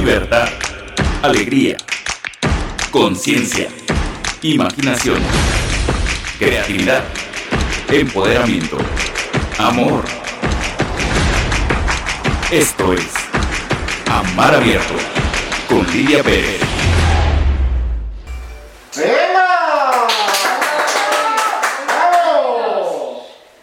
[0.00, 0.48] libertad,
[1.20, 1.76] alegría,
[2.90, 3.68] conciencia,
[4.40, 5.18] imaginación,
[6.38, 7.04] creatividad,
[7.86, 8.78] empoderamiento,
[9.58, 10.04] amor.
[12.50, 13.12] Esto es
[14.10, 14.94] Amar Abierto
[15.68, 16.62] con Lidia Pérez.
[18.96, 20.06] ¡Venga!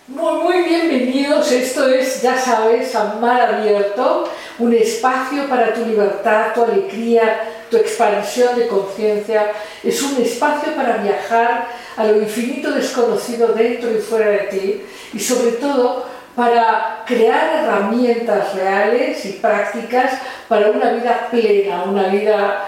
[0.08, 1.52] Muy, muy bienvenidos.
[1.52, 4.30] Esto es, ya sabes, Amar Abierto,
[4.60, 9.52] un espacio para tu libertad, tu alegría, tu expansión de conciencia.
[9.84, 14.82] Es un espacio para viajar a lo infinito desconocido dentro y fuera de ti
[15.14, 22.66] y sobre todo para crear herramientas reales y prácticas para una vida plena, una vida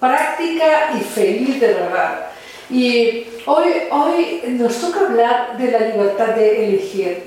[0.00, 2.26] práctica y feliz de verdad.
[2.68, 7.24] Y hoy, hoy nos toca hablar de la libertad de elegir.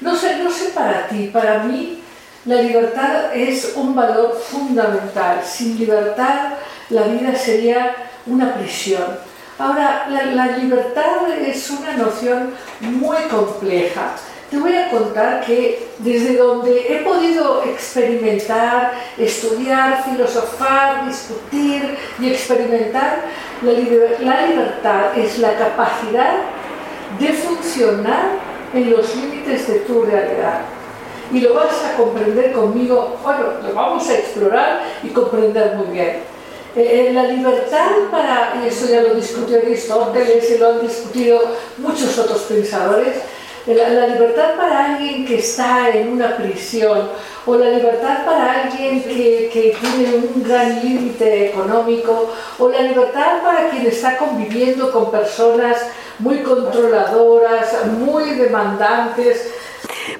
[0.00, 2.00] No sé, no sé para ti, para mí
[2.48, 5.42] la libertad es un valor fundamental.
[5.44, 6.54] Sin libertad
[6.88, 7.94] la vida sería
[8.26, 9.04] una prisión.
[9.58, 14.14] Ahora, la, libertad es una noción muy compleja
[14.50, 23.24] te voy a contar que desde donde he podido experimentar, estudiar, filosofar, discutir y experimentar,
[23.60, 23.72] la,
[24.46, 26.36] libertad es la capacidad
[27.20, 28.38] de funcionar
[28.72, 30.77] en los límites de tu realidad.
[31.32, 36.22] Y lo vas a comprender conmigo, bueno, lo vamos a explorar y comprender muy bien.
[36.76, 41.40] Eh, eh, la libertad para, y eso ya lo discutió Aristóteles y lo han discutido
[41.78, 43.16] muchos otros pensadores,
[43.66, 47.10] la, libertad para alguien que está en una prisión
[47.44, 53.42] o la libertad para alguien que, que tiene un gran límite económico o la libertad
[53.42, 55.78] para quien está conviviendo con personas
[56.18, 59.52] muy controladoras, muy demandantes.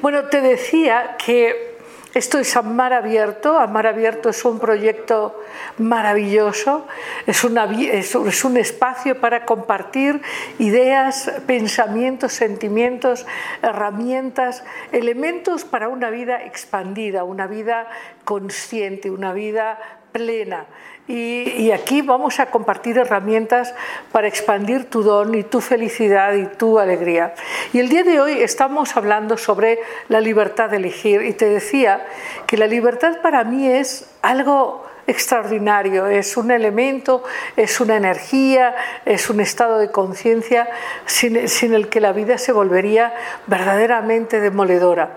[0.01, 1.77] Bueno, te decía que
[2.15, 3.59] esto es Amar Abierto.
[3.59, 5.43] Amar Abierto es un proyecto
[5.79, 6.87] maravilloso,
[7.27, 10.23] es, es, un espacio para compartir
[10.61, 13.27] ideas, pensamientos, sentimientos,
[13.61, 14.63] herramientas,
[14.93, 17.89] elementos para una vida expandida, una vida
[18.25, 19.79] consciente, una vida
[20.13, 20.67] plena.
[21.09, 23.75] Y, aquí vamos a compartir herramientas
[24.13, 27.35] para expandir tu don y tu felicidad y tu alegría.
[27.73, 31.23] Y el día de hoy estamos hablando sobre la libertad de elegir.
[31.23, 32.07] Y te decía
[32.47, 37.25] que la libertad para mí es algo extraordinario, es un elemento,
[37.57, 40.69] es una energía, es un estado de conciencia
[41.07, 43.15] sin, el que la vida se volvería
[43.47, 45.17] verdaderamente demoledora.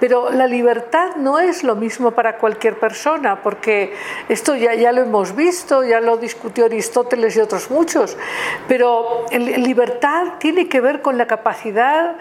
[0.00, 3.94] Pero la libertad no es lo mismo para cualquier persona, porque
[4.28, 8.16] esto ya, ya lo hemos visto, ya lo discutió Aristóteles y otros muchos,
[8.66, 12.16] pero libertad tiene que ver con la capacidad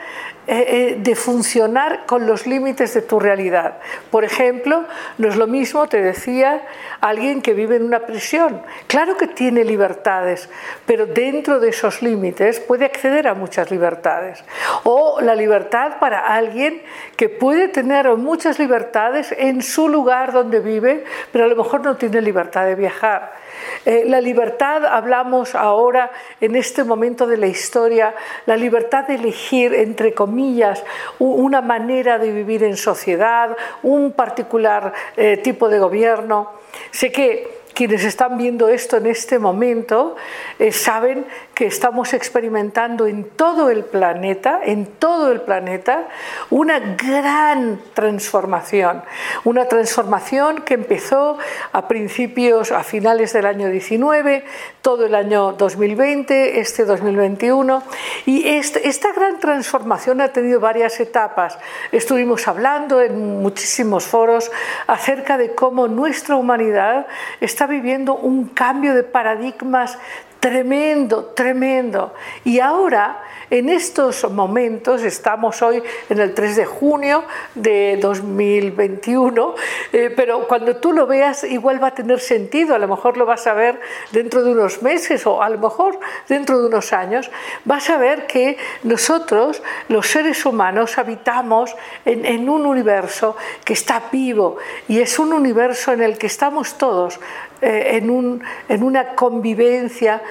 [0.49, 3.79] eh, eh, de funcionar con los límites de tu realidad.
[4.11, 4.85] Por ejemplo,
[5.17, 6.65] no es lo mismo, te decía,
[7.09, 8.61] alguien que vive en una prisión.
[8.87, 10.49] Claro que tiene libertades,
[10.85, 14.43] pero dentro de esos límites puede acceder a muchas libertades.
[14.83, 16.81] O la libertad para alguien
[17.15, 21.95] que puede tener muchas libertades en su lugar donde vive, pero a lo mejor no
[21.97, 23.46] tiene libertad de viajar.
[23.85, 28.13] Eh, la libertad, hablamos ahora en este momento de la historia,
[28.45, 30.83] la libertad de elegir, entre comillas,
[31.19, 36.51] una manera de vivir en sociedad, un particular eh, tipo de gobierno.
[36.91, 40.15] Sé que quienes están viendo esto en este momento
[40.57, 46.07] eh, saben que estamos experimentando en todo el planeta, en todo el planeta,
[46.51, 49.01] una gran transformación.
[49.43, 51.39] Una transformación que empezó
[51.71, 54.45] a principios, a finales del año 19,
[54.83, 57.81] todo el año 2020, este 2021.
[58.27, 61.57] Y esta gran transformación ha tenido varias etapas.
[61.91, 64.51] Estuvimos hablando en muchísimos foros
[64.85, 67.07] acerca de cómo nuestra humanidad
[67.41, 69.97] está viviendo un cambio de paradigmas
[70.39, 72.13] tremendo, tremendo.
[72.43, 77.23] Y ahora, en estos momentos, estamos hoy en el 3 de junio
[77.55, 79.55] de 2021,
[79.93, 83.25] eh, pero cuando tú lo veas igual va a tener sentido, a lo mejor lo
[83.25, 83.79] vas a ver
[84.11, 87.31] dentro de unos meses o a lo mejor dentro de unos años,
[87.65, 91.75] vas a ver que nosotros, los seres humanos, habitamos
[92.05, 94.57] en, en un universo que está vivo
[94.87, 97.19] y es un universo en el que estamos todos
[97.61, 100.21] eh, en, un, en una convivencia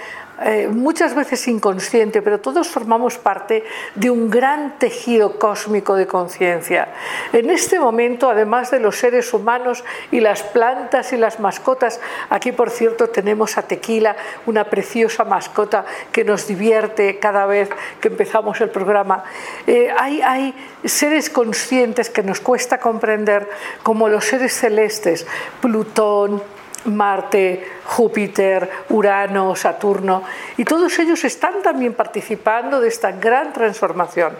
[0.44, 3.64] eh, muchas veces inconsciente, pero todos formamos parte
[3.94, 6.88] de un gran tejido cósmico de conciencia.
[7.32, 9.82] En este momento, además de los seres humanos
[10.12, 14.14] y las plantas y las mascotas, aquí por cierto tenemos a Tequila,
[14.44, 17.70] una preciosa mascota que nos divierte cada vez
[18.02, 19.24] que empezamos el programa.
[19.66, 23.48] Eh, hay, hay seres conscientes que nos cuesta comprender,
[23.82, 25.26] como los seres celestes,
[25.62, 26.42] Plutón,
[26.86, 30.22] Marte, Júpiter, Urano, Saturno,
[30.56, 34.32] y todos ellos están también participando de esta gran transformación.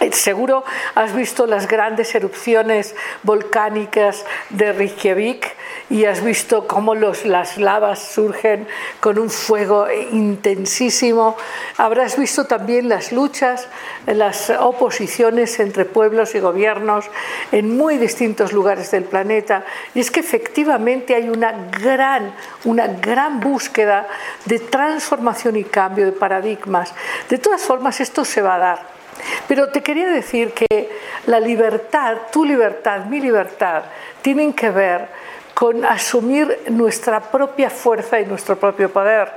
[0.00, 0.64] Eh, seguro
[0.94, 5.54] has visto las grandes erupciones volcánicas de Reykjavik
[5.90, 8.66] y has visto cómo las lavas surgen
[9.00, 11.36] con un fuego intensísimo.
[11.76, 13.68] Habrás visto también las luchas,
[14.06, 17.04] las oposiciones entre pueblos y gobiernos
[17.52, 19.64] en muy distintos lugares del planeta.
[19.94, 24.08] Y es que efectivamente hay una gran, una gran búsqueda
[24.46, 26.92] de transformación y cambio de paradigmas.
[27.28, 29.03] De todas formas, esto se va a dar.
[29.48, 30.90] Pero te quería decir que
[31.26, 33.84] la libertad, tu libertad, mi libertad,
[34.22, 35.08] tienen que ver
[35.54, 39.30] con asumir nuestra propia fuerza y nuestro propio poder.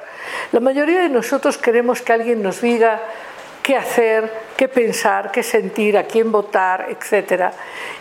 [0.51, 3.01] La mayoría de nosotros queremos que alguien nos diga
[3.61, 7.51] qué hacer, qué pensar, qué sentir, a quién votar, etc.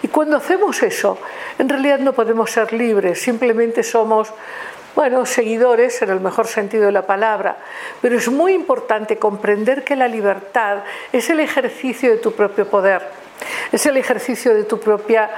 [0.00, 1.18] Y cuando hacemos eso,
[1.58, 4.32] en realidad no podemos ser libres, simplemente somos
[4.96, 7.58] bueno, seguidores en el mejor sentido de la palabra,
[8.00, 10.78] pero es muy importante comprender que la libertad
[11.12, 13.02] es el ejercicio de tu propio poder,
[13.70, 15.30] es el ejercicio de tu propia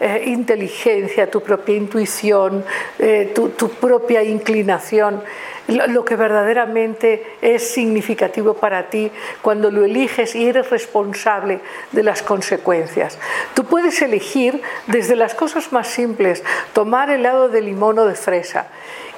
[0.00, 2.64] eh, inteligencia, tu propia intuición,
[2.98, 5.22] eh, tu, propia inclinación,
[5.68, 11.60] lo, lo, que verdaderamente es significativo para ti cuando lo eliges y eres responsable
[11.92, 13.20] de las consecuencias.
[13.54, 18.66] Tú puedes elegir desde las cosas más simples, tomar helado de limón o de fresa,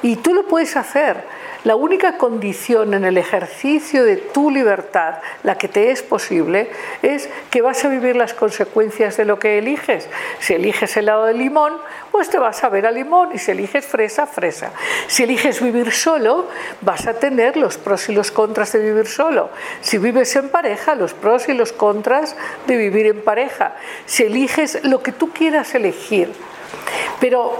[0.02, 1.24] y tú lo puedes hacer.
[1.64, 6.70] La única condición en el ejercicio de tu libertad, la que te es posible,
[7.02, 10.08] es que vas a vivir las consecuencias de lo que eliges.
[10.38, 11.72] Si eliges helado de limón,
[12.12, 14.70] pues te vas a ver a limón y si eliges fresa, fresa.
[15.08, 16.46] Si eliges vivir solo,
[16.82, 19.50] vas a tener los pros y los contras de vivir solo.
[19.80, 22.36] Si vives en pareja, los pros y los contras
[22.68, 23.74] de vivir en pareja.
[24.04, 26.32] Si eliges lo que tú quieras elegir.
[27.18, 27.56] Pero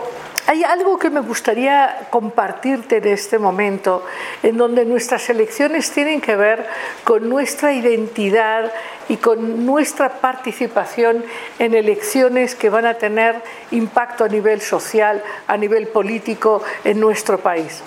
[0.47, 4.05] hay algo que me gustaría compartirte en este momento,
[4.43, 6.67] en donde nuestras elecciones tienen que ver
[7.03, 8.73] con nuestra identidad
[9.09, 11.25] y con nuestra participación
[11.59, 17.39] en elecciones que van a tener impacto a nivel social, a nivel político en nuestro
[17.39, 17.83] país.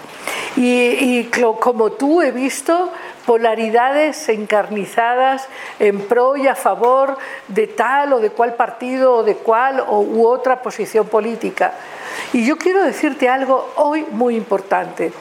[0.56, 1.30] Y,
[1.60, 2.92] como tú he visto,
[3.26, 5.48] polaridades encarnizadas
[5.80, 7.18] en pro y a favor
[7.48, 11.74] de tal o de cual partido o de cual o, u otra posición política.
[12.34, 15.12] Y yo quiero decirte algo hoy muy importante.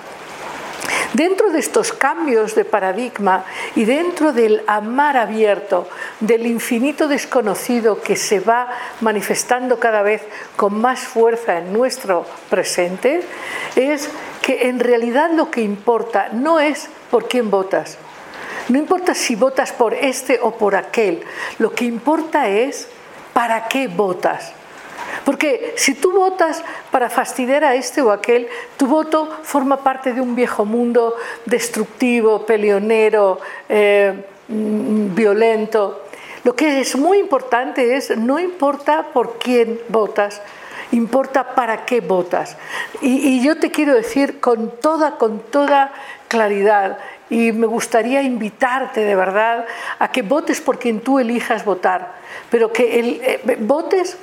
[1.12, 3.44] Dentro de estos cambios de paradigma
[3.74, 5.88] y dentro del amar abierto,
[6.20, 8.68] del infinito desconocido que se va
[9.00, 10.22] manifestando cada vez
[10.56, 13.22] con más fuerza en nuestro presente,
[13.74, 14.10] es
[14.42, 17.96] que en realidad lo que importa no es por quién votas,
[18.68, 21.24] no importa si votas por este o por aquel,
[21.58, 22.86] lo que importa es
[23.32, 24.52] para qué votas.
[25.24, 30.20] Porque si tú votas para fastidiar a este o aquel, tu voto forma parte de
[30.20, 31.14] un viejo mundo
[31.44, 36.04] destructivo, peleonero, eh, mm, violento.
[36.44, 40.40] Lo que es muy importante es, no importa por quién votas,
[40.92, 42.56] importa para qué votas.
[43.02, 45.92] Y, y, yo te quiero decir con toda, con toda
[46.28, 46.98] claridad,
[47.30, 49.66] y me gustaría invitarte de verdad
[49.98, 52.14] a que votes por quien tú elijas votar,
[52.50, 54.16] pero que el, eh, votes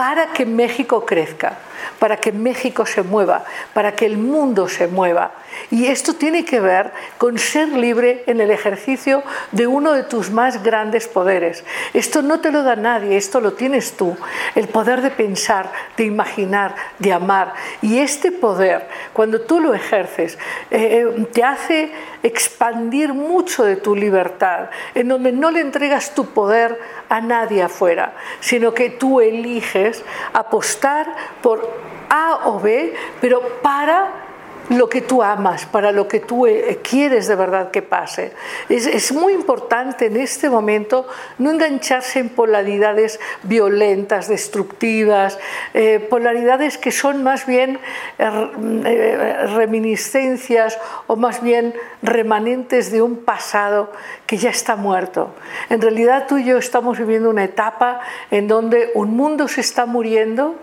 [0.00, 1.58] para que México crezca,
[1.98, 3.44] para que México se mueva,
[3.74, 5.32] para que el mundo se mueva.
[5.70, 9.22] Y esto tiene que ver con ser libre en el ejercicio
[9.52, 11.64] de uno de tus más grandes poderes.
[11.92, 14.16] Esto no te lo da nadie, esto lo tienes tú.
[14.54, 17.52] El poder de pensar, de imaginar, de amar.
[17.82, 20.38] Y este poder, cuando tú lo ejerces,
[20.70, 26.26] eh, eh, te hace expandir mucho de tu libertad, en donde no le entregas tu
[26.26, 31.06] poder a nadie afuera, sino que tú eliges apostar
[31.42, 31.70] por
[32.08, 34.29] A o B, pero para
[34.70, 38.32] lo que tú amas, para lo que tú eh, quieres de verdad que pase.
[38.68, 41.08] Es, muy importante en este momento
[41.38, 45.38] no engancharse en polaridades violentas, destructivas,
[45.74, 47.80] eh, polaridades que son más bien
[48.18, 53.90] eh, reminiscencias o más bien remanentes de un pasado
[54.26, 55.34] que ya está muerto.
[55.68, 58.00] En realidad tú y yo estamos viviendo una etapa
[58.30, 60.54] en donde un mundo se está muriendo,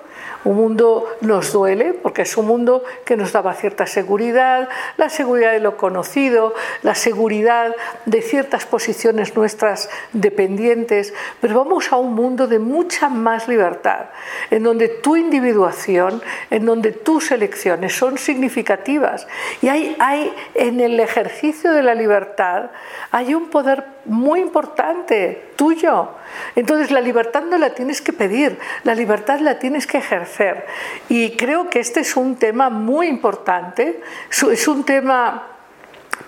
[0.48, 5.52] un mundo nos duele porque es un mundo que nos daba cierta seguridad, la seguridad
[5.52, 7.76] de lo conocido, la seguridad
[8.06, 14.06] de ciertas posiciones nuestras dependientes, pero vamos a un mundo de mucha más libertad,
[14.50, 19.28] en donde tu individuación, en donde tus elecciones son significativas.
[19.62, 22.72] Y hay, en el ejercicio de la libertad
[23.12, 26.10] hay un poder muy importante tuyo.
[26.56, 30.66] Entonces la libertad no la tienes que pedir, la libertad la tienes que ejercer.
[31.10, 35.48] Y creo que este es un tema muy importante, es un tema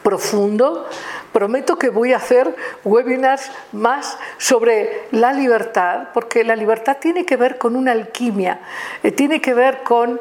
[0.04, 0.88] profundo.
[1.32, 7.38] Prometo que voy a hacer webinars más sobre la libertad, porque la libertad tiene que
[7.38, 8.60] ver con una alquimia,
[9.04, 10.20] eh, tiene que ver con...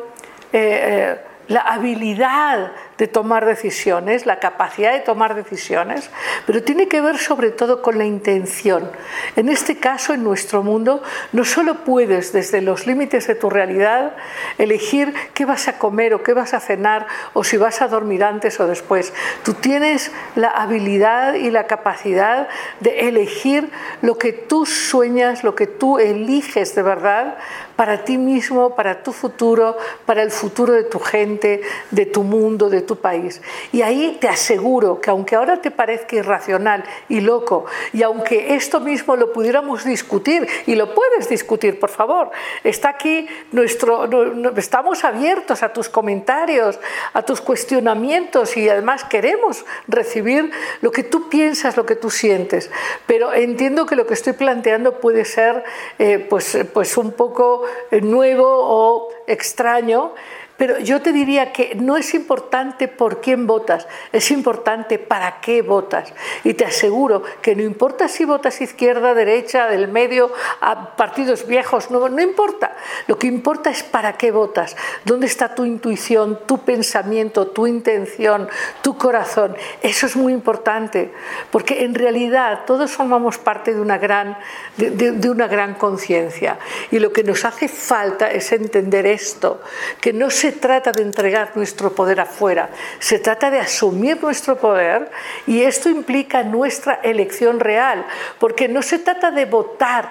[0.53, 6.11] Eh, eh, la habilidad de tomar decisiones, la capacidad de tomar decisiones,
[6.47, 8.91] pero tiene que ver sobre todo con la intención.
[9.37, 11.03] En este caso, en nuestro mundo,
[11.33, 14.17] no solo puedes desde los límites de tu realidad
[14.59, 18.25] elegir qué vas a comer o qué vas a cenar o si vas a dormir
[18.25, 19.13] antes o después.
[19.45, 22.49] Tú tienes la habilidad y la capacidad
[22.81, 23.71] de elegir
[24.03, 27.39] lo que tú sueñas, lo que tú eliges de verdad
[27.79, 31.61] para ti mismo, para tu futuro, para el futuro de tu gente,
[31.93, 33.41] de tu mundo, de tu país.
[33.71, 38.81] Y ahí te aseguro que aunque ahora te parezca irracional y loco, y aunque esto
[38.81, 42.33] mismo lo pudiéramos discutir, y lo puedes discutir, por favor,
[42.65, 44.09] está aquí nuestro,
[44.57, 46.81] estamos abiertos a tus comentarios,
[47.13, 52.71] a tus cuestionamientos y además queremos recibir lo que tú piensas, lo que tú sientes.
[53.07, 55.63] Pero entiendo que lo que estoy planteando puede ser
[55.99, 60.15] eh, pues, pues un poco nuevo o extraño,
[60.59, 65.63] pero yo te diría que no es importante por quién votas, es importante para qué
[65.63, 66.13] votas.
[66.43, 71.93] Y te aseguro que no importa si votas izquierda, derecha, del medio, a partidos viejos,
[71.93, 72.75] no, no importa.
[73.07, 78.49] Lo que importa es para qué votas, dónde está tu intuición, tu pensamiento, tu intención,
[78.83, 79.57] tu corazón.
[79.81, 81.13] Eso es muy importante,
[81.53, 84.37] porque en realidad todos formamos parte de una gran,
[84.77, 86.59] de, de una gran conciencia.
[86.91, 89.63] Y lo que nos hace falta es entender esto,
[90.01, 94.57] que no se se trata de entregar nuestro poder afuera, se trata de asumir nuestro
[94.57, 95.11] poder
[95.47, 98.07] y esto implica nuestra elección real,
[98.39, 100.11] porque no se trata de votar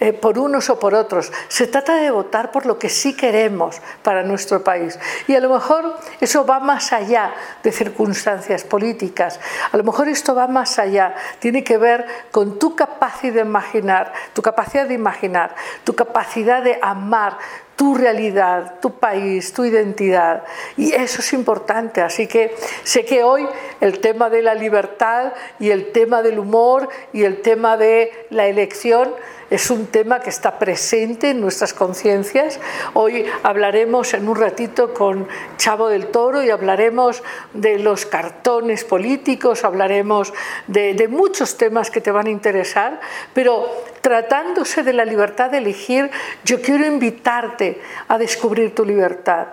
[0.00, 1.32] eh, por unos o por otros.
[1.48, 4.98] Se trata de votar por lo que sí queremos para nuestro país.
[5.28, 9.40] Y a lo mejor eso va más allá de circunstancias políticas.
[9.70, 11.14] A lo mejor esto va más allá.
[11.38, 16.78] Tiene que ver con tu capacidad de imaginar, tu capacidad de imaginar, tu capacidad de
[16.82, 17.38] amar,
[17.76, 20.44] tu realidad, tu país, tu identidad.
[20.76, 22.00] Y eso es importante.
[22.00, 23.46] Así que sé que hoy
[23.80, 28.46] el tema de la libertad y el tema del humor y el tema de la
[28.46, 29.14] elección
[29.50, 32.58] es un tema que está presente en nuestras conciencias.
[32.94, 37.22] Hoy hablaremos en un ratito con Chavo del Toro y hablaremos
[37.52, 40.32] de los cartones políticos, hablaremos
[40.66, 43.00] de, muchos temas que te van a interesar,
[43.32, 46.10] pero tratándose de la libertad de elegir,
[46.44, 49.46] yo quiero invitarte a descubrir tu libertad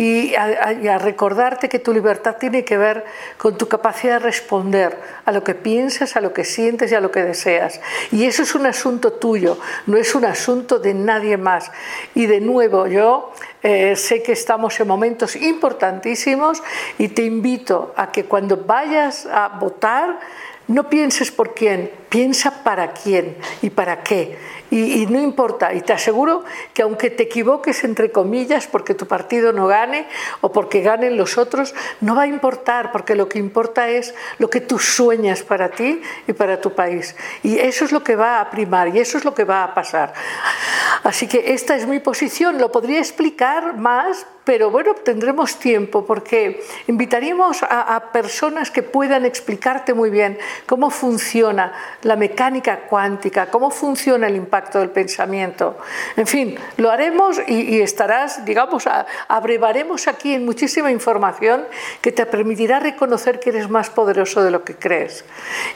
[0.00, 3.04] y a, recordarte que tu libertad tiene que ver
[3.36, 7.02] con tu capacidad de responder a lo que piensas, a lo que sientes y a
[7.02, 7.82] lo que deseas.
[8.10, 11.70] Y eso es un asunto tuyo, no es un asunto de nadie más.
[12.14, 13.30] Y de nuevo, yo
[13.62, 16.62] eh, sé que estamos en momentos importantísimos
[16.96, 20.18] y te invito a que cuando vayas a votar,
[20.66, 24.38] no pienses por quién, piensa para quién y para qué.
[24.70, 29.52] Y, no importa, y te aseguro que aunque te equivoques entre comillas porque tu partido
[29.52, 30.06] no gane
[30.42, 34.48] o porque ganen los otros, no va a importar porque lo que importa es lo
[34.48, 37.16] que tú sueñas para ti y para tu país.
[37.42, 39.74] Y eso es lo que va a primar y eso es lo que va a
[39.74, 40.14] pasar.
[41.02, 46.62] Así que esta es mi posición, lo podría explicar más, pero bueno, tendremos tiempo porque
[46.86, 51.72] invitaríamos a, a personas que puedan explicarte muy bien cómo funciona
[52.02, 55.78] la mecánica cuántica, cómo funciona el impacto del pensamiento.
[56.16, 58.84] En fin, lo haremos y, estarás, digamos,
[59.28, 61.64] abrevaremos aquí en muchísima información
[62.00, 65.24] que te permitirá reconocer que eres más poderoso de lo que crees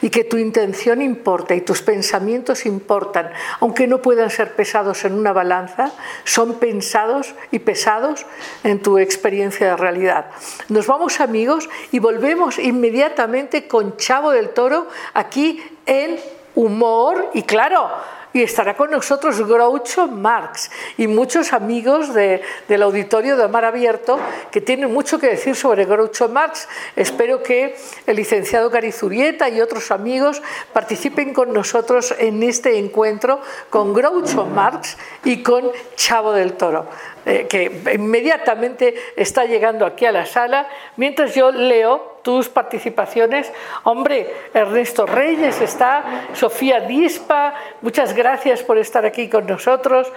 [0.01, 5.13] y que tu intención importa y tus pensamientos importan, aunque no puedan ser pesados en
[5.13, 5.91] una balanza,
[6.23, 8.25] son pensados y pesados
[8.63, 10.27] en tu experiencia de realidad.
[10.69, 16.19] Nos vamos amigos y volvemos inmediatamente con Chavo del Toro aquí en
[16.55, 17.89] humor y claro,
[18.35, 24.19] y estará con nosotros Groucho Marx y muchos amigos de, del auditorio de Mar Abierto
[24.51, 26.67] que tienen mucho que decir sobre Groucho Marx.
[26.97, 30.41] Espero que el licenciado Garizurieta y otros amigos
[30.73, 33.39] participen con nosotros en este encuentro
[33.69, 36.87] con Groucho Marx y con Chavo del Toro.
[37.27, 43.51] Eh, que inmediatamente está llegando aquí a la sala, mientras yo leo tus participaciones.
[43.81, 50.11] Hombre, Ernesto Reyes está, Sofía Dispa, muchas gracias por estar aquí con nosotros.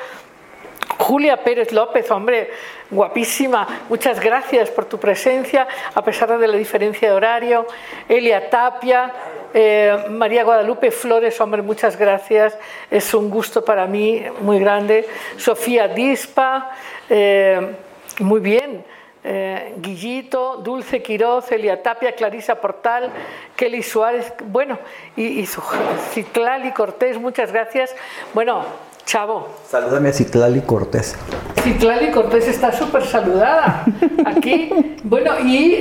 [0.99, 2.51] Julia Pérez López, hombre,
[2.91, 7.67] guapísima, muchas gracias por tu presencia, a pesar de la diferencia de horario.
[8.07, 9.13] Elia Tapia,
[9.55, 12.57] eh, María Guadalupe Flores, hombre, muchas gracias,
[12.91, 15.07] es un gusto para mí muy grande.
[15.37, 16.71] Sofía Dispa,
[17.09, 17.75] eh,
[18.21, 18.85] muy bien.
[19.25, 23.11] Eh, Guillito, Dulce Quiroz, Elia Tapia, Clarisa Portal,
[23.57, 24.79] Kelly Suárez, bueno,
[25.17, 25.61] y, y su
[26.13, 27.95] Citlali Cortés, muchas gracias.
[28.33, 28.65] Bueno,
[29.05, 29.49] Chavo.
[29.67, 31.17] Salúdame a Citlali Cortés.
[31.63, 33.85] Citlali Cortés está súper saludada
[34.25, 34.71] aquí.
[35.03, 35.75] Bueno, y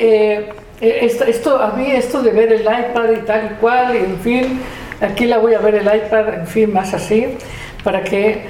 [0.82, 4.20] esto, esto, a mí esto de ver el iPad y tal y cual, y en
[4.20, 4.62] fin,
[5.02, 7.38] aquí la voy a ver el iPad, en fin, más así
[7.88, 8.42] para que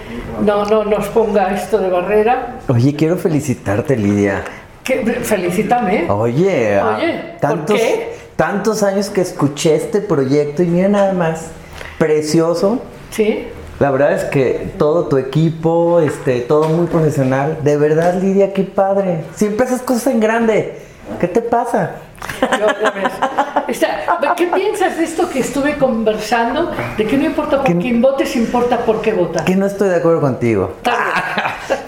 [0.44, 2.56] no, no nos ponga esto de barrera.
[2.70, 4.44] Oye, quiero felicitarte, Lidia.
[4.84, 5.04] ¿Qué?
[5.22, 6.10] Felicítame.
[6.10, 8.14] Oye, Oye, tantos, ¿por qué?
[8.36, 11.52] tantos años que escuché este proyecto y mira nada más,
[12.00, 12.82] precioso.
[13.12, 13.48] Sí.
[13.80, 17.60] La verdad es que todo tu equipo, este, todo muy profesional.
[17.64, 19.20] De verdad, Lidia, qué padre.
[19.36, 20.80] Siempre haces cosas en grande.
[21.20, 21.92] ¿Qué te pasa?
[23.70, 24.04] O sea,
[24.36, 26.72] ¿Qué piensas de esto que estuve conversando?
[26.98, 29.44] De que no importa por Que- quién votes, importa por qué votas.
[29.44, 30.74] Que no estoy de acuerdo contigo.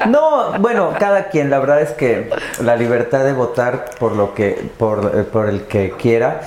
[0.08, 2.30] No, bueno, cada quien, la verdad es que
[2.64, 6.42] la libertad de votar por lo que, por, eh, por el que quiera,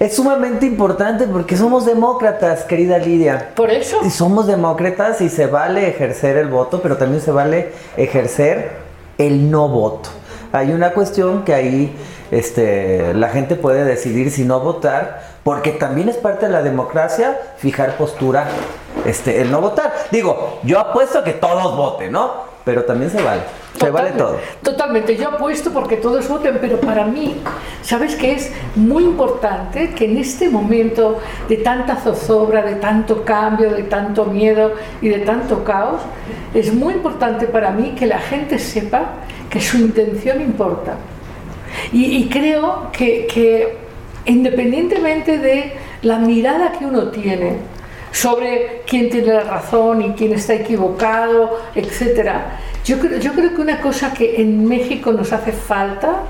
[0.00, 3.50] es sumamente importante porque somos demócratas, querida Lidia.
[3.54, 3.98] Por eso.
[4.04, 8.72] Y somos demócratas y se vale ejercer el voto, pero también se vale ejercer
[9.18, 10.08] el no voto.
[10.52, 11.94] Hay una cuestión que ahí
[12.30, 17.38] este, la gente puede decidir si no votar, porque también es parte de la democracia
[17.58, 18.46] fijar postura,
[19.06, 19.94] este, el no votar.
[20.10, 22.48] Digo, yo apuesto a que todos voten, ¿no?
[22.64, 23.40] Pero también se vale,
[23.80, 24.36] se vale todo.
[24.62, 27.40] Totalmente, yo apuesto porque todos voten, pero para mí,
[27.80, 31.18] ¿sabes que es muy importante que en este momento
[31.48, 36.02] de tanta zozobra, de tanto cambio, de tanto miedo y de tanto caos,
[36.52, 39.12] es muy importante para mí que la gente sepa
[39.48, 40.96] que su intención importa?
[41.92, 43.76] Y, y creo que, que
[44.26, 45.72] independientemente de
[46.02, 47.56] la mirada que uno tiene
[48.12, 52.58] sobre quién tiene la razón y quién está equivocado, etcétera,
[52.88, 56.22] yo creo, yo creo que una cosa que en México nos hace falta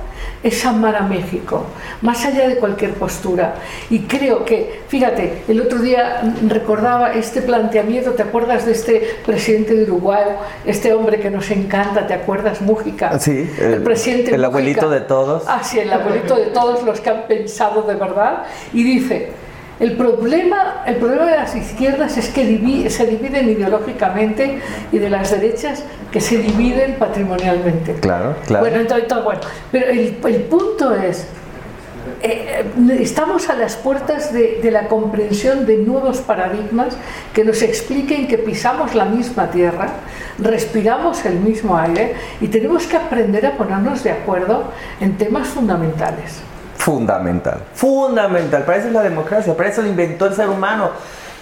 [0.43, 1.65] es amar a México,
[2.03, 3.55] más allá de cualquier postura.
[3.91, 8.95] Y creo que, fíjate, el otro día recordaba este planteamiento, ¿te acuerdas de este
[9.25, 10.25] presidente de Uruguay,
[10.67, 13.19] este hombre que nos encanta, ¿te acuerdas, Mújica?
[13.21, 15.01] Sí, el, el- presidente el abuelito Mújica.
[15.01, 15.45] de todos.
[15.47, 18.43] Ah, sí, el abuelito de todos los que han pensado de verdad.
[18.73, 19.29] Y dice,
[19.81, 24.59] el problema, el problema de las izquierdas es que divi- se dividen ideológicamente
[24.91, 27.95] y de las derechas que se dividen patrimonialmente.
[27.95, 28.65] Claro, claro.
[28.65, 29.41] Bueno, entonces, entonces, bueno,
[29.71, 31.27] pero el, el punto es,
[32.23, 36.97] eh, eh, estamos a las puertas de, de la comprensión de nuevos paradigmas
[37.35, 39.91] que nos expliquen que pisamos la misma tierra,
[40.39, 44.65] respiramos el mismo aire y tenemos que aprender a ponernos de acuerdo
[45.01, 46.41] en temas fundamentales.
[46.77, 48.65] Fundamental, fundamental.
[48.65, 50.91] Para eso es la democracia, para eso lo inventó el ser humano.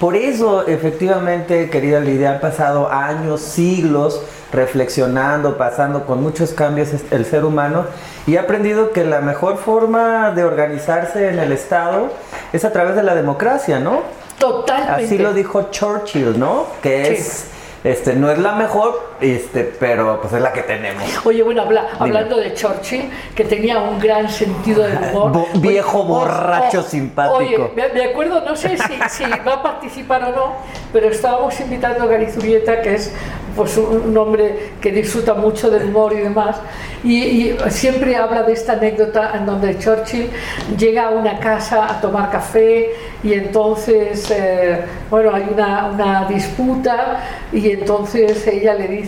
[0.01, 4.21] Por eso, efectivamente, querida Lidia, han pasado años, siglos
[4.53, 7.87] reflexionando, pasando con muchos cambios el ser humano
[8.27, 12.11] y ha aprendido que la mejor forma de organizarse en el Estado
[12.53, 14.03] es a través de la democracia, ¿no?
[14.39, 15.05] Totalmente.
[15.05, 16.67] Así lo dijo Churchill, ¿no?
[16.83, 17.13] Que Sí.
[17.15, 17.45] es,
[17.85, 21.03] este, no es la mejor, este, pero pues es la que tenemos.
[21.25, 25.33] Oye, bueno, habla- hablando de Churchill, que tenía un gran sentido del humor.
[25.33, 27.37] Bo- Oye, viejo oh, borracho oh, simpático.
[27.39, 30.53] Oye, me, me acuerdo, no sé si, si va a participar o no,
[30.93, 33.13] pero estábamos invitando a Gary Zurieta, que es
[33.55, 36.57] pues, un, un hombre que disfruta mucho del humor y demás,
[37.05, 40.29] y, y siempre habla de esta anécdota en donde Churchill
[40.77, 42.91] llega a una casa a tomar café
[43.23, 49.06] y entonces, eh, bueno, hay una, una disputa y entonces ella le dice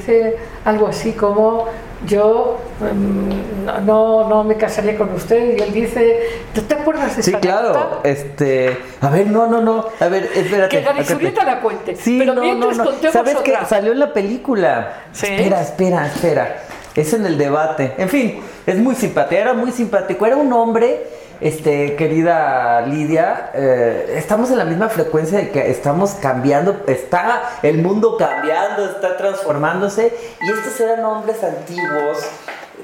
[0.65, 1.67] algo así como
[2.07, 6.21] yo mm, no, no me casaría con usted y él dice
[6.55, 7.69] ¿tú te acuerdas de Sí, esa claro.
[7.71, 8.01] anécdota?
[8.09, 9.87] Este, a ver, no, no, no.
[9.99, 10.83] A ver, espérate.
[10.83, 11.05] Que.
[11.05, 11.97] Zurieta la cuente.
[11.97, 13.13] Sí, pero no, mientras no, no.
[13.13, 13.65] ¿Sabes otra.
[13.67, 15.03] Salió en la película.
[15.13, 15.27] Sí.
[15.27, 16.63] Espera, espera, espera.
[16.95, 17.95] Es en el debate.
[17.99, 19.41] En fin, es muy simpático.
[19.41, 20.27] Era muy simpático.
[20.27, 21.03] Era un hombre
[21.41, 27.83] este, querida Lidia, eh, estamos en la misma frecuencia de que estamos cambiando, está el
[27.83, 32.19] mundo cambiando, está transformándose, y estos eran hombres antiguos,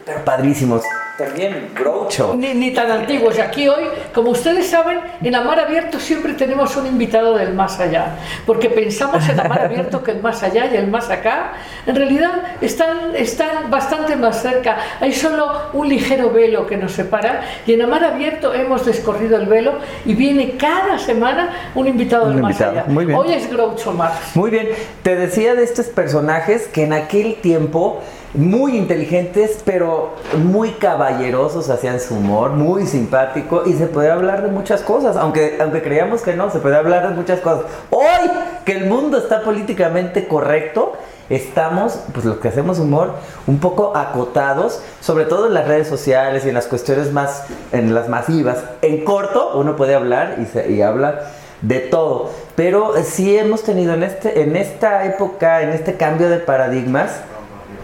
[0.04, 0.82] pero padrísimos.
[1.16, 2.34] También Groucho.
[2.36, 3.38] Ni, ni tan antiguos.
[3.38, 7.78] Y aquí hoy, como ustedes saben, en Amar Abierto siempre tenemos un invitado del más
[7.78, 8.16] allá.
[8.44, 11.52] Porque pensamos en Amar Abierto que el más allá y el más acá,
[11.86, 14.76] en realidad están, están bastante más cerca.
[15.00, 17.42] Hay solo un ligero velo que nos separa.
[17.64, 22.30] Y en Amar Abierto hemos descorrido el velo y viene cada semana un invitado Un
[22.30, 22.72] del invitado.
[22.74, 22.92] más allá.
[22.92, 23.16] Muy bien.
[23.16, 24.34] Hoy es Groucho Marx.
[24.34, 24.68] Muy bien,
[25.04, 28.02] te decía de estos personajes que en aquel tiempo
[28.34, 34.50] muy inteligentes, pero muy caballerosos hacían su humor, muy simpático y se puede hablar de
[34.50, 37.64] muchas cosas, aunque, aunque creíamos que no, se puede hablar de muchas cosas.
[37.90, 38.30] Hoy
[38.64, 40.94] que el mundo está políticamente correcto,
[41.30, 43.14] estamos, pues los que hacemos humor,
[43.46, 47.94] un poco acotados, sobre todo en las redes sociales y en las cuestiones más, en
[47.94, 48.64] las masivas.
[48.82, 51.30] En corto, uno puede hablar y, se, y habla
[51.62, 56.38] de todo, pero sí hemos tenido en, este, en esta época, en este cambio de
[56.38, 57.22] paradigmas,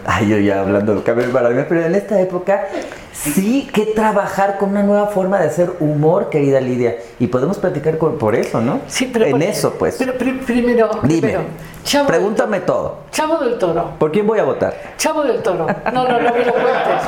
[0.07, 2.67] Ay, yo ya hablando de cambio de paradigmas, pero en esta época
[3.13, 6.97] sí que trabajar con una nueva forma de hacer humor, querida Lidia.
[7.19, 8.81] Y podemos platicar con- por eso, ¿no?
[8.87, 9.97] Sí, pero en eso, pues.
[9.99, 11.41] Pero pri- primero, Dime, primero,
[11.85, 12.99] Chavo pregúntame todo.
[13.11, 13.91] Chavo del Toro.
[13.99, 14.75] ¿Por quién voy a votar?
[14.97, 15.67] Chavo del Toro.
[15.93, 17.03] No, no, no me lo cuentes.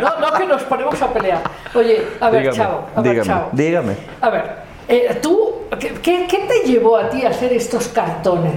[0.00, 1.40] No, no que nos ponemos a pelear.
[1.74, 2.80] Oye, a ver, dígame, Chavo.
[2.94, 3.48] A ver, Chavo.
[3.52, 3.96] dígame.
[4.20, 4.44] A ver,
[4.88, 8.54] eh, tú, ¿qué, qué, qué te llevó a ti a hacer estos cartones?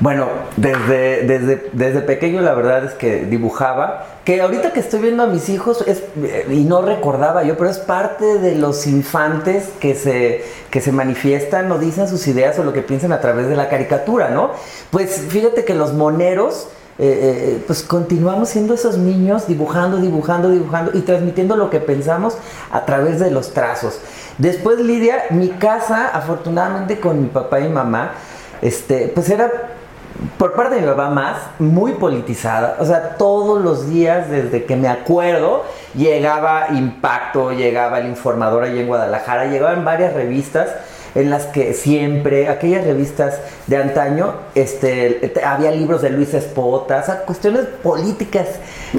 [0.00, 5.22] Bueno, desde, desde, desde pequeño la verdad es que dibujaba, que ahorita que estoy viendo
[5.22, 9.70] a mis hijos, es, eh, y no recordaba yo, pero es parte de los infantes
[9.80, 13.48] que se, que se manifiestan o dicen sus ideas o lo que piensan a través
[13.48, 14.50] de la caricatura, ¿no?
[14.90, 16.68] Pues fíjate que los moneros...
[16.98, 22.36] eh, eh, pues continuamos siendo esos niños dibujando, dibujando, dibujando y transmitiendo lo que pensamos
[22.70, 23.98] a través de los trazos.
[24.36, 28.12] Después Lidia, mi casa, afortunadamente con mi papá y mamá,
[28.62, 29.50] este, pues era
[30.38, 32.76] por parte de mi papá más, muy politizada.
[32.78, 38.80] O sea, todos los días, desde que me acuerdo, llegaba Impacto, llegaba El Informador allí
[38.80, 40.70] en Guadalajara, llegaban varias revistas
[41.14, 47.04] en las que siempre, aquellas revistas de antaño, este, te- había libros de Luis Espota,
[47.22, 48.48] o cuestiones políticas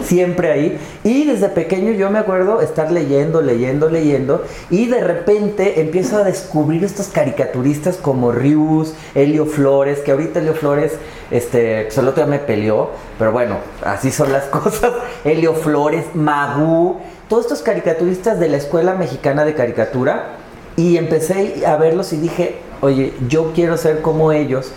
[0.04, 0.78] siempre ahí.
[1.04, 6.24] Y desde pequeño yo me acuerdo estar leyendo, leyendo, leyendo, y de repente empiezo a
[6.24, 10.94] descubrir estos caricaturistas como Rius, Helio Flores, que ahorita Helio Flores,
[11.32, 14.92] este, pues el otro día me peleó, pero bueno, así son las cosas.
[15.24, 16.98] Helio Flores, Magú,
[17.28, 20.38] todos estos caricaturistas de la Escuela Mexicana de Caricatura,
[20.76, 24.72] y empecé a verlos y dije, oye, yo quiero ser como ellos.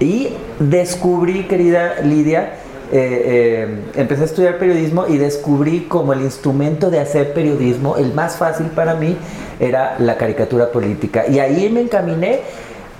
[0.00, 2.54] Y descubrí, querida Lidia,
[2.90, 8.14] eh, eh, empecé a estudiar periodismo y descubrí como el instrumento de hacer periodismo, el
[8.14, 9.16] más fácil para mí,
[9.60, 11.26] era la caricatura política.
[11.28, 12.40] Y ahí me encaminé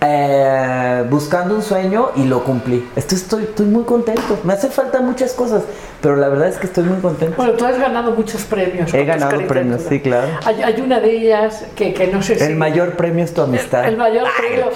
[0.00, 2.88] eh, buscando un sueño y lo cumplí.
[2.94, 4.38] Estoy, estoy, estoy muy contento.
[4.44, 5.64] Me hace falta muchas cosas,
[6.00, 7.36] pero la verdad es que estoy muy contento.
[7.36, 8.92] Bueno, tú has ganado muchos premios.
[8.94, 10.28] He ganado premios, sí, claro.
[10.44, 12.44] Hay, hay una de ellas que, que no sé si...
[12.44, 13.86] El mayor premio es tu amistad.
[13.86, 14.66] El mayor premio...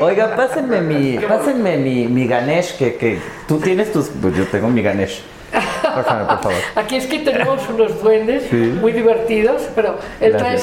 [0.00, 4.08] Oiga, pásenme mi, pásenme mi, mi Ganesh, que, que tú tienes tus...
[4.08, 5.22] Pues yo tengo mi Ganesh.
[5.50, 6.58] Por favor, por favor.
[6.76, 8.56] Aquí es que tenemos unos duendes Sí.
[8.80, 10.56] muy divertidos, pero él, trae,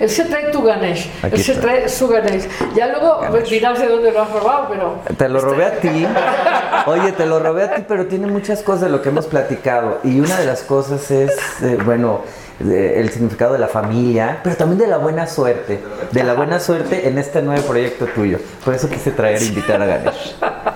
[0.00, 1.62] él se trae tu Ganesh, Aquí él se está.
[1.64, 2.44] trae su Ganesh.
[2.74, 4.98] Ya luego pues, dirás de dónde lo has robado, pero...
[5.16, 6.06] Te lo robé a ti.
[6.86, 10.00] Oye, te lo robé a ti, pero tiene muchas cosas de lo que hemos platicado.
[10.04, 12.20] Y una de las cosas es, eh, bueno,
[12.58, 15.80] de- el significado de la familia, pero también de la buena suerte.
[16.12, 18.38] De la buena suerte en este nuevo proyecto tuyo.
[18.64, 20.36] Por eso quise traer e invitar a Ganesh.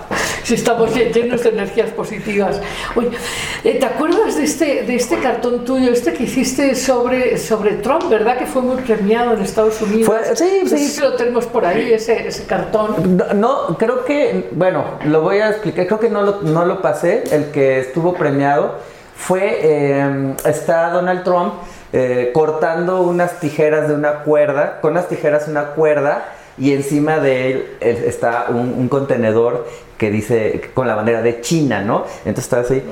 [0.51, 2.61] Si estamos lle- llenos de energías positivas.
[2.97, 3.11] Oye,
[3.63, 8.09] eh, ¿te acuerdas de este, de este cartón tuyo, este que hiciste sobre, sobre Trump,
[8.11, 8.37] verdad?
[8.37, 10.07] Que fue muy premiado en Estados Unidos.
[10.07, 10.89] Fue- sí, No sé sí.
[10.89, 13.17] si lo tenemos por ahí, ese, ese cartón.
[13.17, 16.83] No, no, creo que, bueno, lo voy a explicar, creo que no lo, no lo
[16.83, 18.75] pasé, el que estuvo premiado
[19.15, 21.55] fue, eh, está Donald Trump
[21.93, 26.25] eh, cortando unas tijeras de una cuerda, con unas tijeras una cuerda,
[26.59, 29.69] y encima de él eh, está un, un contenedor
[30.01, 32.07] que dice, con la bandera de China, ¿no?
[32.25, 32.83] Entonces está así.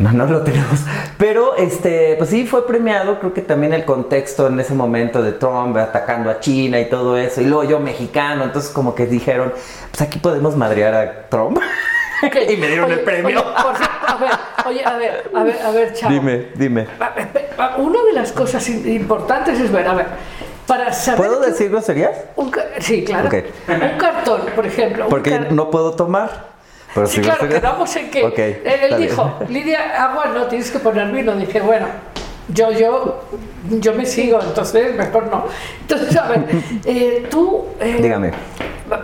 [0.00, 0.80] No, no lo tenemos.
[1.18, 5.30] Pero este, pues sí fue premiado, creo que también el contexto en ese momento de
[5.30, 9.52] Trump atacando a China y todo eso, y luego yo mexicano, entonces como que dijeron,
[9.92, 11.60] pues aquí podemos madrear a Trump.
[12.22, 13.40] y me dieron Oye, el premio.
[13.40, 14.30] oye, por cierto, a ver,
[14.66, 16.12] oye, a ver, a ver, a ver, chavo.
[16.12, 16.88] dime, dime.
[17.78, 20.06] Una de las cosas importantes es ver, a ver,
[20.66, 21.18] para saber...
[21.28, 22.12] ¿Puedo decir groserías?
[22.36, 22.50] un
[22.80, 23.28] sí, claro.
[23.68, 25.08] Un cartón, por ejemplo.
[25.08, 26.56] Porque no puedo tomar.
[26.94, 29.00] Pero Sí, si claro, groserías- quedamos en que Ok, él, bien.
[29.02, 31.34] dijo, Lidia, agua no, tienes que poner vino.
[31.36, 31.86] Dije, bueno,
[32.48, 33.24] Yo, yo,
[33.80, 35.46] yo me sigo, entonces mejor no.
[35.80, 36.44] Entonces, a ver,
[36.84, 37.66] eh, tú...
[37.80, 38.30] eh, Dígame.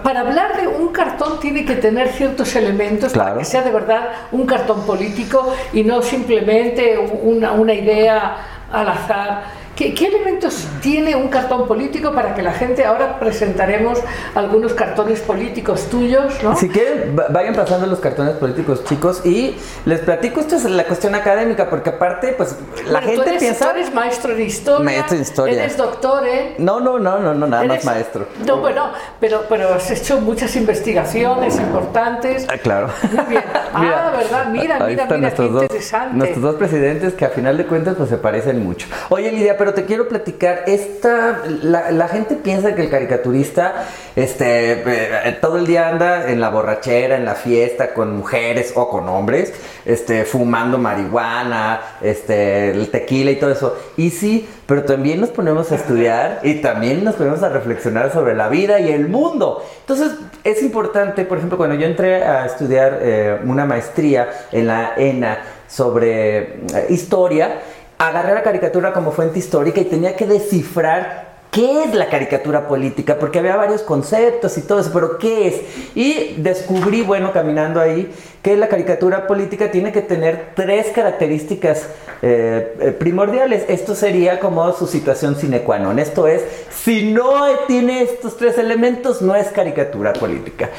[0.05, 3.39] Para hablar de un cartón tiene que tener ciertos elementos para Claro.
[3.41, 8.37] que sea de verdad un cartón político y no simplemente una, una idea
[8.71, 9.43] al azar.
[9.83, 13.99] ¿Qué, qué elementos tiene un cartón político para que la gente, ahora presentaremos
[14.37, 16.55] algunos cartones políticos tuyos, ¿no?
[16.55, 20.85] Si quieren, va- vayan pasando los cartones políticos, chicos, y les platico, esto es la
[20.85, 22.55] cuestión académica, porque aparte, pues,
[22.87, 23.65] la Bueno, tú gente eres- piensa...
[23.73, 24.85] tú eres maestro de historia.
[24.85, 25.55] Maestro de historia.
[25.65, 26.55] Eres doctor, ¿eh?
[26.59, 28.29] No, no, no, no, no, nada más Eres- maestro.
[28.47, 32.47] No, bueno, pero, pero has hecho muchas investigaciones importantes.
[32.49, 32.89] Ah, claro.
[33.11, 33.43] Muy bien.
[33.75, 34.47] Ah, ¿verdad?
[34.49, 36.15] Mira, ahí mira, están mira, qué dos, interesante.
[36.17, 38.87] nuestros dos presidentes que a final de cuentas pues se parecen mucho.
[39.09, 44.83] Oye Lidia, pero te quiero platicar, esta, la, la gente piensa que el caricaturista este,
[44.85, 49.09] eh, todo el día anda en la borrachera, en la fiesta, con mujeres o con
[49.09, 49.53] hombres,
[49.85, 53.77] este, fumando marihuana, este, el tequila y todo eso.
[53.97, 58.35] Y sí, pero también nos ponemos a estudiar y también nos ponemos a reflexionar sobre
[58.35, 59.65] la vida y el mundo.
[59.81, 60.13] Entonces,
[60.45, 65.39] es importante, por ejemplo, cuando yo entré a estudiar eh, una maestría en la ENA
[65.69, 66.57] sobre eh,
[66.91, 67.61] historia,
[68.09, 73.19] agarré la caricatura como fuente histórica y tenía que descifrar qué es la caricatura política,
[73.19, 75.61] porque había varios conceptos y todo eso, pero qué es.
[75.95, 78.11] Y descubrí, bueno, caminando ahí,
[78.41, 81.89] que la caricatura política tiene que tener tres características
[82.23, 83.65] eh, eh, primordiales.
[83.69, 85.99] Esto sería como su situación sine qua non.
[85.99, 90.71] Esto es, si no tiene estos tres elementos, no es caricatura política.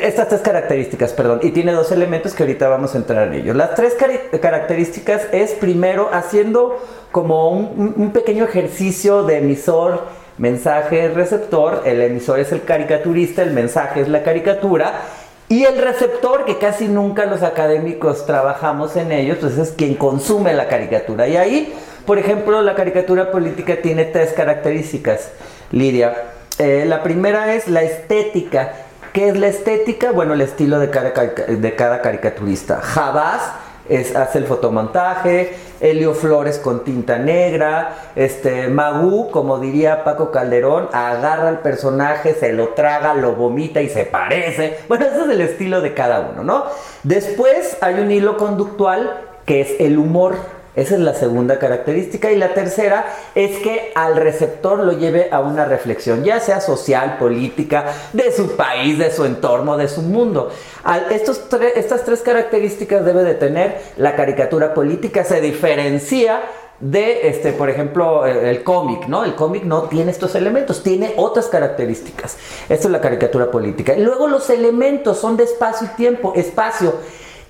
[0.00, 3.56] Estas tres características, perdón, y tiene dos elementos que ahorita vamos a entrar en ellos.
[3.56, 3.96] Las tres
[4.38, 6.78] características es primero haciendo
[7.12, 10.04] como un, pequeño ejercicio de emisor,
[10.38, 11.82] mensaje, receptor.
[11.84, 15.02] El emisor es el caricaturista, el mensaje es la caricatura.
[15.48, 20.52] Y el receptor, que casi nunca los académicos trabajamos en ellos, pues es quien consume
[20.54, 21.26] la caricatura.
[21.26, 21.74] Y ahí,
[22.06, 25.30] por ejemplo, la caricatura política tiene tres características,
[25.72, 26.14] Lidia.
[26.58, 28.72] Eh, la primera es la estética.
[29.12, 30.12] ¿Qué es la estética?
[30.12, 32.80] Bueno, el estilo de cada, de cada caricaturista.
[32.80, 33.42] Jabás
[33.88, 40.88] es, hace el fotomontaje, Helio Flores con tinta negra, este Magú, como diría Paco Calderón,
[40.92, 44.78] agarra al personaje, se lo traga, lo vomita y se parece.
[44.88, 46.64] Bueno, ese es el estilo de cada uno, ¿no?
[47.02, 50.59] Después hay un hilo conductual que es el humor.
[50.76, 52.30] Esa es la segunda característica.
[52.30, 57.18] Y la tercera es que al receptor lo lleve a una reflexión, ya sea social,
[57.18, 60.50] política, de su país, de su entorno, de su mundo.
[61.10, 61.42] Estos
[61.74, 65.24] estas tres características debe de tener la caricatura política.
[65.24, 66.40] Se diferencia
[66.78, 69.24] de, este, por ejemplo, el, el cómic, ¿no?
[69.24, 72.38] El cómic no tiene estos elementos, tiene otras características.
[72.68, 73.94] Esto es la caricatura política.
[73.94, 76.32] Y luego los elementos son de espacio y tiempo.
[76.36, 76.94] Espacio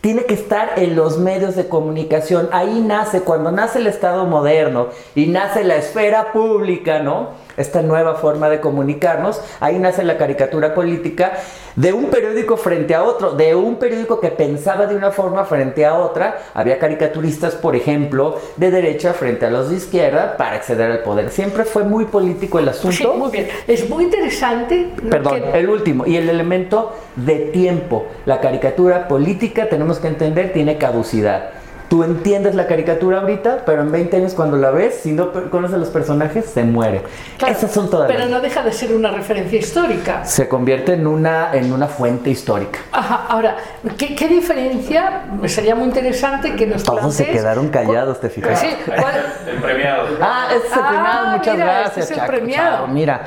[0.01, 2.49] tiene que estar en los medios de comunicación.
[2.53, 7.31] Ahí nace, cuando nace el Estado moderno y nace la esfera pública, ¿no?
[7.61, 11.33] Esta nueva forma de comunicarnos, ahí nace la caricatura política
[11.77, 15.85] de un periódico frente a otro, de un periódico que pensaba de una forma frente
[15.85, 16.39] a otra.
[16.55, 21.31] Había caricaturistas, por ejemplo, de derecha frente a los de izquierda para acceder al poder.
[21.31, 22.97] Siempre fue muy político el asunto.
[22.97, 23.49] Sí, muy bien.
[23.67, 24.91] Es muy interesante.
[25.11, 26.07] Perdón, que- el último.
[26.07, 28.07] Y el elemento de tiempo.
[28.25, 31.51] La caricatura política, tenemos que entender, tiene caducidad.
[31.91, 35.77] Tú entiendes la caricatura ahorita, pero en 20 años cuando la ves, si no conoces
[35.77, 37.03] los personajes, se muere.
[37.37, 40.25] Claro, Esas son todas Pero las- no deja de ser una referencia histórica.
[40.25, 42.79] Se convierte en una, en una fuente histórica.
[42.93, 43.57] Ajá, ahora,
[43.99, 45.23] ¿qué, qué diferencia?
[45.43, 48.61] Me sería muy interesante que nos Todos se quedaron callados, ¿te fijas?
[48.61, 50.07] Sí, ¿cuál- El premiado.
[50.23, 51.89] Ah, este es el Ah, premiado, muchas mira, gracias.
[51.89, 52.77] este es el Chaco, premiado.
[52.77, 52.87] chao.
[52.87, 53.21] Mira,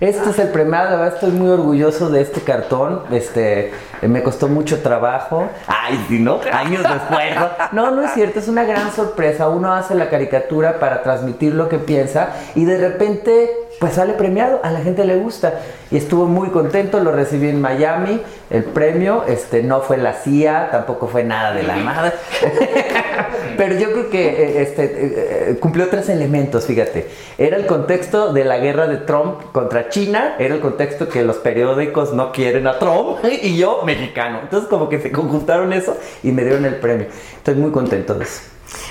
[0.00, 3.02] este es el premiado, estoy muy orgulloso de este cartón.
[3.10, 5.48] Este, me costó mucho trabajo.
[5.66, 6.40] Ay, sí, ¿no?
[6.52, 7.50] Años de esfuerzo.
[7.72, 9.48] No, no es cierto, es una gran sorpresa.
[9.48, 14.60] Uno hace la caricatura para transmitir lo que piensa y de repente pues sale premiado,
[14.62, 15.60] a la gente le gusta.
[15.90, 20.70] Y estuvo muy contento, lo recibí en Miami, el premio, este no fue la CIA,
[20.70, 22.12] tampoco fue nada de la nada.
[23.56, 27.08] Pero yo creo que eh, este, eh, eh, cumplió tres elementos, fíjate.
[27.38, 31.36] Era el contexto de la guerra de Trump contra China, era el contexto que los
[31.36, 34.40] periódicos no quieren a Trump y yo mexicano.
[34.42, 37.06] Entonces como que se conjuntaron eso y me dieron el premio.
[37.36, 38.40] Estoy muy contento de eso.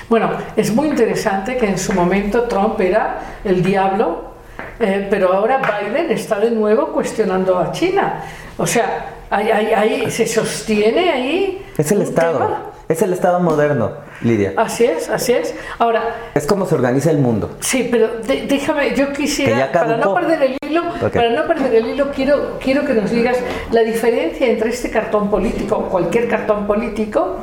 [0.09, 4.36] Bueno, es muy interesante que en su momento Trump era el diablo,
[4.79, 8.21] eh, pero ahora Biden está de nuevo cuestionando a China.
[8.57, 11.65] O sea, ahí, ahí- ahí se sostiene ahí.
[11.77, 12.61] Es el Estado, tema.
[12.89, 14.53] es el Estado moderno, Lidia.
[14.57, 15.53] Así es, así es.
[15.79, 16.01] Ahora,
[16.33, 17.57] Es como se organiza el mundo.
[17.59, 21.45] Sí, pero de- déjame, yo Que quisiera, ya para no perder el hilo, para no
[21.47, 23.37] perder el hilo, quiero, quiero que nos digas
[23.71, 27.37] la diferencia entre este cartón político, cualquier cartón político,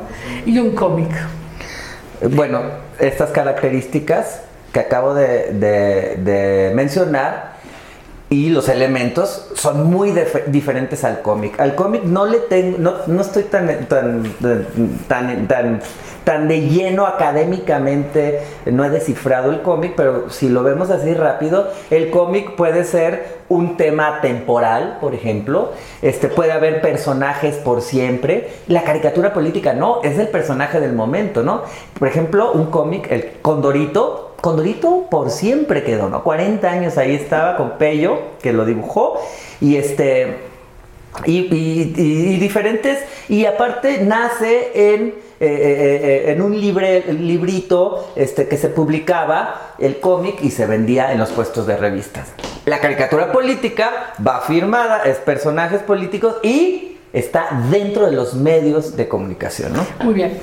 [0.45, 1.11] y un cómic.
[2.31, 2.61] Bueno,
[2.99, 4.41] estas características
[4.75, 7.55] que acabo de, mencionar
[8.29, 11.57] y los elementos son muy dif- diferentes al cómic.
[11.61, 14.23] Al cómic no le tengo, no, no estoy tan, tan,
[15.07, 15.79] tan, tan,
[16.25, 21.69] tan de lleno académicamente, no he descifrado el cómic, pero si lo vemos así rápido,
[21.89, 28.49] el cómic puede ser un tema temporal, por ejemplo, este puede haber personajes por siempre.
[28.67, 31.61] La caricatura política no, es el personaje del momento, ¿no?
[31.97, 36.23] Por ejemplo, un cómic, el Condorito, Condorito por siempre quedó, ¿no?
[36.23, 39.19] 40 años ahí estaba con Pello, que lo dibujó,
[39.59, 40.37] y este.
[41.25, 47.11] Y, y- y- y diferentes, y aparte nace en, eh, eh, eh, en un libre,
[47.11, 52.27] librito este, que se publicaba, el cómic, y se vendía en los puestos de revistas.
[52.65, 59.07] La caricatura política va firmada, es personajes políticos y está dentro de los medios de
[59.07, 59.83] comunicación, ¿no?
[60.03, 60.37] Muy bien.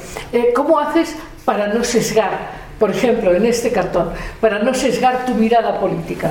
[0.57, 4.09] ¿Cómo haces para no sesgar, por ejemplo, en este cartón,
[4.41, 6.31] para no sesgar tu mirada política?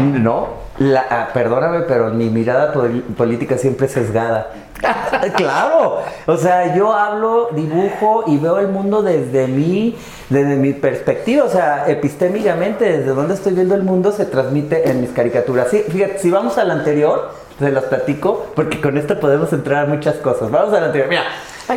[0.00, 4.50] No, la, ah, perdóname, pero mi mirada pol- política siempre es sesgada.
[5.36, 9.94] claro, o sea, yo hablo, dibujo y veo el mundo desde mi,
[10.30, 15.02] desde mi perspectiva, o sea, epistémicamente, desde donde estoy viendo el mundo se transmite en
[15.02, 15.68] mis caricaturas.
[15.70, 19.86] Sí, fíjate, si vamos al anterior, se los platico, porque con esto podemos entrar a
[19.86, 20.50] muchas cosas.
[20.50, 21.24] Vamos al anterior, mira.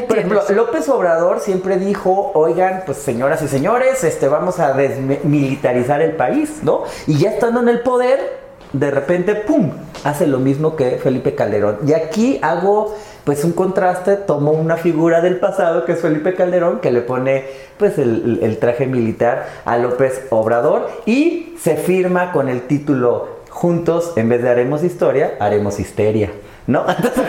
[0.02, 0.42] Por ejemplo.
[0.50, 6.60] López Obrador siempre dijo, oigan, pues señoras y señores, este, vamos a desmilitarizar el país,
[6.64, 6.84] ¿no?
[7.06, 8.42] Y ya estando en el poder,
[8.74, 9.72] de repente, ¡pum!,
[10.04, 11.80] hace lo mismo que Felipe Calderón.
[11.86, 16.80] Y aquí hago, pues, un contraste, tomo una figura del pasado, que es Felipe Calderón,
[16.80, 17.46] que le pone,
[17.78, 24.14] pues, el, el traje militar a López Obrador y se firma con el título, juntos,
[24.16, 26.32] en vez de haremos historia, haremos histeria,
[26.66, 26.84] ¿no?
[26.90, 27.26] Entonces,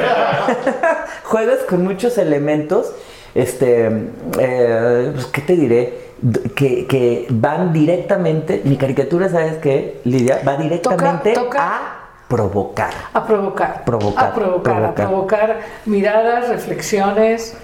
[1.34, 2.92] juegas con muchos elementos,
[3.34, 3.88] este,
[4.38, 6.04] eh, pues, ¿qué te diré?
[6.54, 10.40] Que, que van directamente, mi caricatura, ¿sabes qué, Lidia?
[10.46, 12.92] Va directamente toca- a provocar.
[13.12, 13.84] A provocar.
[13.84, 15.60] Provocar, A provocar, a provocar.
[15.86, 17.56] miradas, reflexiones.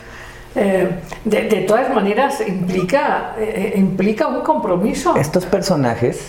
[0.56, 0.88] Eh,
[1.24, 5.14] de, de todas maneras, implica, eh, implica un compromiso.
[5.16, 6.20] Estos personajes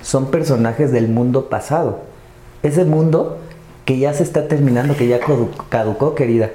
[0.00, 1.98] son personajes del mundo pasado.
[2.62, 3.36] Ese mundo
[3.84, 6.48] que ya se está terminando, que ya cadu- caducó, querida.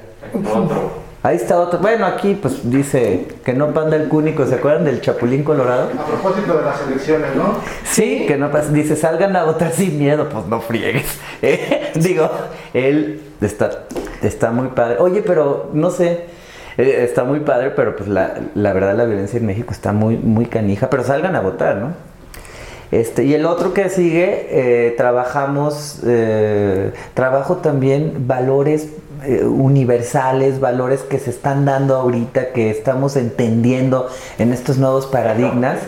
[1.26, 1.80] Ahí está otro.
[1.80, 4.46] Bueno, aquí pues dice que no panda el cúnico.
[4.46, 5.90] ¿Se acuerdan del Chapulín Colorado?
[5.98, 7.56] A propósito de las elecciones, ¿no?
[7.86, 8.72] Sí, que no pasa.
[8.74, 10.28] Dice, salgan a votar sin miedo.
[10.30, 11.20] Pues no friegues.
[11.46, 12.30] Eh, Digo,
[12.74, 13.70] él está,
[14.22, 14.96] está muy padre.
[15.00, 16.26] Oye, pero no sé.
[16.78, 20.16] eh, está muy padre, pero pues la, la verdad la violencia en México está muy,
[20.18, 20.90] muy canija.
[20.90, 21.92] Pero salgan a votar, ¿no?
[22.92, 26.00] Este, y el otro que sigue, eh, trabajamos,
[27.14, 28.88] trabajo también valores
[29.26, 34.08] eh, universales, valores que se están dando ahorita, que estamos entendiendo
[34.38, 35.80] en estos nuevos paradigmas,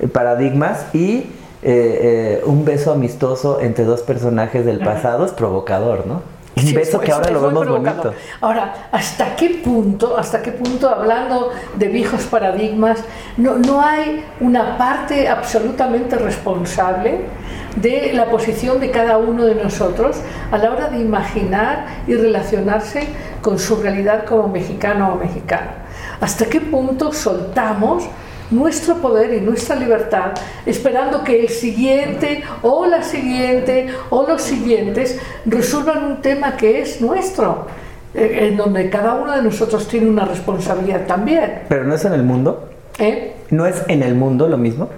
[0.00, 1.28] eh, paradigmas y eh,
[1.62, 6.22] eh, un beso amistoso entre dos personajes del pasado es provocador, ¿no?
[6.56, 8.02] Un Sí, beso es- que ahora es lo vemos provocador.
[8.06, 8.22] bonito.
[8.40, 12.98] Ahora, ¿hasta qué punto, hasta qué punto, hablando de viejos paradigmas,
[13.36, 17.20] no, no hay una parte absolutamente responsable
[17.80, 20.16] de la posición de cada uno de nosotros
[20.50, 23.08] a la hora de imaginar y relacionarse
[23.42, 25.86] con su realidad como mexicano o mexicana?
[26.20, 28.08] ¿Hasta qué punto soltamos
[28.50, 30.32] nuestro poder y nuestra libertad,
[30.64, 37.00] esperando que el siguiente o la siguiente o los siguientes resuelvan un tema que es
[37.00, 37.66] nuestro,
[38.14, 41.62] eh, en donde cada uno de nosotros tiene una responsabilidad también.
[41.68, 43.34] Pero no es en el mundo, ¿eh?
[43.50, 44.88] no es en el mundo lo mismo.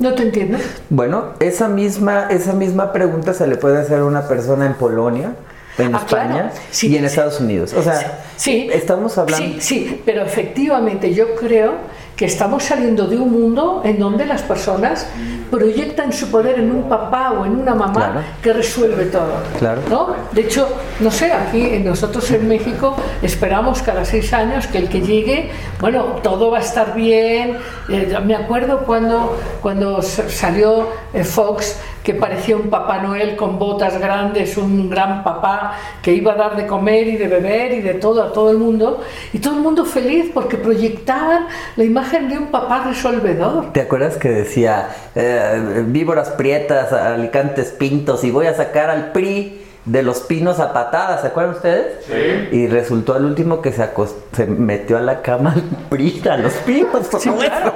[0.00, 0.62] ¿No te entiendes?
[0.88, 5.34] Bueno, esa misma, esa misma pregunta se le puede hacer a una persona en Polonia,
[5.78, 6.48] en Ah, España claro.
[6.70, 7.06] Sí, y en sí.
[7.06, 7.72] Estados Unidos.
[7.74, 9.46] O sea, Sí, estamos hablando.
[9.46, 11.74] Sí, sí, pero efectivamente yo creo
[12.16, 15.06] que estamos saliendo de un mundo en donde las personas
[15.50, 18.20] proyectan su poder en un papá o en una mamá Claro.
[18.42, 19.32] que resuelve todo.
[19.58, 19.80] Claro.
[19.90, 20.14] ¿no?
[20.32, 20.68] De hecho,
[21.00, 25.50] no sé, aquí en- nosotros en México esperamos cada seis años que el que llegue,
[25.80, 27.56] bueno, todo va a estar bien.
[27.88, 33.98] Eh, me acuerdo cuando, cuando salió eh, Fox que parecía un Papá Noel con botas
[33.98, 37.94] grandes, un gran papá que iba a dar de comer y de beber y de
[37.94, 42.38] todo a todo el mundo, y todo el mundo feliz porque proyectaban la imagen de
[42.38, 43.72] un papá resolvedor.
[43.72, 49.60] ¿Te acuerdas que decía eh, víboras prietas, alicantes pintos y voy a sacar al PRI
[49.84, 51.20] de los pinos a patadas?
[51.20, 52.04] ¿Se acuerdan ustedes?
[52.06, 52.56] Sí.
[52.56, 53.88] Y resultó al último que se,
[54.32, 57.08] se metió a la cama al PRI, a los pinos.
[57.08, 57.74] Claro.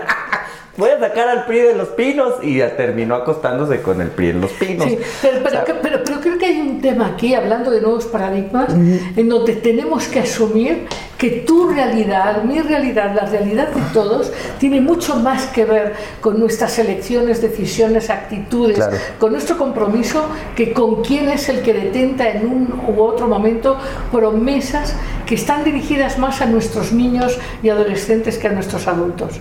[0.76, 4.30] Voy a sacar al PRI de los pinos y ya terminó acostándose con el PRI
[4.30, 4.86] en los pinos.
[4.88, 7.70] Sí, pero, pero, O sea, que- pero- pero creo que hay un tema aquí, hablando
[7.70, 13.68] de nuevos paradigmas, en donde tenemos que asumir que tu realidad, mi realidad, la realidad
[13.68, 18.96] de todos, tiene mucho más que ver con nuestras elecciones, decisiones, actitudes, Claro.
[19.20, 23.78] con nuestro compromiso que con quién es el que detenta en un u otro momento
[24.10, 29.38] promesas que están dirigidas más a nuestros niños y adolescentes que a nuestros adultos.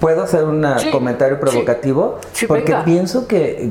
[0.00, 2.18] ¿Puedo hacer un Sí, comentario provocativo?
[2.32, 2.84] Sí, Porque venga.
[2.84, 3.70] pienso que,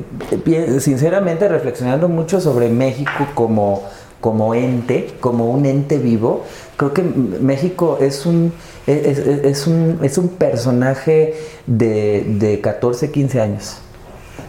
[0.80, 3.84] sinceramente, reflexionando mucho sobre México como,
[4.20, 6.44] como ente, como un ente vivo,
[6.76, 8.52] creo que México es un,
[8.86, 11.34] es, es- es un, es un personaje
[11.66, 13.78] de, de 14, 15 años.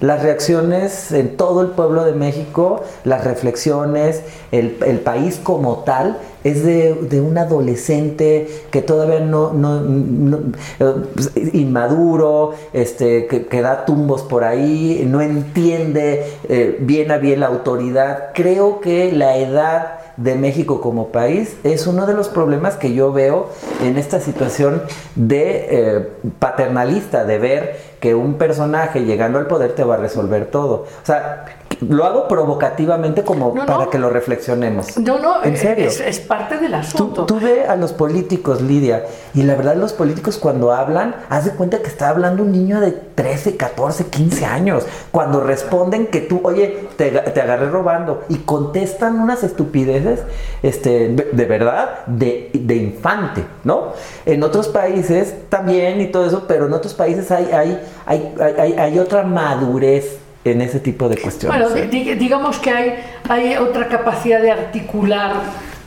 [0.02, 4.22] Las reacciones en todo el pueblo de México, las reflexiones,
[4.52, 10.40] el, el país como tal, es de, de un adolescente que todavía no, no-
[10.80, 17.40] eh, inmaduro, este, que, que da tumbos por ahí, no entiende eh, bien a bien
[17.42, 18.30] la autoridad.
[18.34, 23.12] Creo que la edad de México como país es uno de los problemas que yo
[23.14, 23.50] veo
[23.84, 24.82] en esta situación
[25.16, 26.08] de eh,
[26.40, 30.86] paternalista, de ver que un personaje llegando al poder te va a resolver todo.
[31.02, 31.46] O sea,
[31.82, 33.66] lo hago provocativamente como No, no.
[33.66, 34.98] para que lo reflexionemos.
[34.98, 35.88] No, no, en eh, serio.
[35.88, 37.26] Es, es parte del Tú, asunto.
[37.26, 39.04] tú ve a los políticos, Lidia,
[39.34, 42.80] y la verdad los políticos cuando hablan, haz de cuenta que está hablando un niño
[42.82, 44.86] de 13, 14, 15 años.
[45.12, 50.22] Cuando responden que tú, oye, te, te agarré robando y contestan unas estupideces,
[50.64, 53.94] este, de, de verdad, de, de infante, ¿no?
[54.26, 58.74] En otros países también y todo eso, pero en otros países hay, hay, hay, hay-
[58.74, 60.18] hay otra madurez
[60.52, 61.60] en ese tipo de cuestiones.
[61.70, 61.88] Bueno, ¿eh?
[61.88, 62.94] di- digamos que hay,
[63.30, 65.34] hay otra capacidad de articular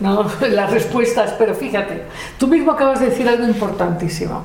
[0.01, 0.27] ¿no?
[0.51, 2.03] las respuestas, pero fíjate,
[2.39, 4.43] tú mismo acabas de decir algo importantísimo.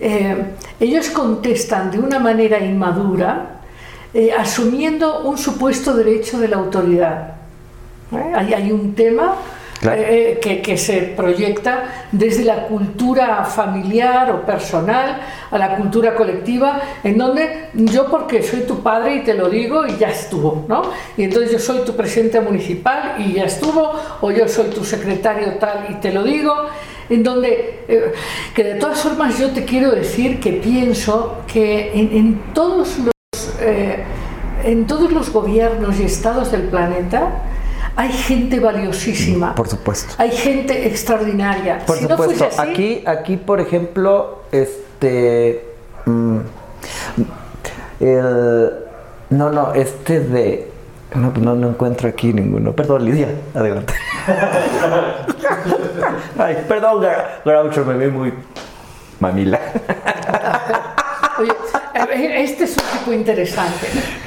[0.00, 0.36] Eh,
[0.80, 3.60] ellos contestan de una manera inmadura,
[4.14, 7.34] eh, asumiendo un supuesto derecho de la autoridad.
[8.34, 9.36] Hay, hay un tema
[9.82, 10.00] Claro.
[10.00, 15.20] eh, que, que se proyecta desde la cultura familiar o personal
[15.50, 19.84] a la cultura colectiva, en donde yo porque soy tu padre y te lo digo
[19.84, 20.82] y ya estuvo, ¿no?
[21.16, 25.54] Y entonces yo soy tu presidente municipal y ya estuvo, o yo soy tu secretario
[25.54, 26.54] tal y te lo digo,
[27.10, 28.12] en donde, eh,
[28.54, 33.12] que de todas formas yo te quiero decir que pienso que en, en todos los
[33.60, 34.04] eh,
[34.64, 37.30] en todos los gobiernos y estados del planeta
[37.96, 39.54] hay gente valiosísima.
[39.54, 40.14] Por supuesto.
[40.18, 41.80] Hay gente extraordinaria.
[41.86, 45.64] Por si no supuesto, fuese así, aquí, aquí por ejemplo, este,
[46.06, 46.38] mm,
[48.00, 48.70] el,
[49.30, 50.70] no, no, este de,
[51.14, 52.72] no, no, no encuentro aquí ninguno.
[52.72, 53.94] Perdón, Lidia, adelante.
[56.38, 57.04] Ay, perdón,
[57.44, 58.32] Groucho, me ve muy
[59.20, 59.60] mamila.
[61.42, 63.86] Oye, este es un tipo interesante.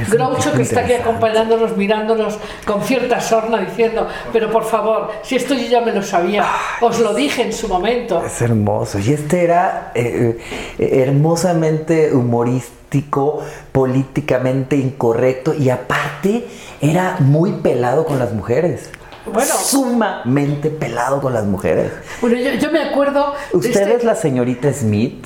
[0.09, 5.53] Groucho que está aquí acompañándonos, mirándonos con cierta sorna, diciendo, pero por favor, si esto
[5.53, 6.45] yo ya me lo sabía,
[6.81, 8.23] os lo dije en su momento.
[8.25, 8.99] Es hermoso.
[8.99, 10.37] Y este era eh,
[10.77, 16.45] eh, hermosamente humorístico, políticamente incorrecto y aparte
[16.81, 18.89] era muy pelado con las mujeres.
[19.25, 19.53] Bueno.
[19.55, 21.91] Sumamente pelado con las mujeres.
[22.21, 25.25] Bueno, yo, yo me acuerdo de Usted este- es la señorita Smith,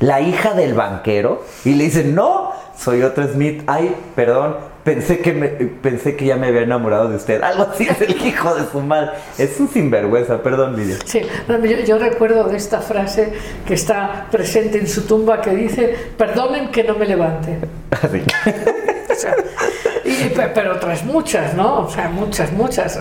[0.00, 3.62] la hija del banquero, y le dicen, no, soy otra Smith.
[3.66, 7.42] Ay, perdón, pensé que, me, pensé que ya me había enamorado de usted.
[7.42, 9.10] Algo así es el hijo de su madre.
[9.36, 10.96] Es un sinvergüenza, perdón, Lidia.
[11.04, 13.32] Sí, no, yo, yo recuerdo de esta frase
[13.66, 17.58] que está presente en su tumba que dice, perdonen que no me levante.
[17.90, 18.22] Así.
[20.04, 21.80] Y- pe- pero otras muchas, ¿no?
[21.80, 22.98] O sea, muchas, muchas.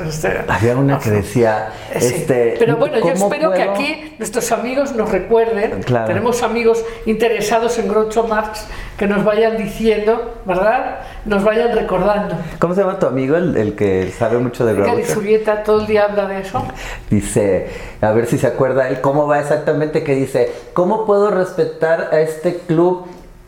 [0.47, 3.71] Había una que decía, Sí, este, pero bueno, yo ¿cómo espero que puedo?
[3.71, 5.83] aquí nuestros amigos nos recuerden.
[5.83, 6.07] Claro.
[6.07, 8.65] Tenemos amigos interesados en Groucho Marx
[8.97, 10.99] que nos vayan diciendo, ¿verdad?
[11.25, 12.35] Nos vayan recordando.
[12.59, 15.05] ¿Cómo se llama tu amigo, el, el que sabe mucho de Groucho?
[15.13, 16.65] Zurieta todo el día habla de eso.
[17.09, 17.67] Dice,
[18.01, 22.19] a ver si se acuerda él, cómo va exactamente, que dice, ¿cómo puedo respetar a
[22.19, 23.05] este club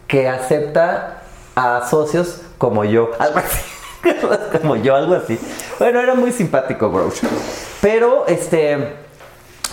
[0.08, 1.19] que acepta
[1.60, 3.12] a socios como yo?
[3.20, 3.60] Algo así.
[4.62, 5.38] como yo, algo así.
[5.78, 7.28] Bueno, era muy simpático, Groucho.
[7.82, 8.94] Pero, este,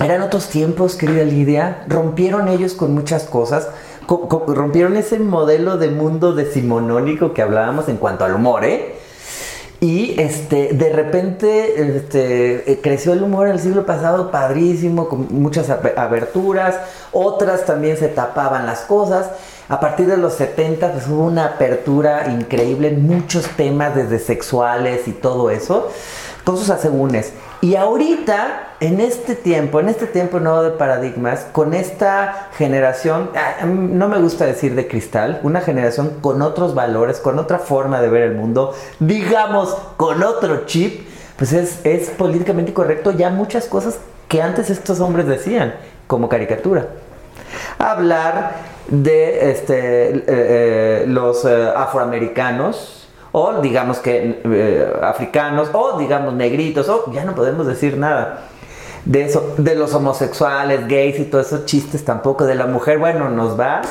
[0.00, 1.84] eran otros tiempos, querida Lidia.
[1.88, 3.68] Rompieron ellos con muchas cosas.
[4.06, 8.94] Co- co- rompieron ese modelo de mundo decimonónico que hablábamos en cuanto al humor, ¿eh?
[9.80, 15.26] Y este, de repente este, eh, creció el humor en el siglo pasado padrísimo, con
[15.30, 16.76] muchas aberturas,
[17.12, 19.26] otras también se tapaban las cosas.
[19.68, 25.08] A partir de los 70 pues, hubo una apertura increíble en muchos temas, desde sexuales
[25.08, 25.90] y todo eso,
[26.44, 27.32] con sus asegúnes.
[27.60, 33.30] Y ahorita, en este tiempo, en este tiempo nuevo de paradigmas, con esta generación,
[33.64, 38.08] no me gusta decir de cristal, una generación con otros valores, con otra forma de
[38.08, 43.98] ver el mundo, digamos, con otro chip, pues es, es políticamente correcto ya muchas cosas
[44.28, 45.74] que antes estos hombres decían
[46.06, 46.86] como caricatura.
[47.78, 54.40] Hablar de este, eh, eh, los eh, afroamericanos o digamos que
[55.02, 58.44] africanos o digamos negritos o ya no podemos decir nada
[59.04, 63.28] de eso, de los homosexuales, gays y todos esos chistes tampoco, de la mujer, bueno,
[63.30, 63.82] nos va.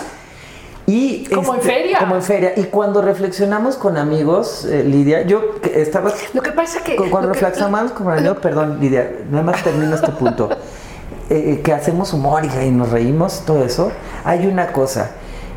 [0.87, 1.99] Y Como en feria.
[1.99, 2.51] Como en feria.
[2.57, 6.11] Y cuando reflexionamos con amigos, eh, Lidia, yo estaba.
[6.33, 6.95] Lo que pasa que...
[6.97, 10.49] cu- Cuando lo que- reflexionamos con amigos, perdón, Lidia, nada más termino este punto.
[11.29, 13.91] Eh, que hacemos humor y, nos reímos, todo eso.
[14.23, 15.11] Hay una cosa.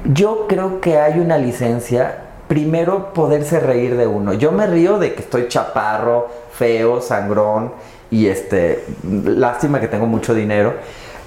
[0.05, 2.25] Yo creo que hay una licencia.
[2.49, 4.33] Primero, poderse reír de uno.
[4.33, 7.73] Yo me río de que estoy chaparro, feo, sangrón
[8.11, 8.85] y este.
[9.03, 10.75] Lástima que tengo mucho dinero.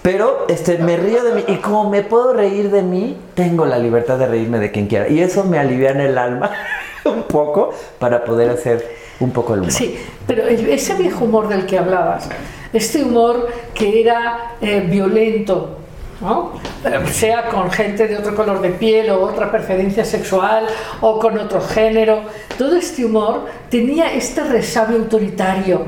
[0.01, 3.77] Pero este, me río de mí y como me puedo reír de mí, tengo la
[3.77, 5.07] libertad de reírme de quien quiera.
[5.07, 6.49] Y eso me alivia en el alma
[7.05, 8.83] un poco para poder hacer
[9.19, 9.71] un poco el humor.
[9.71, 12.27] Sí, pero ese viejo humor del que hablabas,
[12.73, 15.77] este humor que era eh, violento,
[16.21, 16.53] ¿no?
[16.85, 20.65] Eh, sea con gente de otro color de piel o otra preferencia sexual
[21.01, 22.21] o con otro género,
[22.57, 25.83] todo este humor tenía este resabio autoritario,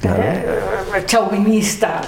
[0.00, 0.22] Claro.
[0.22, 2.00] eh, chauvinista,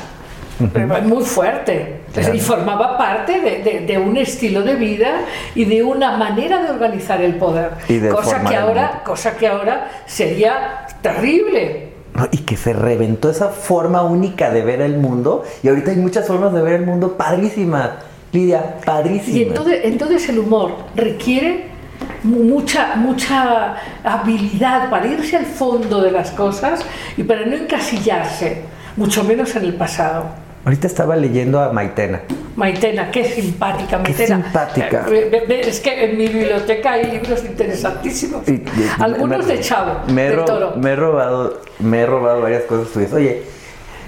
[0.60, 2.00] eh, muy fuerte.
[2.12, 2.34] Claro.
[2.34, 5.20] Y formaba parte de, de- de un estilo de vida
[5.54, 7.72] y de una manera de organizar el poder.
[8.10, 11.85] Cosa, que ahora, cosa que ahora sería terrible.
[12.32, 15.44] Y que se reventó esa forma única de ver el mundo.
[15.62, 17.96] Y ahorita hay muchas formas de ver el mundo padrísima.
[18.32, 19.38] Lidia, padrísima.
[19.38, 21.66] Y entonces, entonces el humor requiere
[22.22, 26.80] mu- mucha, mucha habilidad para irse al fondo de las cosas
[27.16, 28.62] y para no encasillarse,
[28.96, 30.24] mucho menos en el pasado.
[30.66, 32.22] Ahorita estaba leyendo a Maitena.
[32.56, 34.42] Maitena, qué simpática, Qué Maitena.
[34.42, 35.06] simpática.
[35.08, 38.48] Eh, Es que en mi biblioteca hay libros interesantísimos.
[38.48, 38.64] Y- y-
[38.98, 40.72] Algunos me- de Chavo, me ro- Toro.
[40.76, 43.12] Me he robado, me he robado varias cosas tuyas.
[43.12, 43.42] Oye,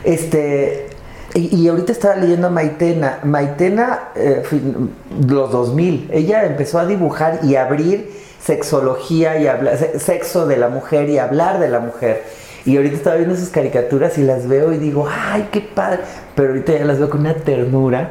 [0.03, 0.89] este.
[1.35, 3.21] Y, y ahorita estaba leyendo a Maitena.
[3.23, 4.91] Maitena, eh, fin-
[5.29, 8.11] los 2000, ella empezó a dibujar y abrir
[8.43, 12.25] sexología y hablar, se- sexo de la mujer y hablar de la mujer.
[12.67, 16.01] Y ahorita estaba viendo sus caricaturas y las veo y digo, ay, qué padre.
[16.35, 18.11] Pero ahorita ya las veo con una ternura.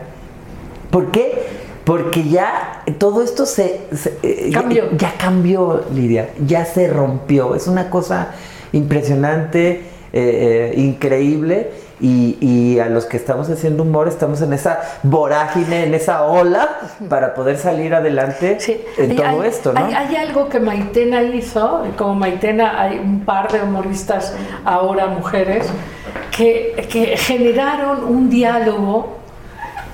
[0.90, 1.34] ¿Por qué?
[1.84, 4.86] Porque ya todo esto se, se- eh, ya- Cambió.
[4.98, 6.30] Ya, cambió, Lidia.
[6.46, 7.56] Ya se rompió.
[7.56, 8.32] Es una cosa
[8.74, 9.82] impresionante, eh,
[10.14, 11.70] eh, increíble.
[12.00, 16.70] Y, y a los que estamos haciendo humor estamos en esa vorágine, en esa ola
[17.10, 19.84] para poder salir adelante Sí, en todo hay- esto, ¿no?
[19.84, 25.68] Hay, hay algo que Maitena hizo, como Maitena hay un par de humoristas ahora mujeres,
[26.36, 29.18] que, que generaron un diálogo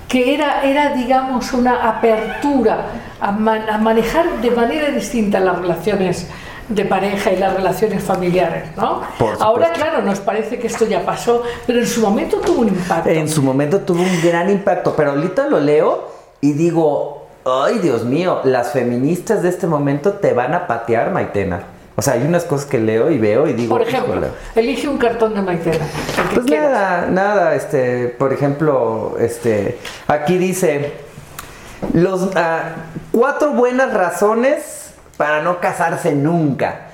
[0.10, 2.80] que era, era digamos, una apertura
[3.22, 6.28] a, man- a manejar de manera distinta las relaciones
[6.70, 9.02] de pareja y las relaciones familiares, ¿no?
[9.40, 13.10] Ahora, claro, nos parece que esto ya pasó, pero en su momento tuvo un impacto.
[13.10, 16.08] En su momento tuvo un gran impacto, pero ahorita lo leo
[16.42, 21.64] y digo, ay Dios mío, las feministas de este momento te van a patear, Maitena.
[21.96, 24.28] O sea, hay unas cosas que leo y veo y digo, Por ejemplo, "Híjole".
[24.56, 25.86] elige un cartón de Maitena.
[26.34, 26.72] Pues quieras.
[26.72, 30.92] nada, nada, este, por ejemplo, este, aquí dice,
[31.94, 32.70] los ah,
[33.12, 34.83] cuatro buenas razones
[35.18, 36.88] para no casarse nunca.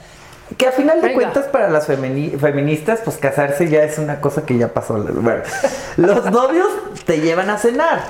[0.57, 1.13] Que a final de Venga.
[1.15, 4.95] cuentas para las femini- feministas, pues casarse ya es una cosa que ya pasó.
[4.95, 5.43] Bueno,
[5.97, 6.67] los novios
[7.05, 8.01] te llevan a cenar.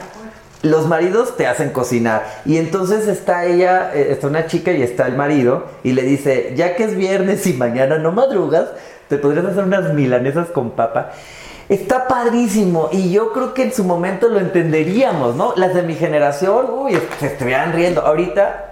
[0.61, 2.23] Los maridos te hacen cocinar.
[2.45, 6.53] Y entonces está ella, eh, está una chica y está el marido, y le dice,
[6.55, 8.65] ya que es viernes y mañana no madrugas,
[9.07, 11.11] te podrías hacer unas milanesas con papa.
[11.69, 15.53] Está padrísimo y yo creo que en su momento lo entenderíamos, ¿no?
[15.55, 18.01] Las de mi generación, uy, se estuvieran riendo.
[18.01, 18.68] Ahorita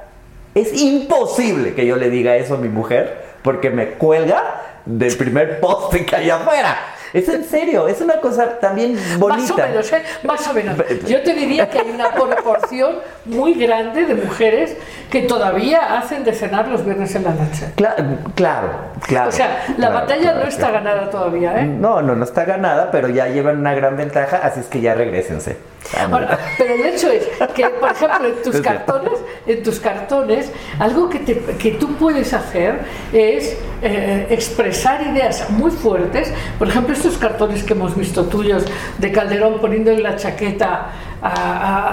[0.61, 5.59] es imposible que yo le diga eso a mi mujer porque me cuelga del primer
[5.59, 6.77] poste que hay afuera.
[7.13, 9.41] Es en serio, es una cosa también bonita.
[9.41, 10.03] Más o menos, ¿eh?
[10.23, 10.77] Más o menos.
[11.07, 12.95] Yo te diría que hay una proporción
[13.25, 14.75] muy grande de mujeres
[15.09, 17.71] que todavía hacen de cenar los viernes en la noche.
[17.77, 17.95] Cla-
[18.35, 18.69] claro,
[19.05, 19.29] claro.
[19.29, 20.73] O sea, la claro, batalla claro, no está claro.
[20.85, 21.65] ganada todavía, ¿eh?
[21.65, 24.93] No, no, no está ganada, pero ya llevan una gran ventaja, así es que ya
[24.93, 25.57] regresense.
[25.97, 27.23] Ahora, pero el hecho es
[27.55, 29.13] que, por ejemplo, en tus cartones,
[29.45, 32.79] en tus cartones, algo que, te- que tú puedes hacer
[33.13, 36.33] es eh, expresar ideas muy fuertes.
[36.59, 38.63] Por ejemplo, estos cartones que hemos visto tuyos
[38.97, 40.87] de Calderón poniendo en la chaqueta
[41.21, 41.87] a, a-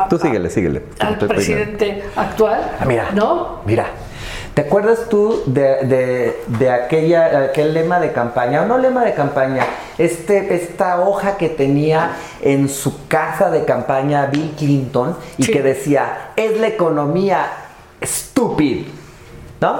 [0.00, 0.82] a- a- Tú síguele, síguele.
[1.00, 3.10] al presidente actual, Ah, mira.
[3.12, 3.60] ¿no?
[3.66, 3.86] Mira,
[4.54, 8.62] ¿te acuerdas tú de, de- de aquella, aquel lema de campaña?
[8.62, 9.64] O no lema de campaña,
[9.98, 15.52] este, esta hoja que tenía en su casa de campaña Bill Clinton y Sí.
[15.52, 17.46] que decía, es la economía
[18.00, 18.86] estúpida,
[19.60, 19.76] ¿no?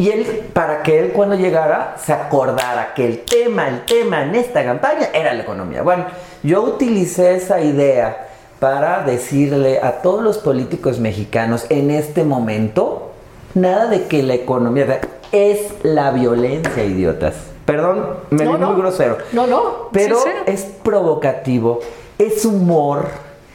[0.00, 0.24] Y él,
[0.54, 5.08] para que él cuando llegara se acordara que el tema, el tema en esta campaña
[5.12, 5.82] era la economía.
[5.82, 6.06] Bueno,
[6.42, 8.28] yo utilicé esa idea
[8.60, 13.10] para decirle a todos los políticos mexicanos en este momento,
[13.54, 15.00] nada de que la economía
[15.32, 17.34] es la violencia, idiotas.
[17.66, 18.70] Perdón, me No, vi no.
[18.72, 19.18] muy grosero.
[19.32, 20.44] No, no, Pero sincero.
[20.46, 21.80] es provocativo,
[22.18, 23.08] es humor,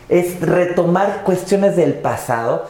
[0.09, 2.65] es retomar cuestiones del pasado.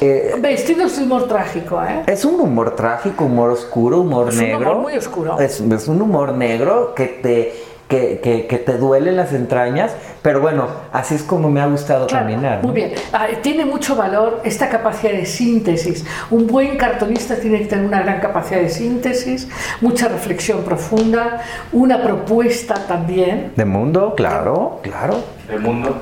[0.00, 2.02] Eh, Vestidos de humor trágico, ¿eh?
[2.06, 4.58] es un humor trágico, humor oscuro, humor Es un negro.
[4.72, 5.38] humor muy oscuro.
[5.40, 7.54] Es, es un humor negro que te,
[7.88, 12.08] que, que- que te duele las entrañas, pero bueno, así es como me ha gustado
[12.08, 12.58] Claro, caminar.
[12.58, 12.64] ¿no?
[12.68, 12.94] Muy bien.
[13.12, 16.04] Ah, tiene mucho valor esta capacidad de síntesis.
[16.32, 19.48] Un buen cartonista tiene que tener una gran capacidad de síntesis,
[19.80, 23.52] mucha reflexión profunda, una propuesta también.
[23.54, 25.22] De mundo, claro, claro.
[25.48, 25.96] El mundo.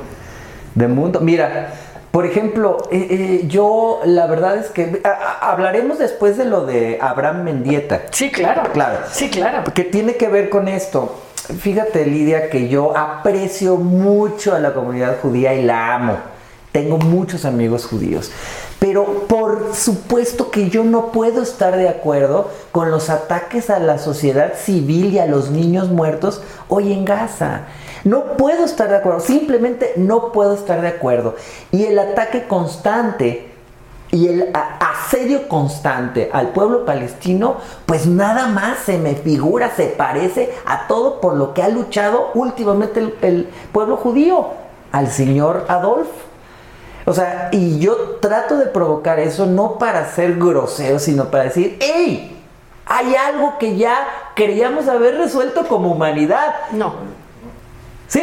[0.74, 1.20] De mundo.
[1.20, 1.72] Mira,
[2.14, 6.64] por ejemplo, eh, eh, yo la verdad es que a- a- hablaremos después de lo
[6.64, 8.02] de Abraham Mendieta.
[8.12, 8.62] Sí, claro.
[8.72, 8.98] Claro.
[9.10, 9.64] Sí, claro.
[9.74, 11.12] que tiene que ver con esto.
[11.58, 16.16] Fíjate, Lidia, que yo aprecio mucho a la comunidad judía y la amo.
[16.70, 18.30] Tengo muchos amigos judíos.
[18.78, 23.98] Pero por supuesto que yo no puedo estar de acuerdo con los ataques a la
[23.98, 27.62] sociedad civil y a los niños muertos hoy en Gaza.
[28.04, 31.34] No puedo estar de acuerdo, simplemente no puedo estar de acuerdo.
[31.70, 33.50] Y el ataque constante
[34.10, 40.54] y el asedio constante al pueblo palestino, pues nada más se me figura, se parece
[40.66, 44.50] a todo por lo que ha luchado últimamente el, el pueblo judío,
[44.92, 46.06] al señor Adolf.
[47.06, 51.76] O sea, y yo trato de provocar eso no para ser grosero, sino para decir,
[51.80, 52.30] ¡hey!
[52.86, 56.54] Hay algo que ya queríamos haber resuelto como humanidad.
[56.72, 57.23] No.
[58.14, 58.22] ¿Sí?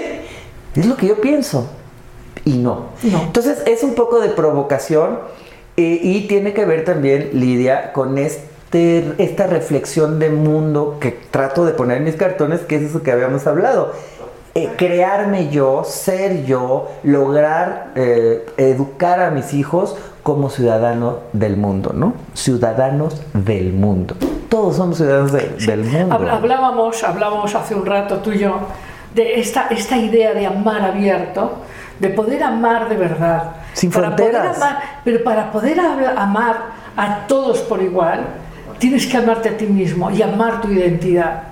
[0.76, 1.68] Es lo que yo pienso.
[2.46, 2.86] Y no.
[3.04, 3.22] No.
[3.22, 5.20] Entonces es un poco de provocación
[5.78, 11.66] eh, y tiene que ver también, Lidia, con este, esta reflexión de mundo que trato
[11.66, 13.92] de poner en mis cartones, que es eso que habíamos hablado.
[14.56, 21.92] Eh, crearme yo, ser yo, lograr eh, educar a mis hijos como ciudadano del mundo,
[21.94, 22.14] ¿no?
[22.34, 24.16] Ciudadanos del mundo.
[24.50, 26.16] Todos somos ciudadanos de- del mundo.
[26.16, 28.58] Hab- Hablábamos, hablábamos hace un rato tú y yo
[29.16, 31.62] de esta, esta idea de amar abierto,
[31.99, 33.51] de poder amar de verdad.
[33.74, 34.41] Sin Para fronteras.
[34.41, 36.57] poder amar- pero para poder amar
[36.97, 38.26] a todos por igual,
[38.80, 41.43] tienes que amarte a ti mismo y amar tu identidad.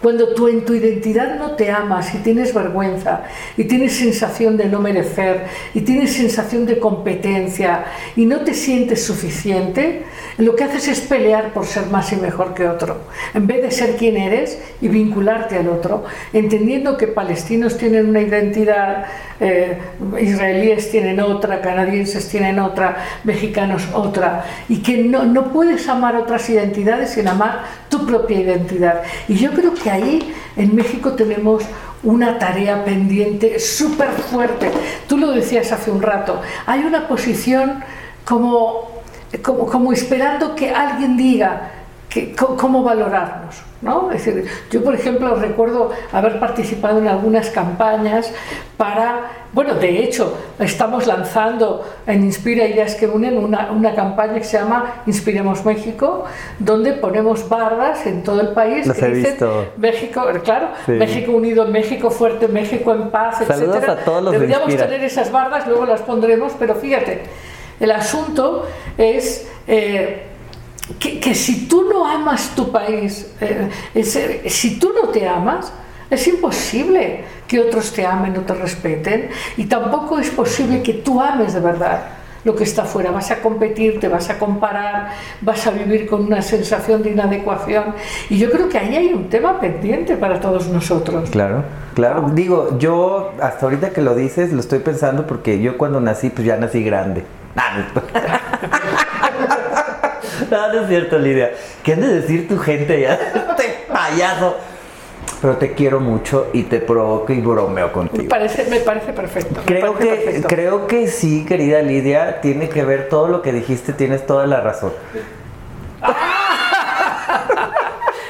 [0.00, 3.22] Cuando tú en tu identidad no te amas y tienes vergüenza
[3.56, 7.84] y tienes sensación de no merecer y tienes sensación de competencia
[8.16, 10.04] y no te sientes suficiente,
[10.38, 12.98] lo que haces es pelear por ser más y mejor que otro.
[13.34, 18.20] En vez de ser quien eres y vincularte al otro, entendiendo que palestinos tienen una
[18.20, 19.06] identidad,
[19.40, 19.78] eh,
[20.20, 26.48] israelíes tienen otra, canadienses tienen otra, mexicanos otra, y que no, no puedes amar otras
[26.48, 29.02] identidades sin amar tu propia identidad.
[29.26, 31.64] Y yo creo que ahí en México tenemos
[32.02, 34.70] una tarea pendiente súper fuerte.
[35.08, 37.82] Tú lo decías hace un rato, hay una posición
[38.24, 38.97] como,
[39.42, 41.70] como, como esperando que alguien diga
[42.08, 43.68] que, cómo valorarnos.
[43.80, 44.10] ¿no?
[44.10, 48.32] Es decir, yo, por ejemplo, recuerdo haber participado en algunas campañas
[48.76, 54.44] para, bueno, de hecho, estamos lanzando en Inspira Ideas que Unen una, una campaña que
[54.44, 56.24] se llama Inspiremos México,
[56.58, 59.66] donde ponemos barras en todo el país Las que he dicen visto.
[59.76, 60.92] México, claro, Sí.
[60.92, 66.02] México unido, México fuerte, México en paz, los de Deberíamos tener esas bardas, luego las
[66.02, 67.22] pondremos, pero fíjate,
[67.80, 68.66] el asunto
[68.96, 70.24] es eh,
[70.98, 75.72] que, si tú no amas tu país, eh, eh, si tú no te amas,
[76.10, 81.20] es imposible que otros te amen o te respeten y tampoco es posible que tú
[81.20, 82.02] ames de verdad
[82.44, 83.10] lo que está afuera.
[83.10, 85.10] Vas a competir, te vas a comparar,
[85.42, 87.94] vas a vivir con una sensación de inadecuación
[88.30, 91.28] y yo creo que ahí hay un tema pendiente para todos nosotros.
[91.30, 91.64] Claro,
[91.94, 92.30] claro.
[92.32, 96.46] Digo, yo hasta ahorita que lo dices lo estoy pensando porque yo cuando nací pues
[96.46, 97.24] ya nací grande.
[100.50, 101.52] No, no es cierto, Lidia.
[101.82, 103.14] ¿Qué han de decir tu gente ya?
[103.14, 104.56] Este payaso.
[105.42, 108.28] Pero te quiero mucho y te provoco y bromeo Me contigo.
[108.28, 109.60] parece, me parece perfecto.
[109.64, 110.48] Creo parece que, perfecto.
[110.48, 114.60] creo que sí, querida Lidia, tiene que ver todo lo que dijiste, tienes toda la
[114.60, 114.92] razón.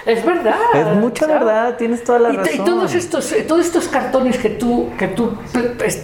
[0.09, 0.57] Es verdad.
[0.75, 1.39] Es mucha ¿sabes?
[1.41, 2.65] verdad, tienes toda la Y, te- y razón.
[2.65, 5.35] todos estos, eh, todos estos cartones que tú, que tú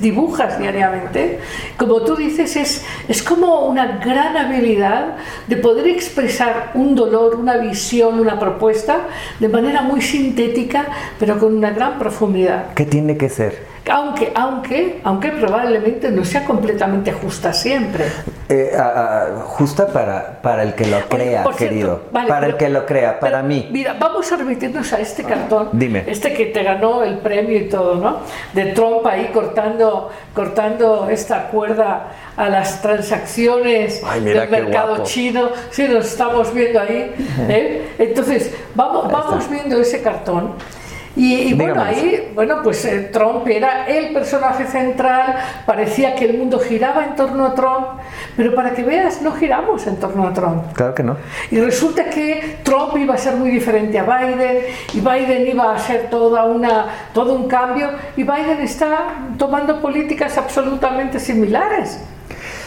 [0.01, 1.39] dibujas diariamente,
[1.79, 7.57] como tú dices, es, es como una gran habilidad de poder expresar un dolor, una
[7.57, 9.07] visión, una propuesta
[9.41, 10.85] de manera muy sintética,
[11.19, 12.75] pero con una gran profundidad.
[12.75, 13.74] ¿Qué tiene que ser?
[13.91, 18.07] Aunque, aunque, aunque probablemente no sea completamente justa siempre.
[18.49, 18.83] Eh, a-
[19.25, 22.03] a- justa para, para el que lo crea, Por cierto, querido.
[22.13, 23.69] vale, para el pero- que lo crea, para pero, mí.
[23.71, 25.69] Mira, vamos a remitirnos a este cartón.
[25.73, 26.05] Dime.
[26.07, 28.19] Este que te ganó el premio y todo, ¿no?
[28.55, 35.05] De Trump ahí cortando, cortando esta cuerda a las transacciones Ay, del mercado guapo.
[35.05, 35.49] chino.
[35.71, 37.15] Sí, nos estamos viendo ahí.
[37.49, 37.93] ¿eh?
[37.99, 40.53] Entonces, vamos, vamos viendo ese cartón.
[41.17, 46.39] Y, y bueno, ahí, bueno, pues eh, Trump era el personaje central, parecía que el
[46.39, 47.87] mundo giraba en torno a Trump,
[48.37, 50.73] pero para que veas, no giramos en torno a Trump.
[50.73, 51.17] Claro que no.
[51.53, 55.79] Y resulta que Trump iba a ser muy diferente a Biden y Biden iba a
[55.79, 62.01] ser toda una, todo un cambio y Biden está tomando políticas absolutamente similares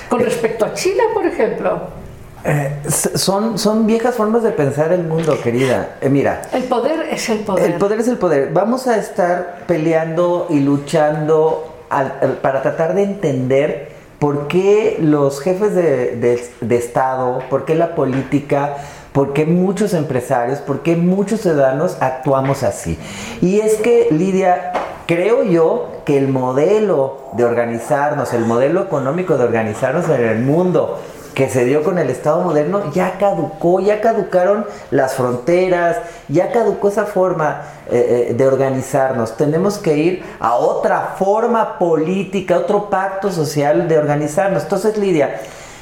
[0.08, 2.07] con respecto a China, por ejemplo.
[2.50, 2.72] Eh,
[3.16, 5.98] son, son viejas formas de pensar el mundo, querida.
[6.00, 7.72] Eh, mira, El poder es el poder.
[7.72, 8.52] el poder es el poder.
[8.54, 13.89] Vamos a estar peleando y luchando al- al- para tratar de entender
[14.20, 18.78] por qué los jefes de, de- de Estado, por qué la política,
[19.12, 22.98] por qué muchos empresarios, por qué muchos ciudadanos actuamos así.
[23.41, 24.72] Y es que, Lidia,
[25.06, 30.98] creo yo que el modelo de organizarnos, el modelo económico de organizarnos en el mundo,
[31.38, 36.88] que se dio con el Estado moderno ya caducó, ya caducaron las fronteras, ya caducó
[36.88, 37.62] esa forma
[37.92, 39.38] eh, eh, de organizarnos.
[39.38, 44.64] Tenemos que ir a otra forma política, otro pacto social de organizarnos.
[44.64, 45.40] Entonces, Lidia,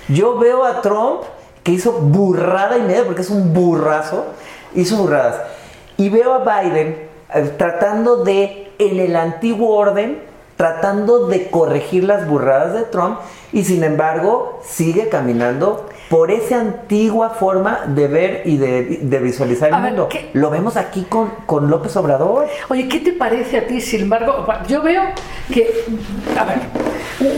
[0.09, 1.21] yo veo a Trump
[1.63, 4.25] que hizo burrada y media, porque es un burrazo,
[4.73, 5.37] hizo burradas.
[5.95, 10.21] Y veo a Biden eh, tratando de, en el antiguo orden,
[10.57, 13.19] tratando de corregir las burradas de Trump
[13.51, 19.69] y sin embargo sigue caminando por esa antigua forma de ver y de, de visualizar
[19.69, 20.07] el A mundo.
[20.09, 22.47] ¿qué- Lo vemos aquí con, con López Obrador.
[22.69, 23.81] Oye, ¿qué te parece a ti?
[23.81, 25.01] Sin embargo, yo veo
[25.51, 25.67] que,
[26.39, 26.59] a ver,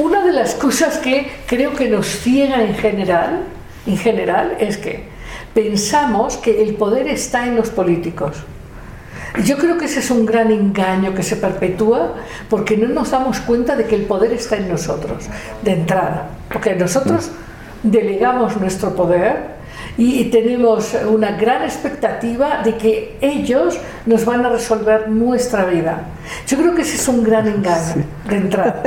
[0.02, 3.46] una de las cosas que creo que nos ciega en general,
[3.86, 5.06] en general, es que
[5.54, 8.44] pensamos que el poder está en los políticos.
[9.44, 12.16] Yo creo que ese es un gran engaño que se perpetúa
[12.50, 15.26] porque no nos damos cuenta de que el poder está en nosotros,
[15.64, 16.30] de entrada.
[16.52, 17.32] Porque nosotros
[17.84, 19.57] delegamos nuestro poder
[19.98, 26.02] y tenemos una gran expectativa de que ellos nos van a resolver nuestra vida.
[26.48, 28.84] Yo creo que ese es un gran engaño de entrada,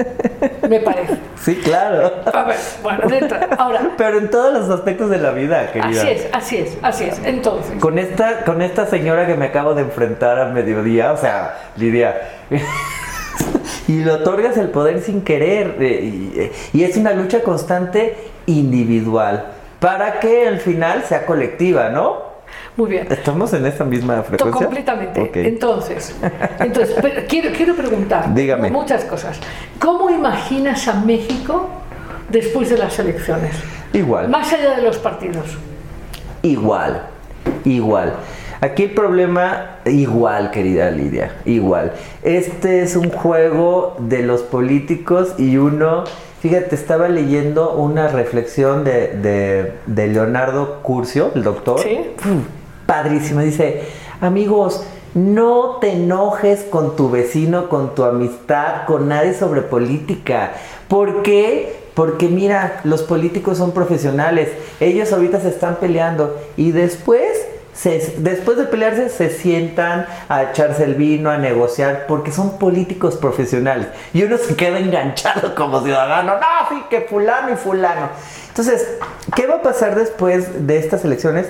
[0.69, 1.17] me parece.
[1.41, 2.13] Sí, claro.
[2.33, 3.49] A ver, bueno, de entrada.
[3.59, 5.89] Ahora, Pero en todos los aspectos de la vida, querida.
[6.03, 7.21] así es, así es, así es.
[7.25, 11.57] Entonces, Con esta, con esta señora que me acabo de enfrentar a mediodía, o sea,
[11.77, 12.15] Lidia.
[13.89, 15.77] y le otorgas el poder sin querer.
[15.81, 19.47] eh, y, y es una lucha constante individual.
[19.81, 22.31] Para que al final sea colectiva, ¿no?
[22.77, 23.07] muy bien.
[23.11, 24.67] ¿Estamos en esta misma frecuencia?
[24.67, 25.47] Completamente.
[25.47, 26.15] Entonces,
[26.61, 28.71] entonces pero quiero, quiero preguntar Dígame.
[28.71, 29.39] muchas cosas.
[29.79, 31.69] ¿Cómo imaginas a México
[32.29, 33.55] después de las elecciones?
[33.93, 34.29] Igual.
[34.29, 35.59] Más allá de los partidos.
[36.43, 37.03] Igual,
[37.65, 38.15] igual.
[38.63, 41.93] Aquí el problema, igual, querida Lidia, igual.
[42.23, 46.05] Este es un juego de los políticos y uno,
[46.41, 51.81] fíjate, estaba leyendo una reflexión de, de- de Leonardo Curcio, el doctor.
[51.81, 52.01] Sí.
[52.19, 52.45] Uf,
[52.87, 53.83] Padrísimo, dice,
[54.21, 54.85] amigos,
[55.15, 60.53] no te enojes con tu vecino, con tu amistad, con nadie sobre política.
[60.89, 61.77] ¿Por qué?
[61.95, 64.49] Porque mira, los políticos son profesionales.
[64.81, 67.29] Ellos ahorita se están peleando y después,
[67.73, 73.17] se- después de pelearse, se sientan a echarse el vino, a negociar, porque son políticos
[73.17, 73.87] profesionales.
[74.13, 76.35] Y uno se queda enganchado como ciudadano.
[76.35, 78.09] No, sí, que fulano y fulano.
[78.49, 78.87] Entonces,
[79.35, 81.47] ¿qué va a pasar después de estas elecciones?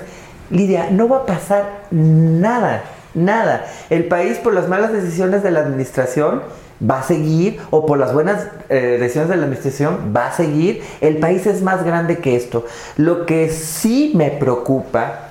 [0.51, 2.83] Lidia, no va a pasar nada,
[3.15, 3.65] nada.
[3.89, 6.43] El país por las malas decisiones de la administración
[6.83, 10.83] va a seguir, o por las buenas eh, decisiones de la administración va a seguir.
[11.01, 12.67] El país es más grande que esto.
[12.97, 15.30] Lo que sí me preocupa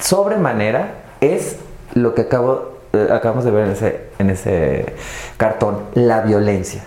[0.00, 1.56] sobremanera es
[1.94, 4.86] lo que acabo, eh, acabamos de ver en ese, en ese
[5.36, 6.84] cartón, la violencia.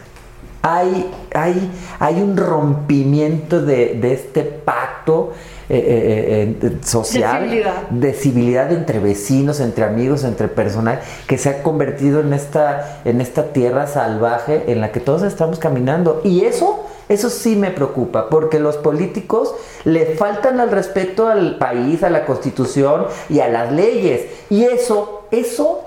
[0.61, 5.33] Hay, hay, hay un rompimiento de, de este pacto
[5.67, 7.89] eh, eh, eh, social, De civilidad.
[7.89, 13.19] de civilidad entre vecinos, entre amigos, entre personal, que se ha convertido en esta, en
[13.19, 16.21] esta tierra salvaje en la que todos estamos caminando.
[16.23, 19.53] Y eso, eso sí me preocupa, porque los políticos
[19.83, 24.23] le faltan al respeto al país, a la constitución y a las leyes.
[24.49, 25.81] Y eso, eso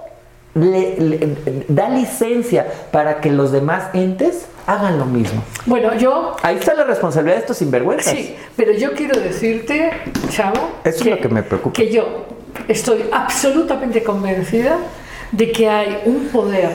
[0.54, 1.36] le- le-
[1.68, 5.42] da licencia para que los demás entes hagan lo mismo.
[5.66, 8.12] Bueno, yo Ahí está la responsabilidad de estos sinvergüenzas.
[8.14, 9.90] sí, pero yo quiero decirte,
[10.30, 11.74] Chavo, Eso es lo que me preocupa.
[11.74, 12.24] Que yo
[12.68, 14.78] estoy absolutamente convencida
[15.32, 16.70] de que hay un poder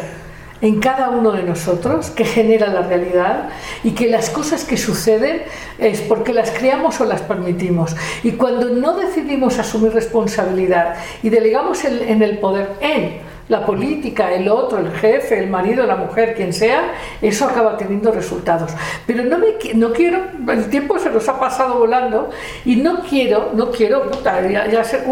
[0.64, 3.49] en cada uno de nosotros que genera la realidad
[3.84, 5.41] y que las cosas que suceden
[5.78, 7.93] es porque las creamos o las permitimos.
[8.24, 14.48] Y cuando no decidimos asumir responsabilidad y delegamos en el poder en la política, el
[14.48, 18.72] otro, el jefe, el marido, la mujer, quien sea, eso acaba teniendo resultados.
[19.06, 22.30] Pero no, me, no quiero, el tiempo se nos ha pasado volando
[22.66, 25.04] y no quiero, no quiero, ya, se,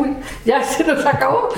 [0.46, 1.50] ya se nos acabó,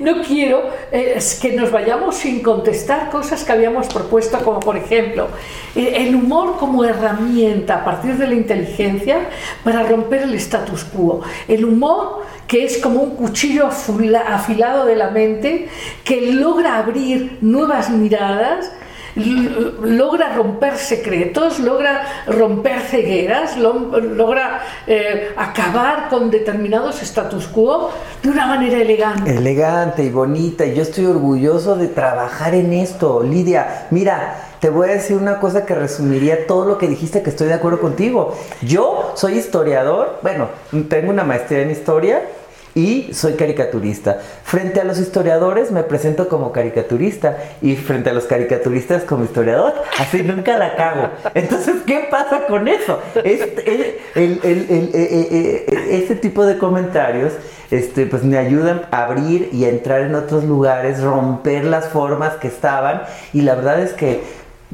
[0.00, 5.28] no quiero eh, que nos vayamos sin contestar cosas que habíamos propuesto, como por ejemplo,
[5.74, 9.28] el humor como herramienta a partir de la inteligencia
[9.64, 11.22] para romper el status quo.
[11.48, 15.68] El humor que es como un cuchillo afilado de la mente
[16.04, 18.70] que logra abrir nuevas miradas,
[19.16, 27.90] logra romper secretos, logra romper cegueras, logra eh, acabar con determinados status quo
[28.22, 29.34] de una manera elegante.
[29.34, 30.66] Elegante y bonita.
[30.66, 33.22] Y yo estoy orgulloso de trabajar en esto.
[33.22, 37.30] Lidia, mira, te voy a decir una cosa que resumiría todo lo que dijiste que
[37.30, 38.36] estoy de acuerdo contigo.
[38.62, 40.48] Yo soy historiador, bueno,
[40.88, 42.22] tengo una maestría en historia
[42.76, 44.18] y soy caricaturista.
[44.44, 49.72] Frente a los historiadores me presento como caricaturista y frente a los caricaturistas como historiador.
[49.98, 51.08] Así nunca la cago.
[51.34, 53.00] Entonces, ¿qué pasa con eso?
[53.24, 57.32] Este, este tipo de comentarios
[57.70, 62.34] este, pues me ayudan a abrir y a entrar en otros lugares, romper las formas
[62.34, 63.02] que estaban
[63.32, 64.22] y la verdad es que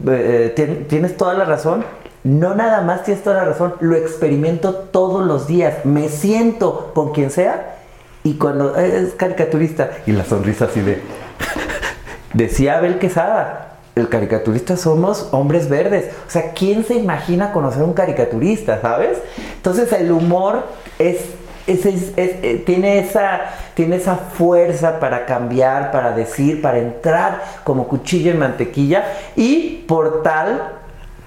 [0.09, 1.85] eh, tienes toda la razón.
[2.25, 5.85] No nada más tienes toda la razón, lo experimento todos los días.
[5.85, 7.79] Me siento con quien sea
[8.25, 11.01] y cuando es caricaturista, y la sonrisa así de.
[12.35, 16.11] Decía Abel Quesada, el caricaturista somos hombres verdes.
[16.27, 19.19] O sea, ¿quién se imagina conocer a un caricaturista, sabes?
[19.57, 20.65] Entonces el humor
[20.99, 21.19] es,
[21.67, 23.41] eh, tiene, esa,
[23.75, 29.05] tiene esa fuerza para cambiar, para decir, para entrar como cuchillo en mantequilla
[29.37, 30.79] y por tal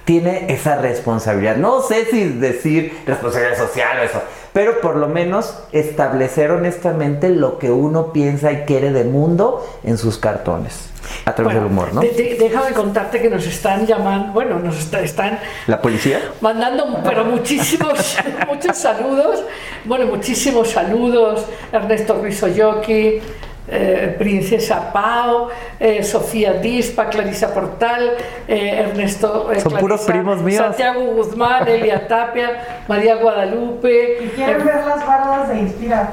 [0.06, 1.58] tiene esa responsabilidad.
[1.58, 4.22] No sé si decir responsabilidad social o eso,
[4.56, 9.98] pero por lo menos establecer honestamente lo que uno piensa y quiere de mundo en
[9.98, 10.92] sus cartones.
[11.26, 12.00] A través del humor, ¿no?
[12.00, 15.40] déjame contarte que nos están llamando, bueno, nos están...
[15.68, 16.22] ¿La policía?
[16.40, 18.16] Mandando, pero muchísimos,
[18.48, 19.44] muchos saludos.
[19.84, 21.46] Bueno, muchísimos saludos.
[21.74, 23.20] Ernesto Rizoyoki,
[23.68, 25.50] eh, Princesa Pau,
[25.80, 28.12] eh, Sofía Dispa, Clarisa Portal,
[28.48, 30.62] eh, Ernesto Son puros primos míos.
[30.64, 34.24] Santiago Guzmán, Elia Tapia, María Guadalupe.
[34.24, 36.12] Y quieren ver las barras de Inspira.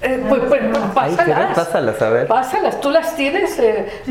[0.00, 0.62] pues, pues
[0.94, 1.54] pásalas.
[1.54, 2.26] pásalas, a ver.
[2.26, 3.60] Pásalas, tú las tienes.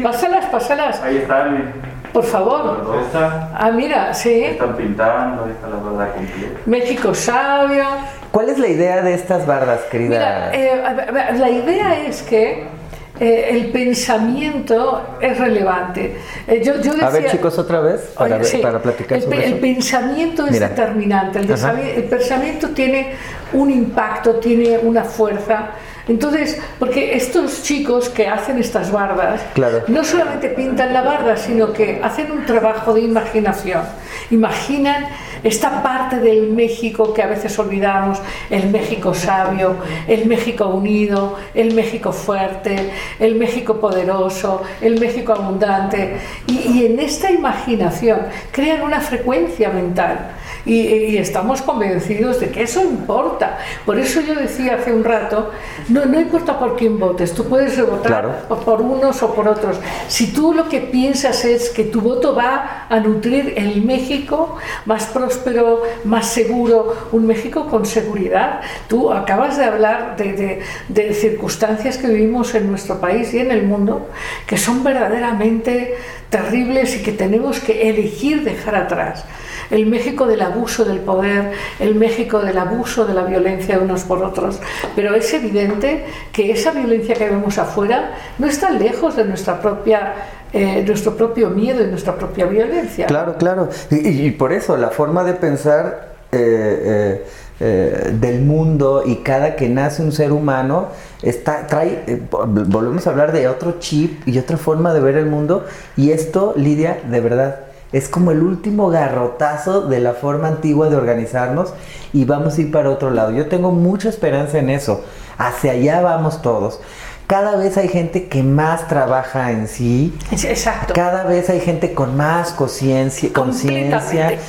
[0.03, 1.01] Pásalas, pásalas.
[1.01, 1.73] Ahí están.
[2.13, 3.09] Por favor.
[3.13, 4.43] Ah, mira, sí.
[4.43, 6.59] Están pintando, ahí está la barra completa.
[6.65, 7.83] México Sabio.
[8.31, 10.51] ¿Cuál es la idea de estas bardas, querida?
[10.51, 12.74] Mira, la idea es que
[13.19, 16.17] eh, el pensamiento es relevante.
[16.47, 18.39] Eh, yo, a ver, chicos, otra vez, para,
[18.81, 21.39] platicar el, sobre el pensamiento es determinante.
[21.39, 23.13] El, el, pensamiento tiene
[23.53, 25.69] un impacto, tiene una fuerza.
[26.07, 29.41] Entonces, porque estos chicos que hacen estas bardas,
[29.87, 33.81] no solamente pintan la barda, sino que hacen un trabajo de imaginación.
[34.29, 35.05] Imaginan
[35.45, 38.19] esta parte del México que a veces olvidamos,
[38.49, 39.75] el México sabio,
[40.07, 42.89] el México unido, el México fuerte,
[43.19, 46.17] el México poderoso, el México abundante.
[46.47, 48.21] Y, en esta imaginación
[48.51, 50.31] crean una frecuencia mental.
[50.65, 53.59] Y, estamos convencidos de que eso importa.
[53.85, 55.51] Por eso yo decía hace un rato,
[55.89, 59.77] no, no importa por quién votes, tú puedes votar por unos o por otros.
[60.07, 65.05] Si tú lo que piensas es que tu voto va a nutrir el México más
[65.05, 68.61] próspero, más seguro, un México con seguridad.
[68.87, 73.63] Tú acabas de hablar de, de circunstancias que vivimos en nuestro país y en el
[73.63, 74.09] mundo
[74.47, 75.95] que son verdaderamente
[76.29, 79.25] terribles y que tenemos que elegir dejar atrás
[79.71, 84.23] el México del abuso del poder, el México del abuso de la violencia unos por
[84.23, 84.59] otros.
[84.95, 90.13] Pero es evidente que esa violencia que vemos afuera no está lejos de nuestra propia
[90.53, 93.07] eh, nuestro propio miedo y nuestra propia violencia.
[93.07, 93.67] Claro, claro.
[93.91, 97.25] Y, por eso la forma de pensar eh,
[97.59, 100.87] eh, del mundo y cada que nace un ser humano
[101.21, 105.65] está, trae, volvemos a hablar de otro chip y otra forma de ver el mundo.
[105.97, 107.59] Y esto, Lidia, de verdad,
[107.95, 111.73] es como el último garrotazo de la forma antigua de organizarnos
[112.11, 113.31] y vamos a ir para otro lado.
[113.31, 115.05] Yo tengo mucha esperanza en eso.
[115.37, 116.81] Hacia allá vamos todos.
[117.25, 120.13] Cada vez hay gente que más trabaja en sí.
[120.29, 120.93] Exacto.
[120.93, 123.29] Cada vez hay gente con más conciencia.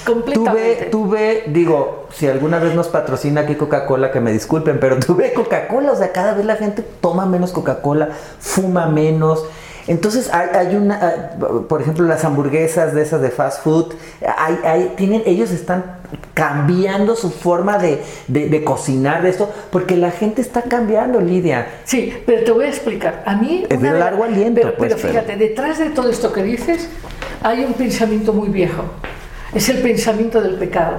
[0.04, 5.32] Tuve, tuve, digo, si alguna vez nos patrocina aquí Coca-Cola, que me disculpen, pero tuve
[5.32, 5.92] Coca-Cola.
[5.92, 8.08] O sea, cada vez la gente toma menos Coca-Cola,
[8.40, 9.44] fuma menos
[9.88, 11.12] Entonces hay, hay una, ah,
[11.68, 13.94] por ejemplo, las hamburguesas de esas de fast food,
[14.36, 15.84] hay, hay, tienen, ellos están
[16.34, 21.66] cambiando su forma de, de- de cocinar de esto, porque la gente está cambiando, Lidia.
[21.84, 23.22] Sí, pero te voy a explicar.
[23.26, 23.64] A mí.
[23.68, 26.88] Es de largo aliento, Pero, pues, pero pero- fíjate, detrás de todo esto que dices,
[27.42, 28.82] hay un pensamiento muy viejo.
[29.54, 30.96] Es el pensamiento del pecado.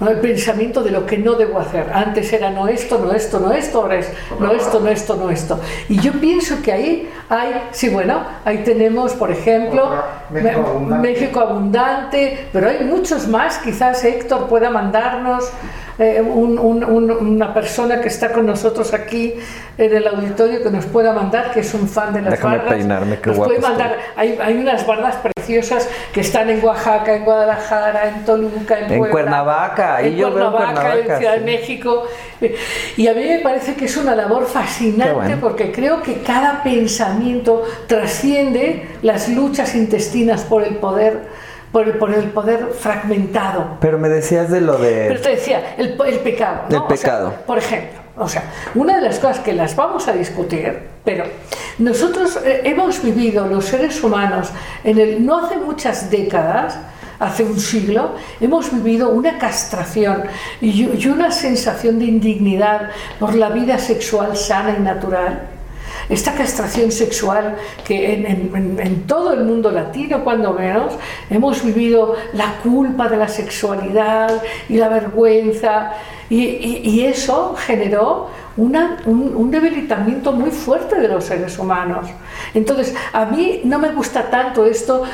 [0.00, 0.08] ¿No?
[0.10, 1.90] El pensamiento de lo que no debo hacer.
[1.92, 5.30] Antes era no esto, no esto, no esto, ahora es no esto, no esto, no
[5.30, 5.60] esto.
[5.88, 9.90] Y yo pienso que ahí hay, sí, bueno, ahí tenemos, por ejemplo,
[10.30, 11.08] México abundante.
[11.08, 13.58] México abundante, pero hay muchos más.
[13.58, 15.50] Quizás Héctor pueda mandarnos
[15.98, 19.34] eh, un- un- un- una persona que está con nosotros aquí
[19.76, 22.74] en el auditorio que nos pueda mandar, que es un fan de las Déjame bardas.
[22.74, 23.96] peinarme, qué nos puede mandar.
[24.16, 28.98] Hay, hay unas bardas preciosas que están en Oaxaca, en Guadalajara, en Toluca, en, En
[28.98, 31.44] Puebla, Cuernavaca, en yo veo en Cuernavaca, en Cuernavaca, Ciudad de sí.
[31.44, 32.04] México.
[32.96, 35.36] Y a mí me parece que es una labor fascinante bueno.
[35.40, 41.22] porque creo que cada pensamiento trasciende las luchas intestinas por el poder,
[41.72, 43.76] por el, por el poder fragmentado.
[43.80, 45.20] Pero me decías de lo Pero de...
[45.20, 46.62] te decía, el, el pecado.
[46.68, 46.76] ¿no?
[46.76, 47.34] El O sea, pecado.
[47.46, 48.42] por ejemplo, o sea,
[48.74, 51.24] una de las cosas que las vamos a discutir, pero
[51.78, 54.50] nosotros eh, hemos vivido, los seres humanos,
[54.84, 56.78] en el, no hace muchas décadas,
[57.20, 60.24] hace un siglo, hemos vivido una castración
[60.60, 62.90] y, y una sensación de indignidad
[63.20, 65.42] por la vida sexual sana y natural.
[66.08, 70.94] Esta castración sexual que en, todo el mundo latino, cuando menos,
[71.28, 75.92] hemos vivido la culpa de la sexualidad y la vergüenza,
[76.30, 82.06] y, eso generó un, un debilitamiento muy fuerte de los seres humanos.
[82.54, 85.04] Entonces, a mí no me gusta tanto esto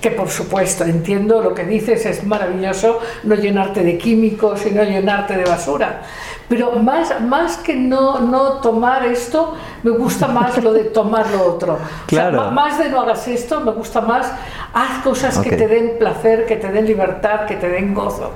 [0.00, 4.82] que por supuesto entiendo lo que dices, es maravilloso no llenarte de químicos y no
[4.82, 6.02] llenarte de basura.
[6.52, 11.44] Pero más, más que no, no tomar esto, me gusta más lo de tomar lo
[11.46, 11.74] otro.
[11.74, 11.78] O
[12.10, 12.50] sea, Claro.
[12.50, 14.30] más de no hagas esto, me gusta más
[14.74, 18.32] haz cosas que te den placer, que te den libertad, que te den gozo.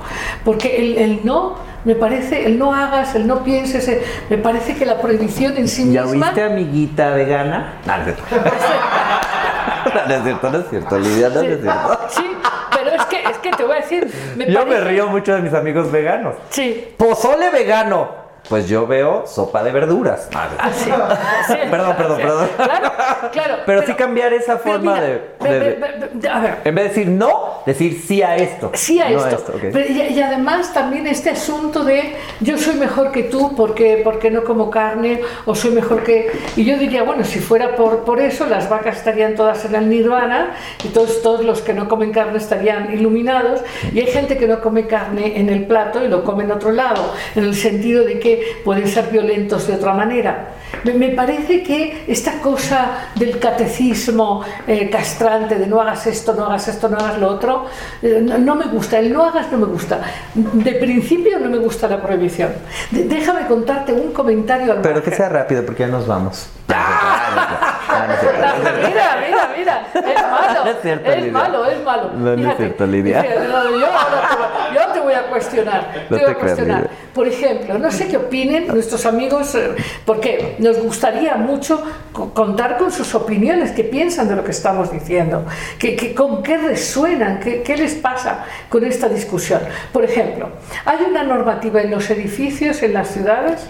[0.46, 4.74] Porque el, el no, me parece, el no hagas, el no pienses, eh, me parece
[4.76, 6.28] que la prohibición en sí ¿Ya misma...
[6.28, 7.74] oíste, amiguita vegana?
[7.86, 8.04] No, no.
[9.94, 11.98] No, no es cierto, no es cierto, Lidia, no, no es cierto.
[12.08, 12.36] Sí,
[12.76, 14.10] pero es que, es que te voy a decir...
[14.36, 16.34] Me Yo me río mucho de mis amigos veganos.
[16.50, 18.25] Sí, Pozole vegano.
[18.48, 20.28] Pues yo veo sopa de verduras.
[20.34, 20.90] Ah, sí,
[21.48, 21.54] sí.
[21.70, 22.48] Perdón, perdón, perdón.
[22.56, 22.92] Claro,
[23.32, 23.54] claro.
[23.66, 27.62] Pero sí cambiar esa pero forma mira, de- A ver, En vez de decir no,
[27.66, 28.70] decir sí a esto.
[28.74, 29.52] sí a No esto.
[29.60, 34.44] Pero y además también este asunto de yo soy mejor que tú porque, porque no
[34.44, 36.30] como carne o soy mejor que...
[36.56, 39.88] Y yo diría, bueno, si fuera por, por eso, las vacas estarían todas en el
[39.88, 43.60] nirvana y todos, todos los que no comen carne estarían iluminados
[43.92, 46.70] y hay gente que no come carne en el plato y lo come en otro
[46.72, 50.48] lado, en el sentido de que pueden ser violentos de otra manera.
[50.84, 56.68] Me, parece que esta cosa del catecismo eh, castrante de no hagas esto, no hagas
[56.68, 57.66] esto, no hagas lo otro,
[58.02, 58.98] eh, no, no me gusta.
[58.98, 60.00] El no hagas no me gusta.
[60.34, 62.52] De principio no me gusta la prohibición.
[62.90, 66.48] De- déjame contarte un comentario al Pero que sea rápido porque ya nos vamos.
[66.68, 68.14] Ah, no
[68.62, 68.88] no.
[68.88, 69.45] Mira, mira,
[69.94, 71.32] es malo, No es cierto, es Lidia.
[71.32, 72.10] malo, es malo.
[72.16, 73.22] No, no es cierto, Lidia.
[73.22, 76.06] no, yo, ahora te voy- yo te voy a cuestionar.
[76.10, 76.82] No te voy a cuestionar.
[76.82, 76.90] Lidia.
[77.14, 79.70] Por ejemplo, no sé qué opinen nuestros amigos, eh,
[80.04, 84.90] porque nos gustaría mucho co- contar con sus opiniones, qué piensan de lo que estamos
[84.92, 85.44] diciendo,
[85.78, 89.60] que, que- con qué resuenan, qué, qué les pasa con esta discusión.
[89.92, 90.50] Por ejemplo,
[90.84, 93.66] hay una normativa en los edificios, en las ciudades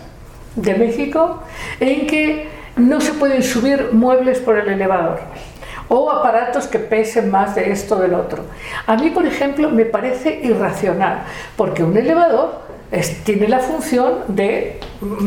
[0.57, 1.43] de México,
[1.81, 5.21] en que no se pueden subir muebles por el elevador
[5.89, 8.45] o aparatos que pesen más de esto del otro.
[8.87, 11.20] A mí, por ejemplo, me parece irracional,
[11.57, 12.66] porque un elevador
[13.24, 14.80] tiene la función de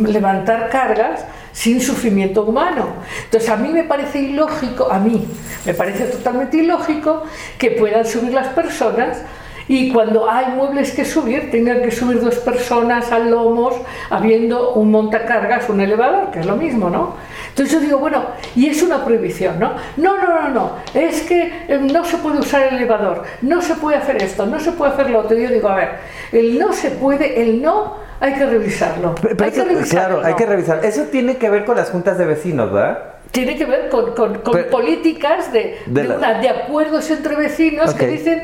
[0.05, 2.88] levantar cargas sin sufrimiento humano.
[3.26, 5.28] Entonces, a mí me parece ilógico, a mí
[5.66, 7.24] me parece totalmente ilógico
[7.57, 9.24] que puedan subir las personas
[9.70, 13.76] y cuando hay muebles que subir, tengan que subir dos personas a lomos,
[14.09, 17.15] habiendo un montacargas, un elevador, que es lo mismo, ¿no?
[17.49, 18.24] Entonces yo digo, bueno,
[18.55, 19.74] y es una prohibición, ¿no?
[19.97, 23.76] No, no, no, no, es que eh, no se puede usar el elevador, no se
[23.76, 25.38] puede hacer esto, no se puede hacer lo otro.
[25.38, 25.89] Yo digo, a ver,
[26.32, 29.15] el no se puede, el no hay que revisarlo.
[29.22, 30.84] Pero- hay que eso- revisar claro, hay que revisar.
[30.84, 32.99] Eso tiene que ver con las juntas de vecinos, ¿verdad?
[33.32, 37.10] Tiene que ver con, con- con Pero- políticas de, De de la- una- de acuerdos
[37.12, 38.12] entre vecinos que Ok.
[38.12, 38.44] dicen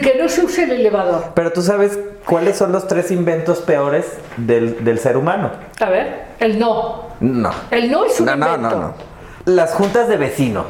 [0.00, 1.32] que no se use el elevador.
[1.34, 4.06] Pero tú sabes cuáles son los tres inventos peores
[4.38, 5.50] del, del ser humano.
[5.80, 7.08] A ver, el no.
[7.20, 7.50] No.
[7.70, 8.70] El no es un No, no, invento.
[8.76, 8.94] no, no.
[9.44, 10.66] Las juntas de vecino.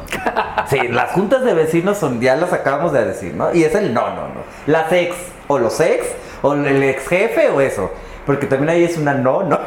[0.67, 3.53] Sí, las juntas de vecinos son, ya las acabamos de decir, ¿no?
[3.53, 4.41] Y es el no, no, no.
[4.67, 5.15] Las ex,
[5.47, 6.05] o los ex,
[6.41, 7.91] o el ex jefe, o eso.
[8.25, 9.59] Porque también ahí es una no, no.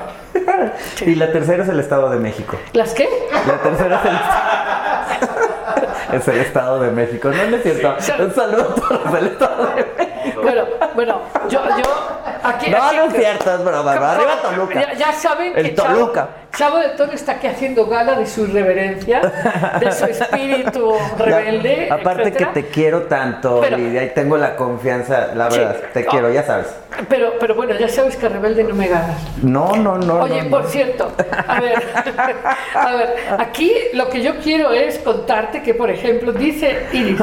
[1.07, 2.59] Y la tercera es el Estado de México.
[2.72, 3.09] ¿Las qué?
[3.47, 4.07] La tercera es
[6.12, 6.16] el.
[6.16, 7.30] es el Estado de México.
[7.30, 7.97] No, no es cierto.
[8.22, 10.43] Un saludo a todos del Estado de México.
[10.43, 10.64] Bueno,
[10.95, 11.96] bueno, yo, yo
[12.51, 12.71] aquí.
[12.71, 13.95] No, aquí- no es cierto, es broma.
[13.95, 14.07] ¿Cómo?
[14.07, 14.75] Arriba Toluca.
[14.75, 16.29] Ya, ya saben El que Chavo- Toluca.
[16.57, 19.21] Chavo de Toro está aquí haciendo gala de su irreverencia,
[19.79, 21.87] de su espíritu rebelde.
[21.89, 22.53] La- aparte etcétera.
[22.53, 25.59] que te quiero tanto, Pero- Lidia, y tengo la confianza, la Sí.
[25.59, 26.67] verdad, te quiero, ya sabes.
[27.11, 29.21] Pero, pero bueno, ya sabes que rebelde no me ganas.
[29.43, 30.21] No, no, no.
[30.21, 30.69] Oye, no, por no.
[30.71, 31.13] cierto,
[31.47, 31.75] a ver,
[32.75, 37.21] a ver, aquí lo que yo quiero es contarte que, por ejemplo, dice Iris,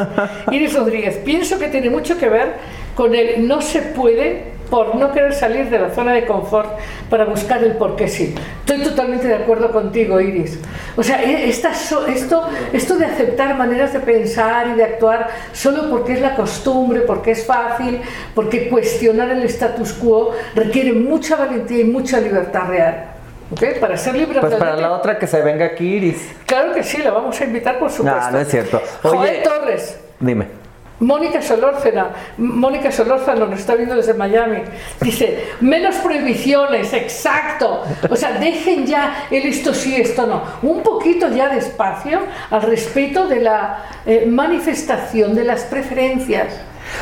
[0.52, 2.54] Iris Rodríguez, pienso que tiene mucho que ver
[2.96, 6.68] con el no se puede por no querer salir de la zona de confort
[7.08, 8.34] para buscar el por qué sí.
[8.62, 10.58] Estoy totalmente de acuerdo contigo, Iris.
[10.98, 11.74] O sea, e- esta
[12.08, 17.02] esto, esto de aceptar maneras de pensar y de actuar solo porque es la costumbre,
[17.02, 18.02] porque es fácil,
[18.34, 23.12] porque cuestionar el status quo requiere mucha valentía y mucha libertad real.
[23.52, 23.80] ¿Ok?
[23.80, 26.32] Para ser libre Pues para la otra que se venga aquí, Iris.
[26.48, 28.22] Claro que sí, la vamos a invitar, por supuesto.
[28.22, 28.82] No, no es cierto.
[29.04, 30.00] Joel Oye, Torres.
[30.20, 30.63] dime.
[31.00, 34.60] Mónica Solórzana, Mónica Solórzano nos está viendo desde Miami,
[35.02, 41.30] dice, menos prohibiciones, exacto, o sea, dejen ya el esto sí, esto no, un poquito
[41.30, 42.20] ya de espacio
[42.50, 46.54] al respeto de la eh, manifestación de las preferencias.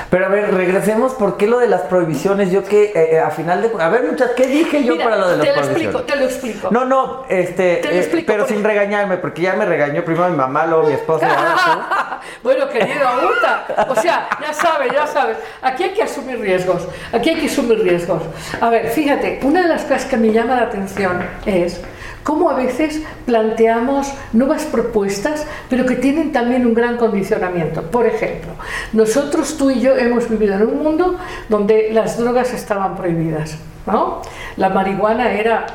[0.10, 2.52] Pero a ver, regresemos, ¿por qué lo de las prohibiciones?
[2.52, 3.72] Yo que, eh, eh, a final de...
[3.82, 5.96] A ver, muchachas, ¿qué dije yo Mira, para lo de las te lo prohibiciones?
[5.96, 6.68] explico, te lo explico.
[6.72, 10.04] No, no, este, Te lo eh, explico, pero porque- sin regañarme, porque ya me regañó
[10.04, 11.28] primero mi mamá, luego mi esposa
[12.22, 13.08] y bueno, querido
[13.38, 17.48] Uta, o sea, ya sabes, ya sabes, aquí hay que asumir riesgos, aquí hay que
[17.48, 18.22] asumir riesgos.
[18.60, 21.82] A ver, fíjate, una de las cosas que me llama la atención es
[22.24, 27.82] cómo a veces planteamos nuevas propuestas, pero que tienen también un gran condicionamiento.
[27.90, 28.52] Por ejemplo,
[28.94, 31.18] nosotros, tú y yo, hemos vivido en un mundo
[31.50, 34.22] donde las drogas estaban prohibidas, ¿no?
[34.58, 35.66] La marihuana era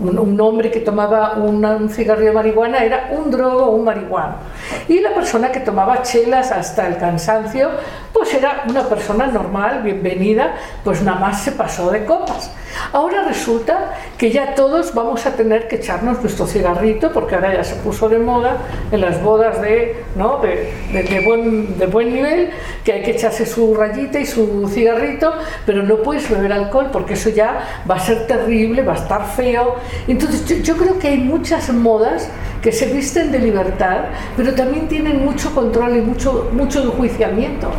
[0.00, 4.34] un, un hombre que tomaba un cigarrillo de marihuana era un drogo o un marihuano.
[4.88, 7.70] Y la persona que tomaba chelas hasta el cansancio,
[8.12, 12.50] pues era una persona normal, bienvenida, pues nada más se pasó de copas.
[12.92, 17.64] Ahora resulta que ya todos vamos a tener que echarnos nuestro cigarrito, porque ahora ya
[17.64, 18.58] se puso de moda
[18.92, 20.38] en las bodas de, ¿no?
[20.38, 22.50] de, de- de buen, de buen nivel,
[22.84, 25.32] que hay que echarse su rayita y su cigarrito,
[25.66, 29.24] pero no puedes beber alcohol porque eso ya va a ser terrible, va a estar
[29.26, 29.74] feo.
[30.08, 32.28] Entonces yo, yo creo que hay muchas modas
[32.62, 34.00] que se visten de libertad,
[34.36, 37.70] pero también tienen mucho control y mucho, mucho enjuiciamiento.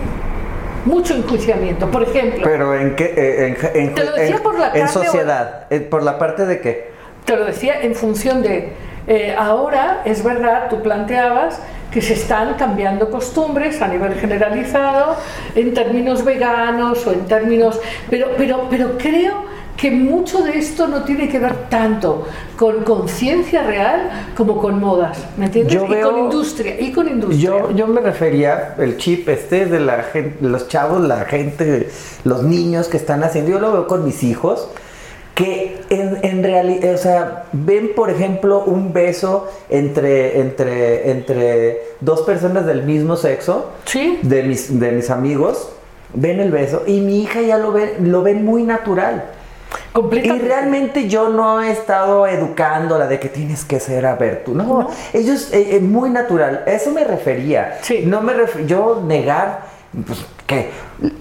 [0.85, 1.89] Mucho enjuiciamiento.
[1.91, 4.85] Por ejemplo, Pero en qué, eh, en, en- Te lo decía en- por la en
[4.85, 6.91] o- sociedad, eh, por la parte de qué.
[7.25, 8.73] Te lo decía en función de,
[9.05, 11.59] eh, ahora es verdad, tú planteabas
[11.91, 15.17] que se están cambiando costumbres a nivel generalizado,
[15.53, 17.79] en términos veganos o en términos...
[18.09, 19.43] Pero, pero, pero creo
[19.81, 25.17] que mucho de esto no tiene que ver tanto con conciencia real como con modas,
[25.37, 25.73] ¿me entiendes?
[25.73, 27.41] Yo y veo- con industria, y con industria.
[27.41, 31.89] Yo, yo me refería, el chip este de la gente, los chavos, la gente,
[32.25, 34.67] los niños que están haciendo, yo lo veo con mis hijos,
[35.33, 42.21] que en, en realidad, o sea, ven por ejemplo un beso entre, entre, entre dos
[42.21, 44.19] personas del mismo sexo, Sí.
[44.21, 45.69] de mis, de mis amigos,
[46.13, 49.23] ven el beso y mi hija ya lo ve, lo ven muy natural.
[50.11, 54.53] Y realmente yo no he estado educándola de que tienes que ser a ver tú.
[54.53, 54.89] No, No.
[55.13, 56.63] ellos eh, eh, muy natural.
[56.65, 57.77] Eso me refería.
[57.81, 58.03] Sí.
[58.05, 59.61] No me ref- yo negar
[60.07, 60.69] pues, ¿qué?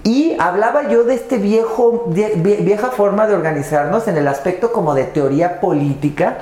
[0.05, 4.71] Y hablaba yo de este viejo vie- vie- vieja forma de organizarnos en el aspecto
[4.71, 6.37] como de teoría política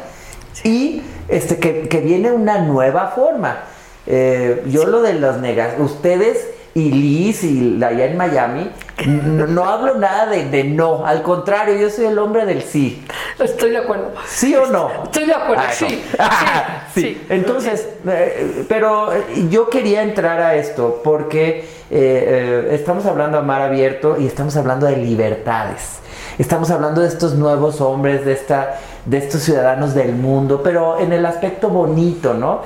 [0.63, 3.57] y este que, que viene una nueva forma.
[4.05, 8.69] Eh, yo lo de los negas, ustedes y Liz y allá en Miami,
[9.07, 13.05] no, no hablo nada de, de no, al contrario, yo soy el hombre del sí.
[13.39, 14.11] Estoy de acuerdo.
[14.27, 14.89] ¿Sí o no?
[15.05, 16.25] Estoy de acuerdo, Ah, sí, no.
[16.93, 17.01] sí, Sí.
[17.01, 17.25] sí.
[17.29, 23.41] Entonces, eh, pero eh, yo quería entrar a esto porque eh, eh, estamos hablando a
[23.41, 25.99] mar abierto y estamos hablando de libertades.
[26.37, 31.11] Estamos hablando de estos nuevos hombres, de, esta, de estos ciudadanos del mundo, pero en
[31.11, 32.61] el aspecto bonito, ¿no?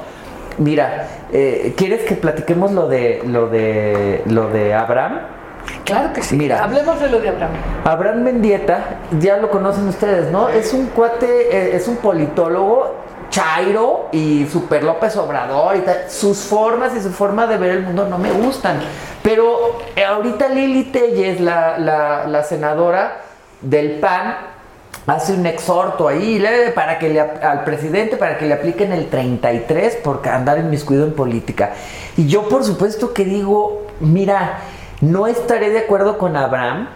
[0.59, 5.19] Mira, eh, ¿quieres que platiquemos lo de, lo de, lo de Abraham?
[5.85, 6.35] Claro que sí.
[6.35, 6.63] Mira.
[6.63, 7.51] Hablemos de lo de Abraham.
[7.85, 10.49] Abraham Mendieta, ya lo conocen ustedes, ¿no?
[10.49, 12.95] Es un cuate, eh, es un politólogo
[13.29, 16.03] chairo y super López Obrador y tal.
[16.09, 18.79] Sus formas y su forma de ver el mundo no me gustan.
[19.23, 23.21] Pero eh, ahorita Lili Telles, la, la- la senadora
[23.61, 24.35] del PAN,
[25.07, 26.43] hace un exhorto ahí
[26.75, 31.13] para que le, al presidente para que le apliquen el 33 por andar inmiscuido en
[31.13, 31.71] política.
[32.15, 34.59] Y yo por supuesto que digo, mira,
[35.03, 36.87] no estaré de acuerdo con Abraham,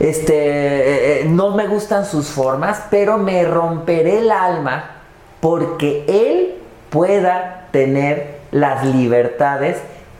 [0.00, 4.90] este, eh, eh, no me gustan sus formas, pero me romperé el alma
[5.40, 6.54] porque él
[6.90, 9.76] pueda tener las libertades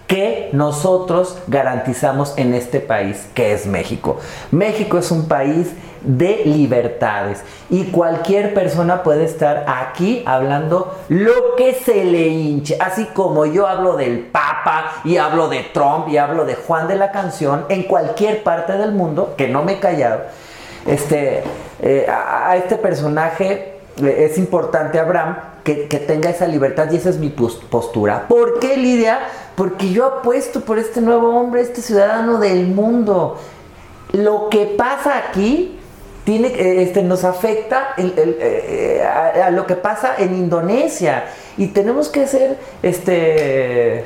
[0.06, 4.18] que nosotros garantizamos en este país, que es México.
[4.50, 11.74] México es un país de libertades y cualquier persona puede estar aquí hablando lo que
[11.74, 16.44] se le hinche, así como yo hablo del Papa y hablo de Trump y hablo
[16.44, 20.20] de Juan de la canción en cualquier parte del mundo, que no me he callado.
[20.86, 21.42] Este,
[21.82, 27.10] eh, a, este personaje eh, es importante, Abraham, que, que tenga esa libertad y esa
[27.10, 28.26] es mi pos- postura.
[28.28, 29.18] ¿Por qué, Lidia?
[29.56, 33.36] Porque yo apuesto por este nuevo hombre, este ciudadano del mundo.
[34.12, 35.78] Lo que pasa aquí
[36.26, 41.24] tiene, eh, este, nos afecta el- el, eh, a, a lo que pasa en Indonesia
[41.56, 44.04] y tenemos que ser este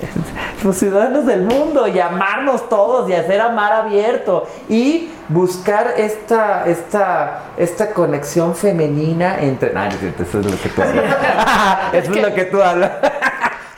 [0.64, 7.90] los ciudadanos del mundo, llamarnos todos y hacer amar abierto y buscar esta, esta, esta
[7.92, 9.72] conexión femenina entre.
[9.76, 11.04] Ah, eso es lo que tú hablas.
[11.92, 12.90] eso es lo que tú hablas.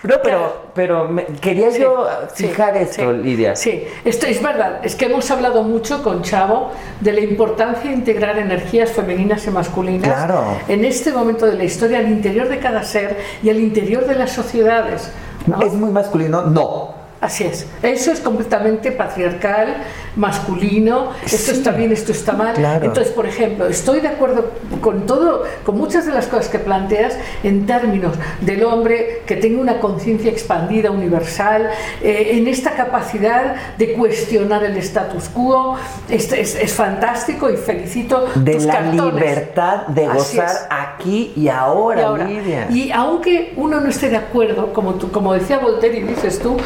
[0.05, 3.55] No, pero, pero me- quería Sí, yo sí, fijar esto, sí, Lidia.
[3.55, 4.81] Sí, esto es verdad.
[4.85, 6.71] Es que hemos hablado mucho con Chavo
[7.01, 10.45] de la importancia de integrar energías femeninas y masculinas Claro.
[10.69, 14.17] en este momento de la historia al interior de cada ser y al interior de
[14.17, 15.11] las sociedades.
[15.47, 15.61] ¿no?
[15.63, 16.43] ¿Es muy masculino?
[16.43, 17.02] No.
[17.23, 17.67] Así es.
[17.83, 19.77] Eso es completamente patriarcal,
[20.17, 21.11] masculino.
[21.25, 22.55] Esto está bien, esto está mal.
[22.55, 22.85] claro.
[22.87, 24.51] Entonces, por ejemplo, estoy de acuerdo
[24.81, 29.61] con todo, con muchas de las cosas que planteas en términos del hombre que tenga
[29.61, 31.71] una conciencia expandida, universal,
[32.03, 35.77] eh, en esta capacidad de cuestionar el status quo.
[36.09, 39.15] Es, es- es fantástico y felicito De tus la cartones.
[39.15, 42.67] libertad de gozar aquí y ahora, Y ahora, Lidia.
[42.71, 46.57] y aunque uno no esté de acuerdo, como, tú, como decía Voltaire y dices tú,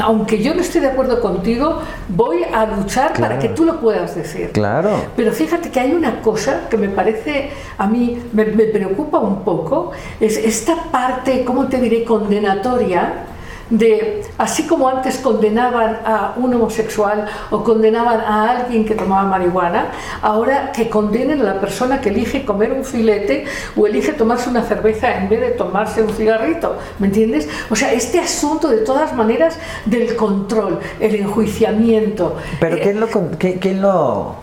[0.00, 4.14] aunque yo no esté de acuerdo contigo, voy a luchar para que tú lo puedas
[4.14, 4.50] decir.
[4.52, 4.90] Claro.
[5.16, 9.44] Pero fíjate que hay una cosa que me parece, a mí me, me preocupa un
[9.44, 13.26] poco, es esta parte, ¿cómo te diré?, condenatoria
[13.72, 19.86] de, así como antes condenaban a un homosexual o condenaban a alguien que tomaba marihuana,
[20.20, 23.46] ahora que condenen a la persona que elige comer un filete
[23.76, 27.48] o elige tomarse una cerveza en vez de tomarse un cigarrito, ¿me entiendes?
[27.70, 32.36] O sea, este asunto de todas maneras del control, el enjuiciamiento.
[32.60, 33.08] Pero eh, ¿quién lo,
[33.38, 34.36] qué- quién lo,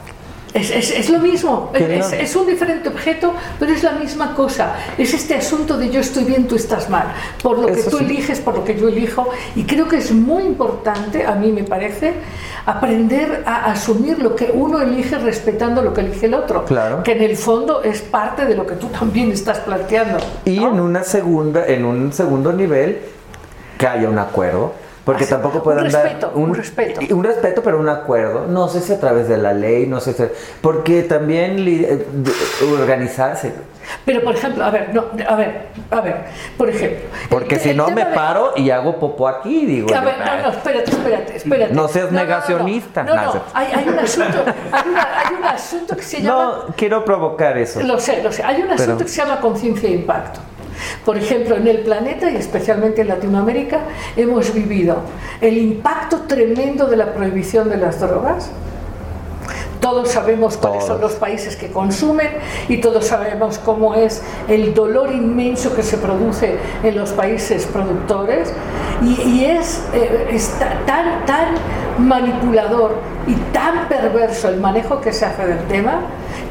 [0.53, 4.75] es, es- es lo mismo, es, un diferente objeto, pero es la misma cosa.
[4.97, 7.07] Es este asunto de yo estoy bien, tú estás mal,
[7.41, 8.03] por lo que tú sí.
[8.03, 9.29] eliges, por lo que yo elijo.
[9.55, 12.13] Y creo que es muy importante, a mí me parece,
[12.65, 16.65] aprender a asumir lo que uno elige respetando lo que elige el otro.
[16.65, 17.03] Claro.
[17.03, 20.17] Que en el fondo es parte de lo que tú también estás planteando.
[20.45, 20.69] Y ¿no?
[20.69, 22.99] en una segunda, en un segundo nivel,
[23.77, 24.73] que haya un acuerdo.
[25.09, 27.15] Porque Así, tampoco un pueden dar respeto, un respeto.
[27.15, 28.45] Un respeto, pero un acuerdo.
[28.47, 30.23] No sé si a través de la ley, no sé si.
[30.61, 32.05] Porque también li- eh,
[32.79, 33.53] organizarse.
[34.05, 36.15] Pero por ejemplo, a ver, no, a ver, a ver,
[36.57, 36.99] por ejemplo.
[37.29, 39.87] Porque el- si el no me de- paro y hago popo aquí, digo.
[39.95, 41.73] A ver, no, no, espérate, espérate, espérate.
[41.73, 43.01] No seas negacionista.
[43.03, 44.37] No, no, No, no, hay, hay un asunto,
[44.71, 46.43] hay, una- hay un asunto que se llama...
[46.67, 47.81] No, quiero provocar eso.
[47.81, 48.43] Lo sé, lo sé.
[48.43, 50.39] Hay un asunto Pero- que se llama conciencia e impacto.
[51.05, 53.81] Por ejemplo, en el planeta y especialmente en Latinoamérica
[54.15, 54.97] hemos vivido
[55.41, 58.51] el impacto tremendo de la prohibición de las drogas.
[59.79, 62.27] Todos sabemos cuáles son los países que consumen
[62.67, 68.51] y todos sabemos cómo es el dolor inmenso que se produce en los países productores
[69.01, 70.49] y, y es, eh, es
[70.85, 71.55] tan, tan
[71.97, 76.01] manipulador y tan perverso el manejo que se hace del tema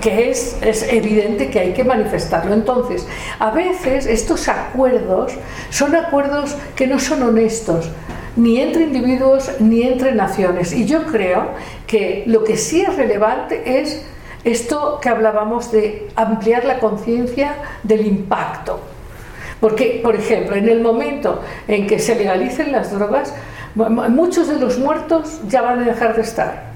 [0.01, 2.55] que es, es evidente que hay que manifestarlo.
[2.55, 3.07] Entonces,
[3.39, 5.33] a veces estos acuerdos
[5.71, 7.91] son acuerdos que no son honestos,
[8.37, 10.73] ni entre individuos ni entre naciones.
[10.73, 11.49] Y yo creo
[11.87, 14.05] que lo que sí es relevante es
[14.45, 18.81] esto que hablábamos de ampliar la conciencia del impacto.
[19.61, 23.35] Porque, por ejemplo, en el momento en que se legalicen las drogas,
[23.75, 26.68] mu- mu- muchos de los muertos ya van a dejar de estar.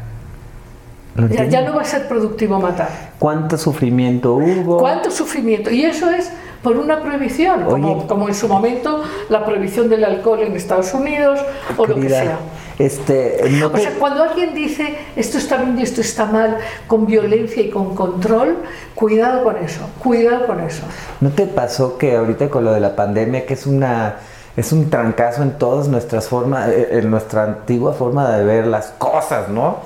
[1.14, 2.88] ¿Lo Ya, ya no va a ser productivo matar.
[3.18, 4.78] ¿Cuánto sufrimiento hubo?
[4.78, 5.70] ¿Cuánto sufrimiento?
[5.70, 6.30] Y eso es
[6.62, 7.64] por una prohibición,
[8.06, 11.40] como, en su momento la prohibición del alcohol en Estados Unidos
[11.76, 12.38] o lo que sea.
[12.78, 17.06] Este, no O sea, cuando alguien dice esto está bien y esto está mal, con
[17.06, 18.56] violencia y con control,
[18.94, 20.82] cuidado con eso, cuidado con eso.
[21.20, 24.16] ¿No te pasó que ahorita con lo de la pandemia, que es una
[24.56, 28.88] es un trancazo en todas nuestras formas, eh, en nuestra antigua forma de ver las
[28.98, 29.78] cosas, ¿no?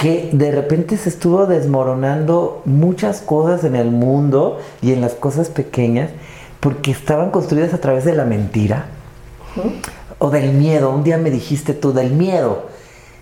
[0.00, 5.50] Que de repente se estuvo desmoronando muchas cosas en el mundo y en las cosas
[5.50, 6.10] pequeñas
[6.58, 8.86] porque estaban construidas a través de la mentira
[10.18, 10.90] o del miedo.
[10.90, 12.70] Un día me dijiste tú del miedo.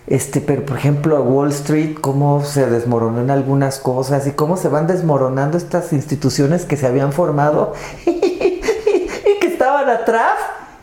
[0.07, 4.69] Este, pero por ejemplo, Wall Street, cómo se desmoronó en algunas cosas y cómo se
[4.69, 7.75] van desmoronando estas instituciones que se habían formado
[8.07, 8.61] y
[9.41, 10.39] que estaban atrás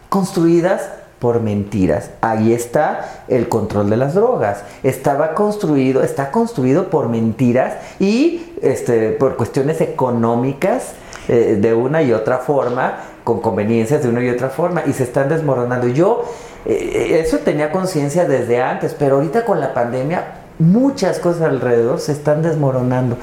[0.10, 0.82] construidas
[1.26, 2.12] por mentiras.
[2.22, 4.62] Ahí está el control de las drogas.
[4.84, 10.92] Estaba construido, está construido por mentiras y este, por cuestiones económicas
[11.28, 15.02] eh, de una y otra forma, con conveniencias de una y otra forma, y se
[15.02, 15.88] están desmoronando.
[15.88, 16.26] Yo
[16.68, 20.26] eh, eso tenía conciencia desde antes, pero ahorita con la pandemia
[20.60, 23.18] muchas cosas alrededor se están desmoronando.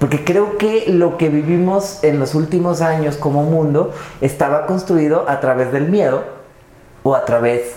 [0.00, 5.38] Porque creo que lo que vivimos en los últimos años como mundo estaba construido a
[5.38, 6.33] través del miedo
[7.04, 7.76] o a través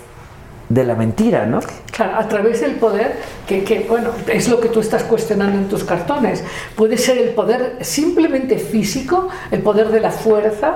[0.70, 1.60] de la mentira, ¿no?
[1.92, 3.16] Claro, a través del poder,
[3.48, 6.44] que, bueno, es lo que tú estás cuestionando en tus cartones.
[6.76, 10.76] Puede ser el poder simplemente físico, el poder de la fuerza,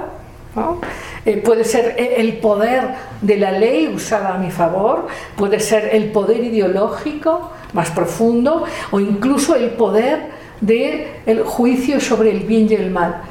[0.55, 0.79] ¿no?
[1.25, 2.83] Eh, puede ser el poder
[3.21, 8.99] de la ley usada a mi favor, puede ser el poder ideológico más profundo o
[8.99, 13.21] incluso el poder del el juicio sobre el bien y el mal.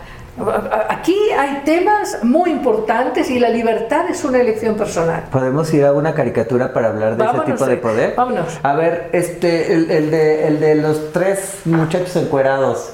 [0.89, 5.25] Aquí hay temas muy importantes y la libertad es una elección personal.
[5.31, 8.15] ¿Podemos ir a una caricatura para hablar de Vámonos, ese tipo de poder?
[8.17, 8.59] vámonos.
[8.63, 12.93] A ver, este, el, el de, el de los tres muchachos encuerados.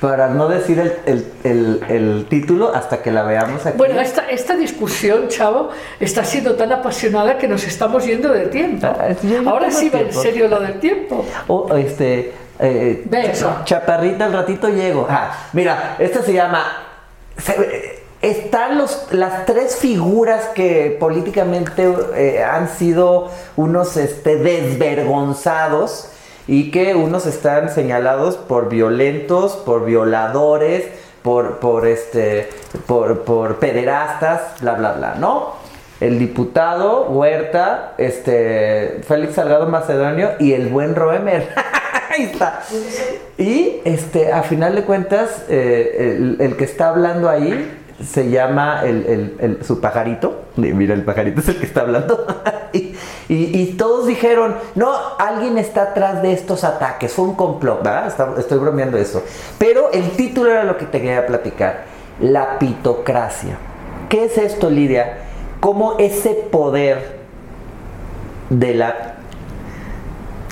[0.00, 3.76] Para no decir el, el- el- el título hasta que la veamos aquí.
[3.76, 5.70] Bueno, esta, esta discusión, Chavo,
[6.00, 8.86] está siendo tan apasionada que nos estamos yendo de tiempo.
[8.86, 9.08] Ah,
[9.46, 11.24] Ahora sí va en serio lo del tiempo.
[11.48, 12.32] O este.
[12.58, 13.56] eh, Ve eso.
[13.64, 15.06] Chaparrita, al ratito llego.
[15.08, 16.64] Ah, mira, esta se llama.
[17.36, 26.08] se- eh, están los, las tres figuras que políticamente eh, han sido unos este, desvergonzados
[26.48, 30.86] y que unos están señalados por violentos, por violadores,
[31.22, 32.48] por, por, este,
[32.86, 35.68] por, por pederastas, bla, bla, bla, ¿no?
[36.00, 41.48] el diputado Huerta, este, Félix Salgado Macedonio y el buen Roemer.
[42.10, 42.62] Ahí está.
[43.36, 48.82] Y este, a final de cuentas, eh, el, el que está hablando ahí se llama
[48.84, 50.44] el, el- el- su pajarito.
[50.56, 52.26] Mira, el pajarito es el que está hablando.
[52.72, 52.94] y,
[53.28, 58.06] y- y todos dijeron, no, alguien está atrás de estos ataques, fue un complot, ¿verdad?
[58.06, 59.22] Está- estoy bromeando eso.
[59.58, 61.84] Pero el título era lo que te quería platicar.
[62.20, 63.56] La pitocracia.
[64.08, 65.18] ¿Qué es esto, Lidia?
[65.60, 67.18] ¿Cómo ese poder
[68.50, 69.14] de la,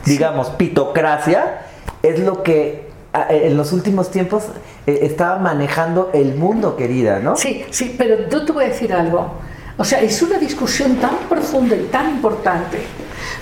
[0.05, 1.63] digamos, pitocracia
[2.03, 2.87] es lo que
[3.31, 4.45] en los últimos tiempos
[4.87, 7.37] eh, estaba manejando el mundo, querida, ¿no?
[7.37, 9.33] Sí, sí, pero yo te voy a decir algo.
[9.79, 12.79] O sea, es una discusión tan profunda y tan importante,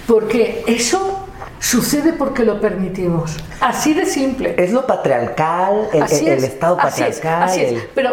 [0.07, 1.29] porque eso
[1.61, 3.37] sucede porque lo permitimos.
[3.61, 4.55] Así de simple.
[4.59, 7.43] Es lo patriarcal, el, estado así es, patriarcal.
[7.45, 7.73] así es.
[7.73, 8.11] el- Pero,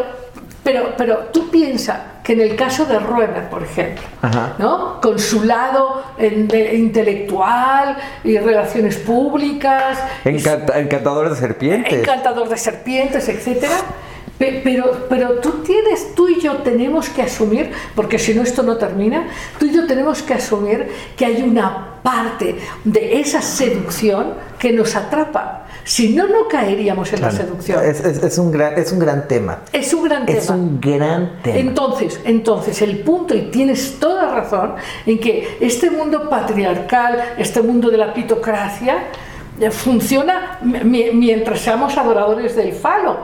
[0.63, 4.53] pero, pero tú piensas que en el caso de Roemer, por ejemplo, Ajá.
[4.59, 5.01] ¿no?
[5.01, 11.93] con su lado en- de- intelectual y relaciones públicas, y Encanta- encantador de serpientes.
[11.93, 13.73] encantador de serpientes, etcétera.
[14.37, 18.63] Pe- Pero, pero tú tienes, tú y yo tenemos que asumir, porque si no esto
[18.63, 19.27] no termina,
[19.59, 24.95] tú y yo tenemos que asumir que hay una parte de esa seducción que nos
[24.95, 25.65] atrapa.
[25.83, 27.83] Si no, no caeríamos en la seducción.
[27.83, 29.57] Es, es- es un gran, es un gran tema.
[29.73, 30.55] Es un gran Es tema.
[30.59, 31.57] un gran tema.
[31.57, 34.75] Entonces, entonces el punto, y tienes toda razón,
[35.07, 39.05] en que este mundo patriarcal, este mundo de la pitocracia,
[39.59, 43.17] eh, funciona mi- mientras seamos adoradores del falo.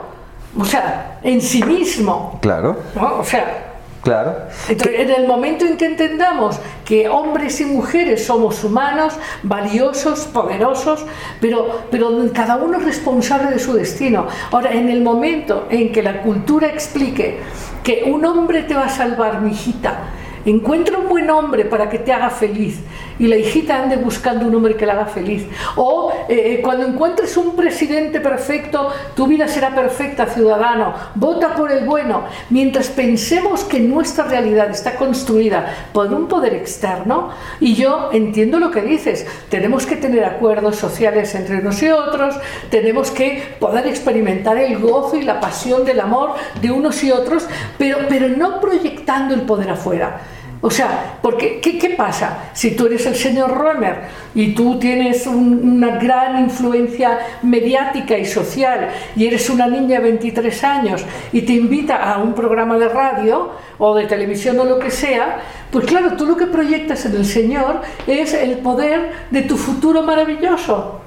[0.58, 2.38] O sea, en sí mismo.
[2.42, 3.18] Claro, ¿no?
[3.20, 3.67] O sea,
[4.08, 4.36] claro.
[4.68, 11.04] entonces, en el momento en que entendamos que hombres y mujeres somos humanos, valiosos, poderosos,
[11.40, 14.26] pero, pero cada uno es responsable de su destino.
[14.50, 17.38] Ahora, en el momento en que la cultura explique
[17.82, 20.10] que un hombre te va a salvar, mi hijita,
[20.44, 22.80] encuentra un buen hombre para que te haga feliz
[23.18, 25.46] y la hijita ande buscando un hombre que la haga feliz.
[25.76, 30.94] O eh, cuando encuentres un presidente perfecto, tu vida será perfecta, ciudadano.
[31.14, 32.24] Vota por el bueno.
[32.50, 37.30] Mientras pensemos que nuestra realidad está construida por un poder externo,
[37.60, 42.36] y yo entiendo lo que dices, tenemos que tener acuerdos sociales entre unos y otros,
[42.70, 47.46] tenemos que poder experimentar el gozo y la pasión del amor de unos y otros,
[47.76, 50.20] pero, pero no proyectando el poder afuera.
[50.60, 52.50] O sea, porque ¿qué, qué pasa?
[52.52, 54.00] Si tú eres el señor Roemer
[54.34, 60.04] y tú tienes un- una gran influencia mediática y social y eres una niña de
[60.10, 64.80] 23 años y te invita a un programa de radio o de televisión o lo
[64.80, 65.38] que sea,
[65.70, 70.02] pues claro, tú lo que proyectas en el señor es el poder de tu futuro
[70.02, 71.02] maravilloso.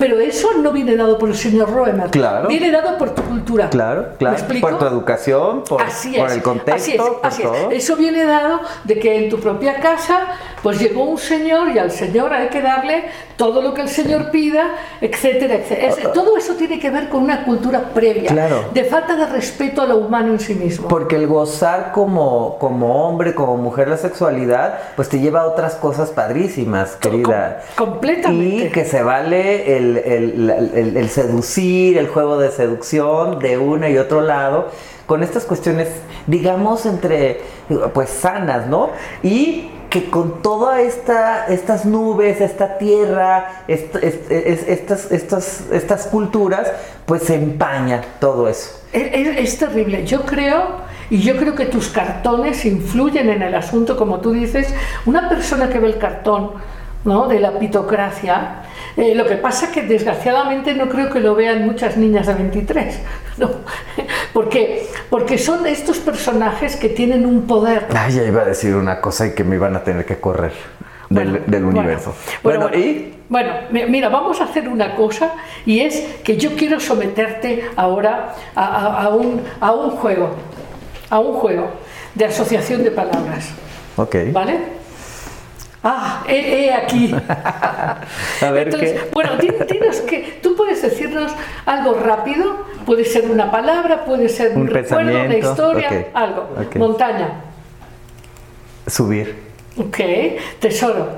[0.00, 2.48] Pero eso no viene dado por el señor Roemer, Claro.
[2.48, 3.70] viene dado por tu cultura.
[3.70, 4.36] Claro, ¿Me claro.
[4.60, 7.48] Por tu educación, por, Así por es, el contexto, así es, por así es.
[7.48, 7.70] todo.
[7.70, 10.26] Eso viene dado de que en tu propia casa
[10.62, 13.04] pues llegó un señor y al señor hay que darle
[13.36, 15.88] todo lo que el señor pida, etcétera, etcétera.
[15.88, 18.64] Es- todo eso tiene que ver con una cultura previa, Claro.
[18.74, 20.88] de falta de respeto a lo humano en sí mismo.
[20.88, 25.76] Porque el gozar como, como hombre, como mujer la sexualidad, pues te lleva a otras
[25.76, 27.62] cosas padrísimas, querida.
[27.76, 28.66] Com- completamente.
[28.66, 34.20] Y que se vale el, el- seducir, el juego de seducción de una y otro
[34.20, 34.68] lado,
[35.06, 35.88] con estas cuestiones,
[36.26, 37.40] digamos, entre,
[37.94, 38.90] pues sanas, ¿no?
[39.22, 46.06] Y que con todas esta, estas nubes, esta tierra, est- est- es- estas, estas, estas
[46.06, 46.70] culturas,
[47.06, 48.70] pues se empaña todo eso.
[48.92, 50.06] Es, es- es terrible.
[50.06, 54.72] Yo creo, y yo creo que tus cartones influyen en el asunto, como tú dices.
[55.06, 56.52] Una persona que ve el cartón
[57.04, 57.28] ¿no?
[57.28, 58.62] de la pitocracia,
[58.96, 62.98] eh, lo que pasa que desgraciadamente no creo que lo vean muchas niñas de 23,
[63.38, 63.50] ¿no?
[64.32, 67.86] porque, porque son estos personajes que tienen un poder.
[67.94, 70.52] Ay, ya iba a decir una cosa y que me iban a tener que correr
[71.08, 72.14] del, Bueno, del bueno, universo.
[72.42, 75.32] Bueno, Bueno, y Bueno, mi- mira, vamos a hacer una cosa
[75.64, 80.30] y es que yo quiero someterte ahora a, a- a un, a un juego,
[81.08, 81.70] a un juego
[82.14, 83.50] de asociación de palabras,
[83.96, 84.16] ok.
[84.32, 84.79] ¿vale?
[85.82, 87.14] Ah, he, he aquí.
[88.42, 89.10] A ver Entonces, qué.
[89.12, 91.32] bueno, dinos que tú puedes decirnos
[91.64, 96.48] algo rápido, puede ser una palabra, puede ser un, Un recuerdo, una historia, algo.
[96.76, 97.30] Montaña,
[98.86, 99.36] Subir
[99.78, 99.98] ok.
[100.58, 101.08] Tesoro,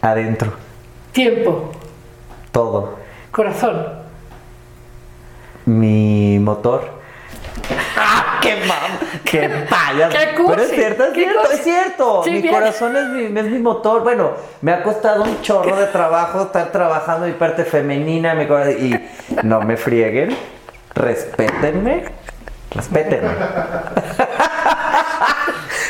[0.00, 0.52] adentro,
[1.12, 1.72] tiempo,
[2.52, 2.96] todo.
[3.30, 3.98] corazón.
[5.66, 6.97] Mi motor.
[7.96, 9.22] ¡Ah, qué mam!
[9.24, 10.12] ¡Qué payas!
[10.14, 10.74] ¡Qué Pero es cursi!
[10.74, 11.54] cierto, es ¡Qué cierto, cursi!
[11.56, 12.22] es cierto.
[12.24, 12.54] Sí, mi bien.
[12.54, 14.02] corazón es mi, es mi motor.
[14.02, 14.32] Bueno,
[14.62, 18.94] me ha costado un chorro de trabajo estar trabajando mi parte femenina mi cora- y
[19.42, 20.36] no me frieguen.
[20.94, 22.04] Respétenme.
[22.74, 23.30] Respétenme.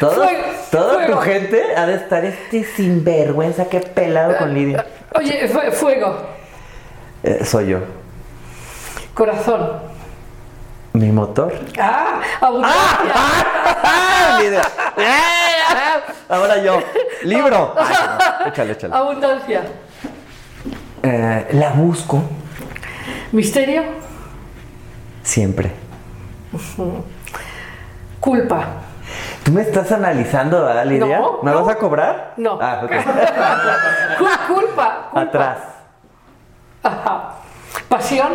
[0.00, 1.12] Todo, Fuego, toda fuego.
[1.14, 4.86] tu gente ha de estar este sinvergüenza, qué pelado con Lidia.
[5.16, 6.16] Oye, fue- fuego,
[7.24, 7.78] Eh, soy yo.
[9.12, 9.87] corazón.
[10.98, 11.52] Mi motor.
[11.80, 13.12] Ah, abundancia.
[13.84, 14.38] ¡Ah!
[14.40, 14.62] Lidia.
[16.28, 16.80] Ahora yo.
[17.22, 17.72] Libro.
[17.78, 17.94] Ay,
[18.40, 18.46] no.
[18.46, 18.94] Échale, échale.
[18.96, 19.62] Abundancia.
[21.04, 22.20] Eh, la busco
[23.30, 23.84] Misterio.
[25.22, 25.70] siempre.
[28.18, 28.64] Culpa.
[29.44, 31.20] ¿Tú me estás analizando, ¿verdad, Lidia?
[31.20, 31.64] No, ¿Me no.
[31.64, 32.34] vas a cobrar?
[32.38, 32.58] No.
[32.60, 32.90] Ah, ok.
[34.18, 35.08] Cul- culpa.
[35.12, 35.20] culpa.
[35.20, 35.58] Atrás.
[36.82, 37.34] Ajá.
[37.88, 38.32] Pasión.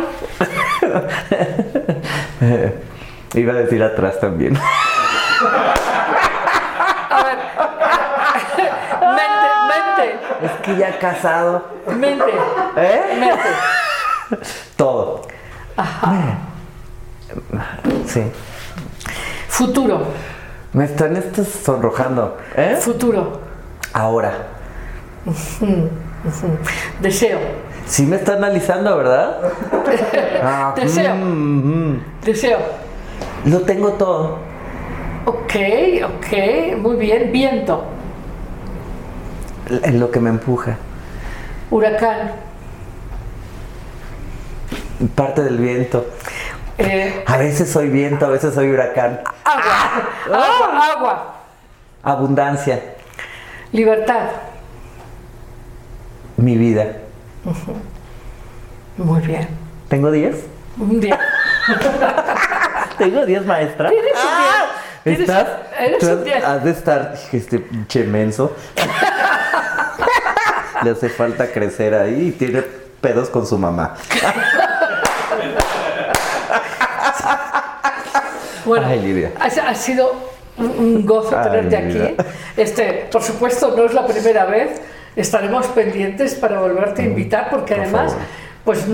[3.34, 4.56] Iba a decir atrás también.
[7.10, 7.38] A ver.
[9.68, 11.64] mente, Es que ya casado.
[11.86, 12.24] mente.
[12.24, 12.32] Mente.
[12.76, 13.02] ¿Eh?
[13.18, 13.48] Mente.
[14.76, 15.22] Todo.
[18.06, 18.22] Sí.
[19.48, 20.06] Futuro.
[20.72, 22.38] Me están estos sonrojando.
[22.56, 22.76] ¿Eh?
[22.80, 23.40] Futuro.
[23.92, 24.32] Ahora.
[27.00, 27.40] Deseo.
[27.86, 29.38] Sí me está analizando, ¿verdad?
[30.46, 31.14] Ah, Deseo.
[31.14, 32.04] mm, mm.
[32.24, 32.58] Deseo.
[33.46, 34.38] Lo tengo todo.
[35.26, 35.54] Ok,
[36.04, 36.76] ok.
[36.78, 37.32] Muy bien.
[37.32, 37.84] Viento.
[39.82, 40.76] En lo que me empuja.
[41.70, 42.32] Huracán.
[45.14, 46.06] Parte del viento.
[46.76, 49.20] Eh, A veces soy viento, a veces soy huracán.
[49.44, 50.04] agua.
[50.26, 50.92] Agua.
[50.94, 51.34] Agua.
[52.02, 52.80] Abundancia.
[53.72, 54.28] Libertad.
[56.36, 56.86] Mi vida.
[58.96, 59.48] Muy bien.
[59.88, 60.36] ¿Tengo 10?
[60.78, 61.18] Un día.
[62.98, 63.90] ¿Tengo 10, maestra?
[63.90, 64.66] Tienes un Ah,
[65.04, 65.16] diez.
[65.16, 65.48] Tienes ¿Estás?
[65.48, 66.44] un- eres tú un diez.
[66.44, 68.54] Has de estar, este pinche menso.
[70.82, 72.62] Le hace falta crecer ahí y tiene
[73.00, 73.94] pedos con su mamá.
[78.64, 79.30] Bueno, Ay, Lidia.
[79.38, 80.10] Ha, ha sido
[80.56, 82.04] un, un gozo Ay, tenerte Lidia.
[82.04, 82.16] aquí.
[82.56, 84.80] Este, por supuesto, no es la primera vez.
[85.16, 88.16] Estaremos pendientes para volverte a invitar, porque por además.
[88.64, 88.84] Pues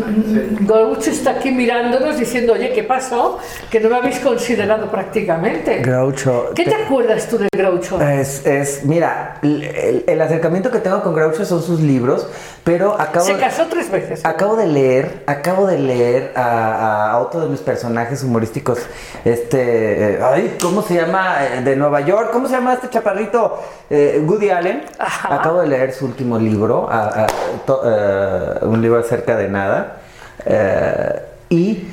[0.61, 3.39] Groucho está aquí mirándonos diciendo, oye, ¿qué pasó?
[3.71, 5.79] Que no me habéis considerado prácticamente.
[5.79, 6.51] Groucho.
[6.55, 8.01] ¿Qué te acuerdas tú de Groucho?
[8.03, 12.27] Es, es, mira, el, acercamiento que tengo con Groucho son sus libros,
[12.65, 14.25] pero acabo Se de- casó tres veces.
[14.25, 18.81] Acabo de leer, acabo de leer a, a otro de mis personajes humorísticos,
[19.25, 21.37] este, eh, ay, ¿cómo se llama?
[21.45, 23.63] Eh, De Nueva York, ¿cómo se llama este chaparrito?
[23.89, 24.83] Eh, Woody Allen.
[24.99, 25.35] Ajá.
[25.37, 27.27] Acabo de leer su último libro, a- a-
[27.67, 29.97] to- eh, un libro acerca de nada,
[30.47, 31.89] eh, y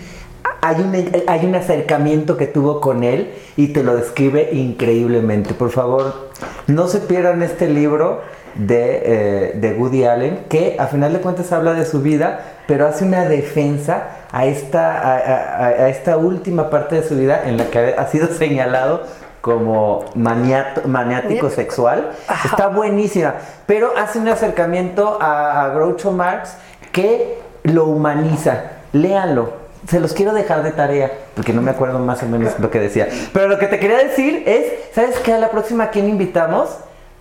[0.62, 0.94] hay un,
[1.28, 5.54] hay un acercamiento que tuvo con él y te lo describe increíblemente.
[5.54, 6.30] Por favor,
[6.68, 8.22] no se pierdan este libro
[8.56, 12.28] de, eh, de Woody Allen, que a final de cuentas habla de su vida,
[12.68, 13.96] pero hace una defensa
[14.32, 18.08] a esta, a, a- a esta última parte de su vida en la que ha
[18.08, 19.04] sido señalado
[19.42, 22.12] como maniato- maniático sexual.
[22.46, 23.36] Está buenísima,
[23.66, 26.56] pero hace un acercamiento a, a Groucho Marx
[26.92, 27.38] que
[27.68, 28.64] lo humaniza.
[28.94, 29.68] Léanlo.
[29.88, 32.80] Se los quiero dejar de tarea, porque no me acuerdo más o menos lo que
[32.80, 33.08] decía.
[33.32, 35.34] Pero lo que te quería decir es, ¿sabes qué?
[35.34, 36.70] A la próxima, ¿a quién invitamos?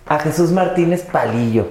[0.05, 1.67] A Jesús Martínez Palillo.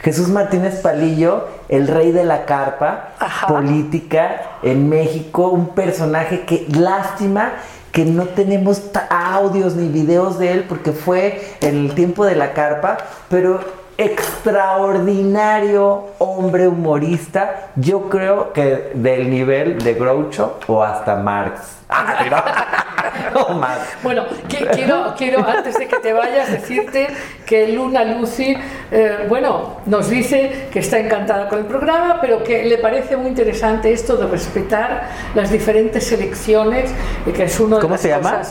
[0.00, 3.48] Jesús Martínez Palillo, el rey de la carpa Ajá.
[3.48, 7.52] política en México, un personaje que lástima
[7.92, 12.52] que no tenemos audios ni videos de él porque fue en el tiempo de la
[12.52, 12.98] carpa,
[13.28, 13.60] pero
[13.98, 21.74] extraordinario hombre humorista, yo creo que del nivel de Groucho o hasta Marx.
[21.90, 23.40] Ah, no.
[23.40, 23.78] O más.
[24.02, 27.08] Bueno, qui- quiero, quiero antes de que te vayas decirte
[27.46, 28.54] que Luna Lucy,
[28.90, 33.28] eh, bueno, nos dice que está encantada con el programa, pero que le parece muy
[33.28, 36.90] interesante esto de respetar las diferentes selecciones
[37.24, 38.42] y que es uno de ¿Cómo las se llama?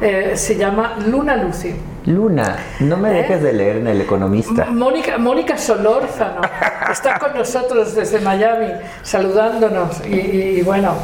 [0.00, 1.76] eh, se llama Luna Lucy.
[2.08, 3.22] Luna, no me ¿Eh?
[3.22, 4.64] dejes de leer en El Economista.
[4.70, 6.40] Mónica, Mónica Solórzano
[6.90, 8.68] está con nosotros desde Miami,
[9.02, 10.94] saludándonos y, y- y bueno,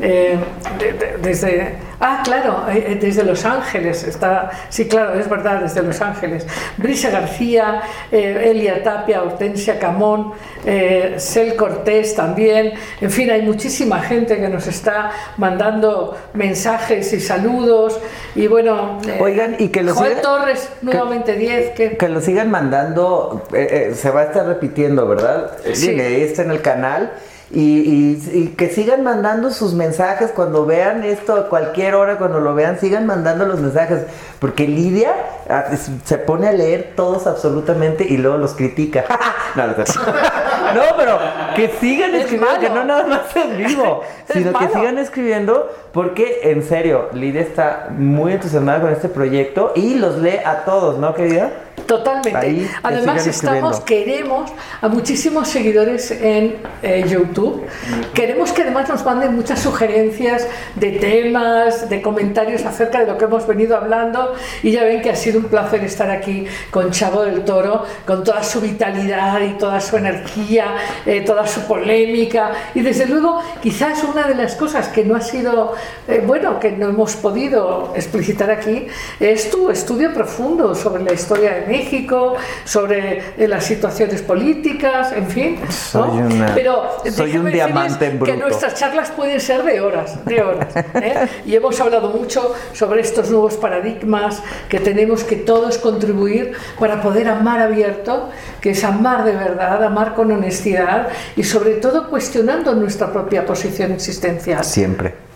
[0.00, 0.36] eh,
[0.78, 1.88] de- de- desde...
[2.00, 4.50] Ah, claro, eh, eh, desde Los Ángeles está...
[4.68, 6.46] Sí, claro, es verdad, desde Los Ángeles.
[6.76, 10.32] Brisa García, eh, Elia Tapia, Hortensia Camón,
[10.64, 12.74] eh, Sel Cortés también.
[13.00, 17.98] En fin, hay muchísima gente que nos está mandando mensajes y saludos.
[18.36, 19.00] Y bueno...
[19.08, 21.96] eh, Oigan, y que lo Joel siga- Torres, nuevamente 10, que...
[21.96, 25.50] Que lo sigan mandando, se va a estar repitiendo, ¿verdad?
[25.72, 25.90] Sí.
[25.98, 27.10] Está en el canal.
[27.50, 32.40] Y, y- y que sigan mandando sus mensajes cuando vean esto, a cualquier hora, cuando
[32.40, 34.02] lo vean, sigan mandando los mensajes.
[34.38, 35.12] Porque Lidia
[35.48, 39.04] ah, es- se pone a leer todos absolutamente y luego los critica.
[39.56, 39.72] no, no,
[40.74, 41.18] no, pero
[41.56, 42.80] que sigan Es escribiendo, que malo.
[42.82, 47.88] no nada más en vivo, Es sino que sigan escribiendo porque en serio, Lidia está
[47.90, 51.50] muy entusiasmada con este proyecto y los lee a todos, ¿no, querida?
[51.86, 52.36] Totalmente.
[52.36, 54.50] Ahí Además estamos, queremos
[54.80, 57.66] a muchísimos seguidores en eh, YouTube.
[58.14, 63.24] Queremos que además nos manden muchas sugerencias de temas, de comentarios acerca de lo que
[63.24, 64.34] hemos venido hablando.
[64.62, 68.24] Y ya ven que ha sido un placer estar aquí con Chavo del Toro, con
[68.24, 70.76] toda su vitalidad y toda su energía,
[71.06, 72.52] eh, toda su polémica.
[72.74, 75.74] Y desde luego, quizás una de las cosas que no ha sido,
[76.06, 78.86] eh, bueno, que no hemos podido explicitar aquí,
[79.20, 82.34] es tu estudio profundo sobre la historia de México,
[82.64, 85.60] sobre eh, las situaciones políticas, en fin.
[85.64, 85.70] ¿no?
[85.70, 86.82] Soy una- Pero
[87.14, 88.36] soy un diamante en Que bruto.
[88.48, 90.74] nuestras charlas pueden ser de horas, de horas.
[90.94, 91.28] ¿eh?
[91.46, 97.28] Y hemos hablado mucho sobre estos nuevos paradigmas que tenemos que todos contribuir para poder
[97.28, 98.30] amar abierto,
[98.60, 103.92] que es amar de verdad, amar con honestidad y sobre todo cuestionando nuestra propia posición
[103.92, 104.64] existencial.
[104.64, 105.27] Siempre.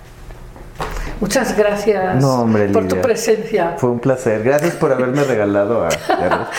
[1.22, 3.74] Muchas gracias No, hombre, por tu presencia.
[3.78, 4.42] Fue un placer.
[4.42, 5.88] Gracias por haberme regalado a...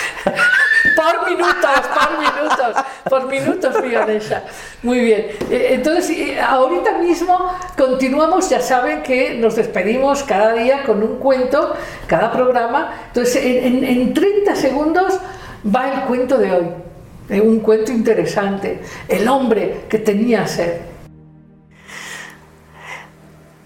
[0.96, 4.44] Por minutos, por minutos, por minutos, mi Ganesha.
[4.84, 5.28] Muy bien.
[5.50, 11.18] Eh, Entonces, eh, ahorita mismo continuamos, ya saben que nos despedimos cada día con un
[11.20, 11.74] cuento,
[12.08, 12.94] cada programa.
[13.08, 15.20] Entonces, en, en- en 30 segundos
[15.76, 16.68] va el cuento de hoy.
[17.30, 18.82] Eh, Un cuento interesante.
[19.08, 20.74] El hombre que tenía sed.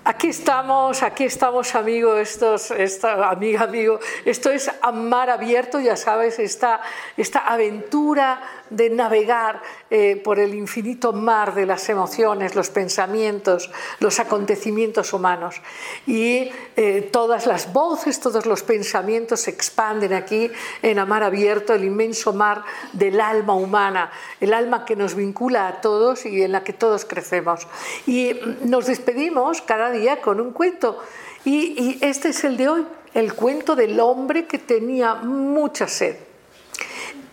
[0.09, 3.99] Aquí estamos, aquí estamos, amigo, estos, esta, amiga, amigo.
[4.23, 6.79] Esto es Amar Abierto, ya sabes, esta,
[7.17, 8.39] esta aventura
[8.69, 13.69] de navegar eh, por el infinito mar de las emociones, los pensamientos,
[13.99, 15.61] los acontecimientos humanos.
[16.05, 21.83] Y eh, todas las voces, todos los pensamientos se expanden aquí en Amar Abierto, el
[21.83, 22.63] inmenso mar
[22.93, 27.05] del alma humana, el alma que nos vincula a todos y en la que todos
[27.05, 27.67] crecemos.
[28.05, 31.01] Y mm, nos despedimos cada día con un cuento.
[31.45, 36.26] Y, y este es el de hoy, el cuento del hombre que tenía mucha sed.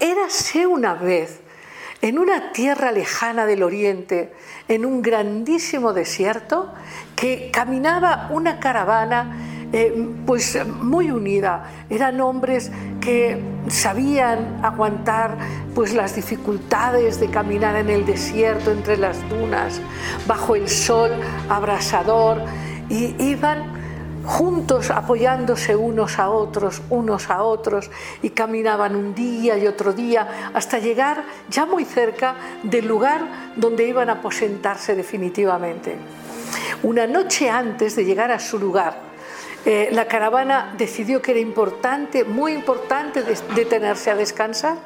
[0.05, 1.41] Érase una vez
[2.03, 4.35] en una tierra lejana del oriente,
[4.69, 6.75] en un grandísimo desierto,
[7.17, 11.71] que caminaba una caravana eh, pues muy unida.
[11.89, 12.71] Eran hombres
[13.01, 15.39] que sabían aguantar
[15.75, 19.81] pues las dificultades de caminar en el desierto entre las dunas,
[20.27, 21.13] bajo el sol
[21.49, 22.43] abrasador
[22.91, 23.74] y iban
[24.25, 27.91] juntos apoyándose unos a otros, unos a otros,
[28.23, 33.87] y caminaban un día y otro día hasta llegar ya muy cerca del lugar donde
[33.87, 35.97] iban a aposentarse definitivamente.
[36.83, 38.97] Una noche antes de llegar a su lugar,
[39.65, 43.25] eh, la caravana decidió que era importante, muy importante,
[43.55, 44.77] detenerse a descansar.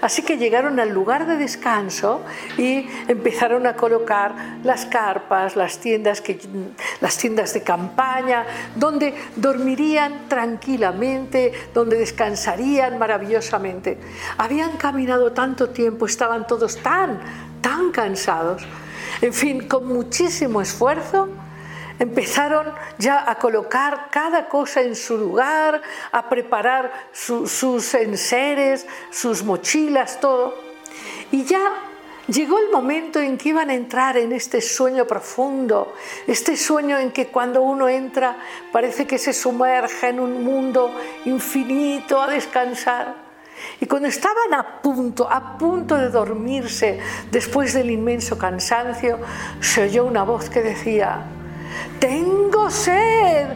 [0.00, 2.22] Así que llegaron al lugar de descanso
[2.56, 4.34] y empezaron a colocar
[4.64, 6.38] las carpas, las tiendas, que,
[7.00, 13.98] las tiendas de campaña, donde dormirían tranquilamente, donde descansarían maravillosamente.
[14.36, 17.20] Habían caminado tanto tiempo, estaban todos tan,
[17.60, 18.62] tan cansados.
[19.20, 21.28] En fin, con muchísimo esfuerzo,
[21.98, 30.20] empezaron ya a colocar cada cosa en su lugar, a preparar sus enseres, sus mochilas,
[30.20, 30.54] todo.
[31.30, 31.60] Y ya
[32.28, 35.94] llegó el momento en que iban a entrar en este sueño profundo,
[36.26, 38.38] este sueño en que cuando uno entra
[38.72, 40.94] parece que se sumerge en un mundo
[41.24, 43.28] infinito a descansar.
[43.80, 47.00] Y cuando estaban a punto, a punto de dormirse
[47.32, 49.18] después del inmenso cansancio,
[49.60, 51.26] se oyó una voz que decía,
[51.98, 53.48] tengo sed,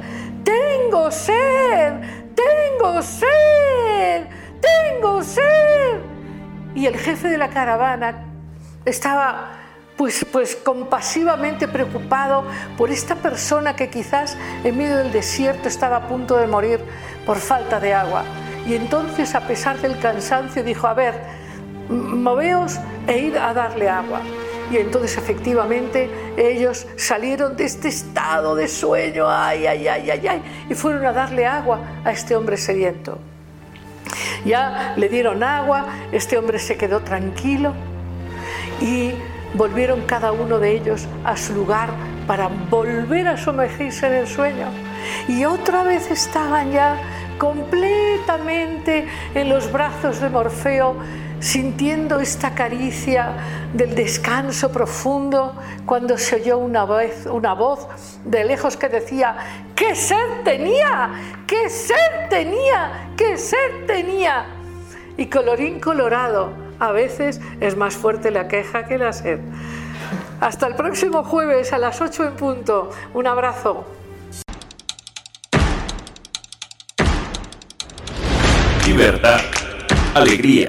[0.44, 1.93] tengo sed,
[2.34, 4.26] tengo sed,
[4.60, 5.98] tengo sed.
[6.74, 8.24] Y el jefe de la caravana
[8.84, 9.51] estaba
[9.97, 12.44] pues, pues compasivamente preocupado
[12.76, 16.80] por esta persona que quizás en medio del desierto estaba a punto de morir
[17.26, 18.24] por falta de agua.
[18.66, 21.14] Y entonces, a pesar del cansancio, dijo, a ver,
[21.89, 24.20] moveos e id a darle agua.
[24.73, 26.09] Y entonces efectivamente
[26.39, 31.12] ellos salieron de este estado de sueño, ay, ay, ay, ay, ay, y fueron a
[31.12, 33.19] darle agua a este hombre sediento.
[34.47, 37.74] Ya le dieron agua, este hombre se quedó tranquilo
[38.81, 39.12] y
[39.53, 41.90] volvieron cada uno de ellos a su lugar
[42.27, 44.69] para volver a sumergirse en el sueño.
[45.28, 46.97] Y otra vez estaban ya
[47.36, 50.97] completamente en los brazos de Morfeo
[51.43, 53.32] sintiendo esta caricia
[53.74, 55.55] del descanso profundo
[55.85, 57.89] cuando se oyó una voz, una voz
[58.24, 59.36] de lejos que decía,
[59.74, 61.10] ¡qué sed tenía!
[61.47, 63.10] ¡qué sed tenía!
[63.16, 64.47] ¡qué sed tenía!
[65.16, 69.40] Y colorín colorado, a veces es más fuerte la queja que la sed.
[70.40, 72.90] Hasta el próximo jueves a las 8 en punto.
[73.14, 73.85] Un abrazo.
[78.86, 79.40] Libertad,
[80.14, 80.69] alegría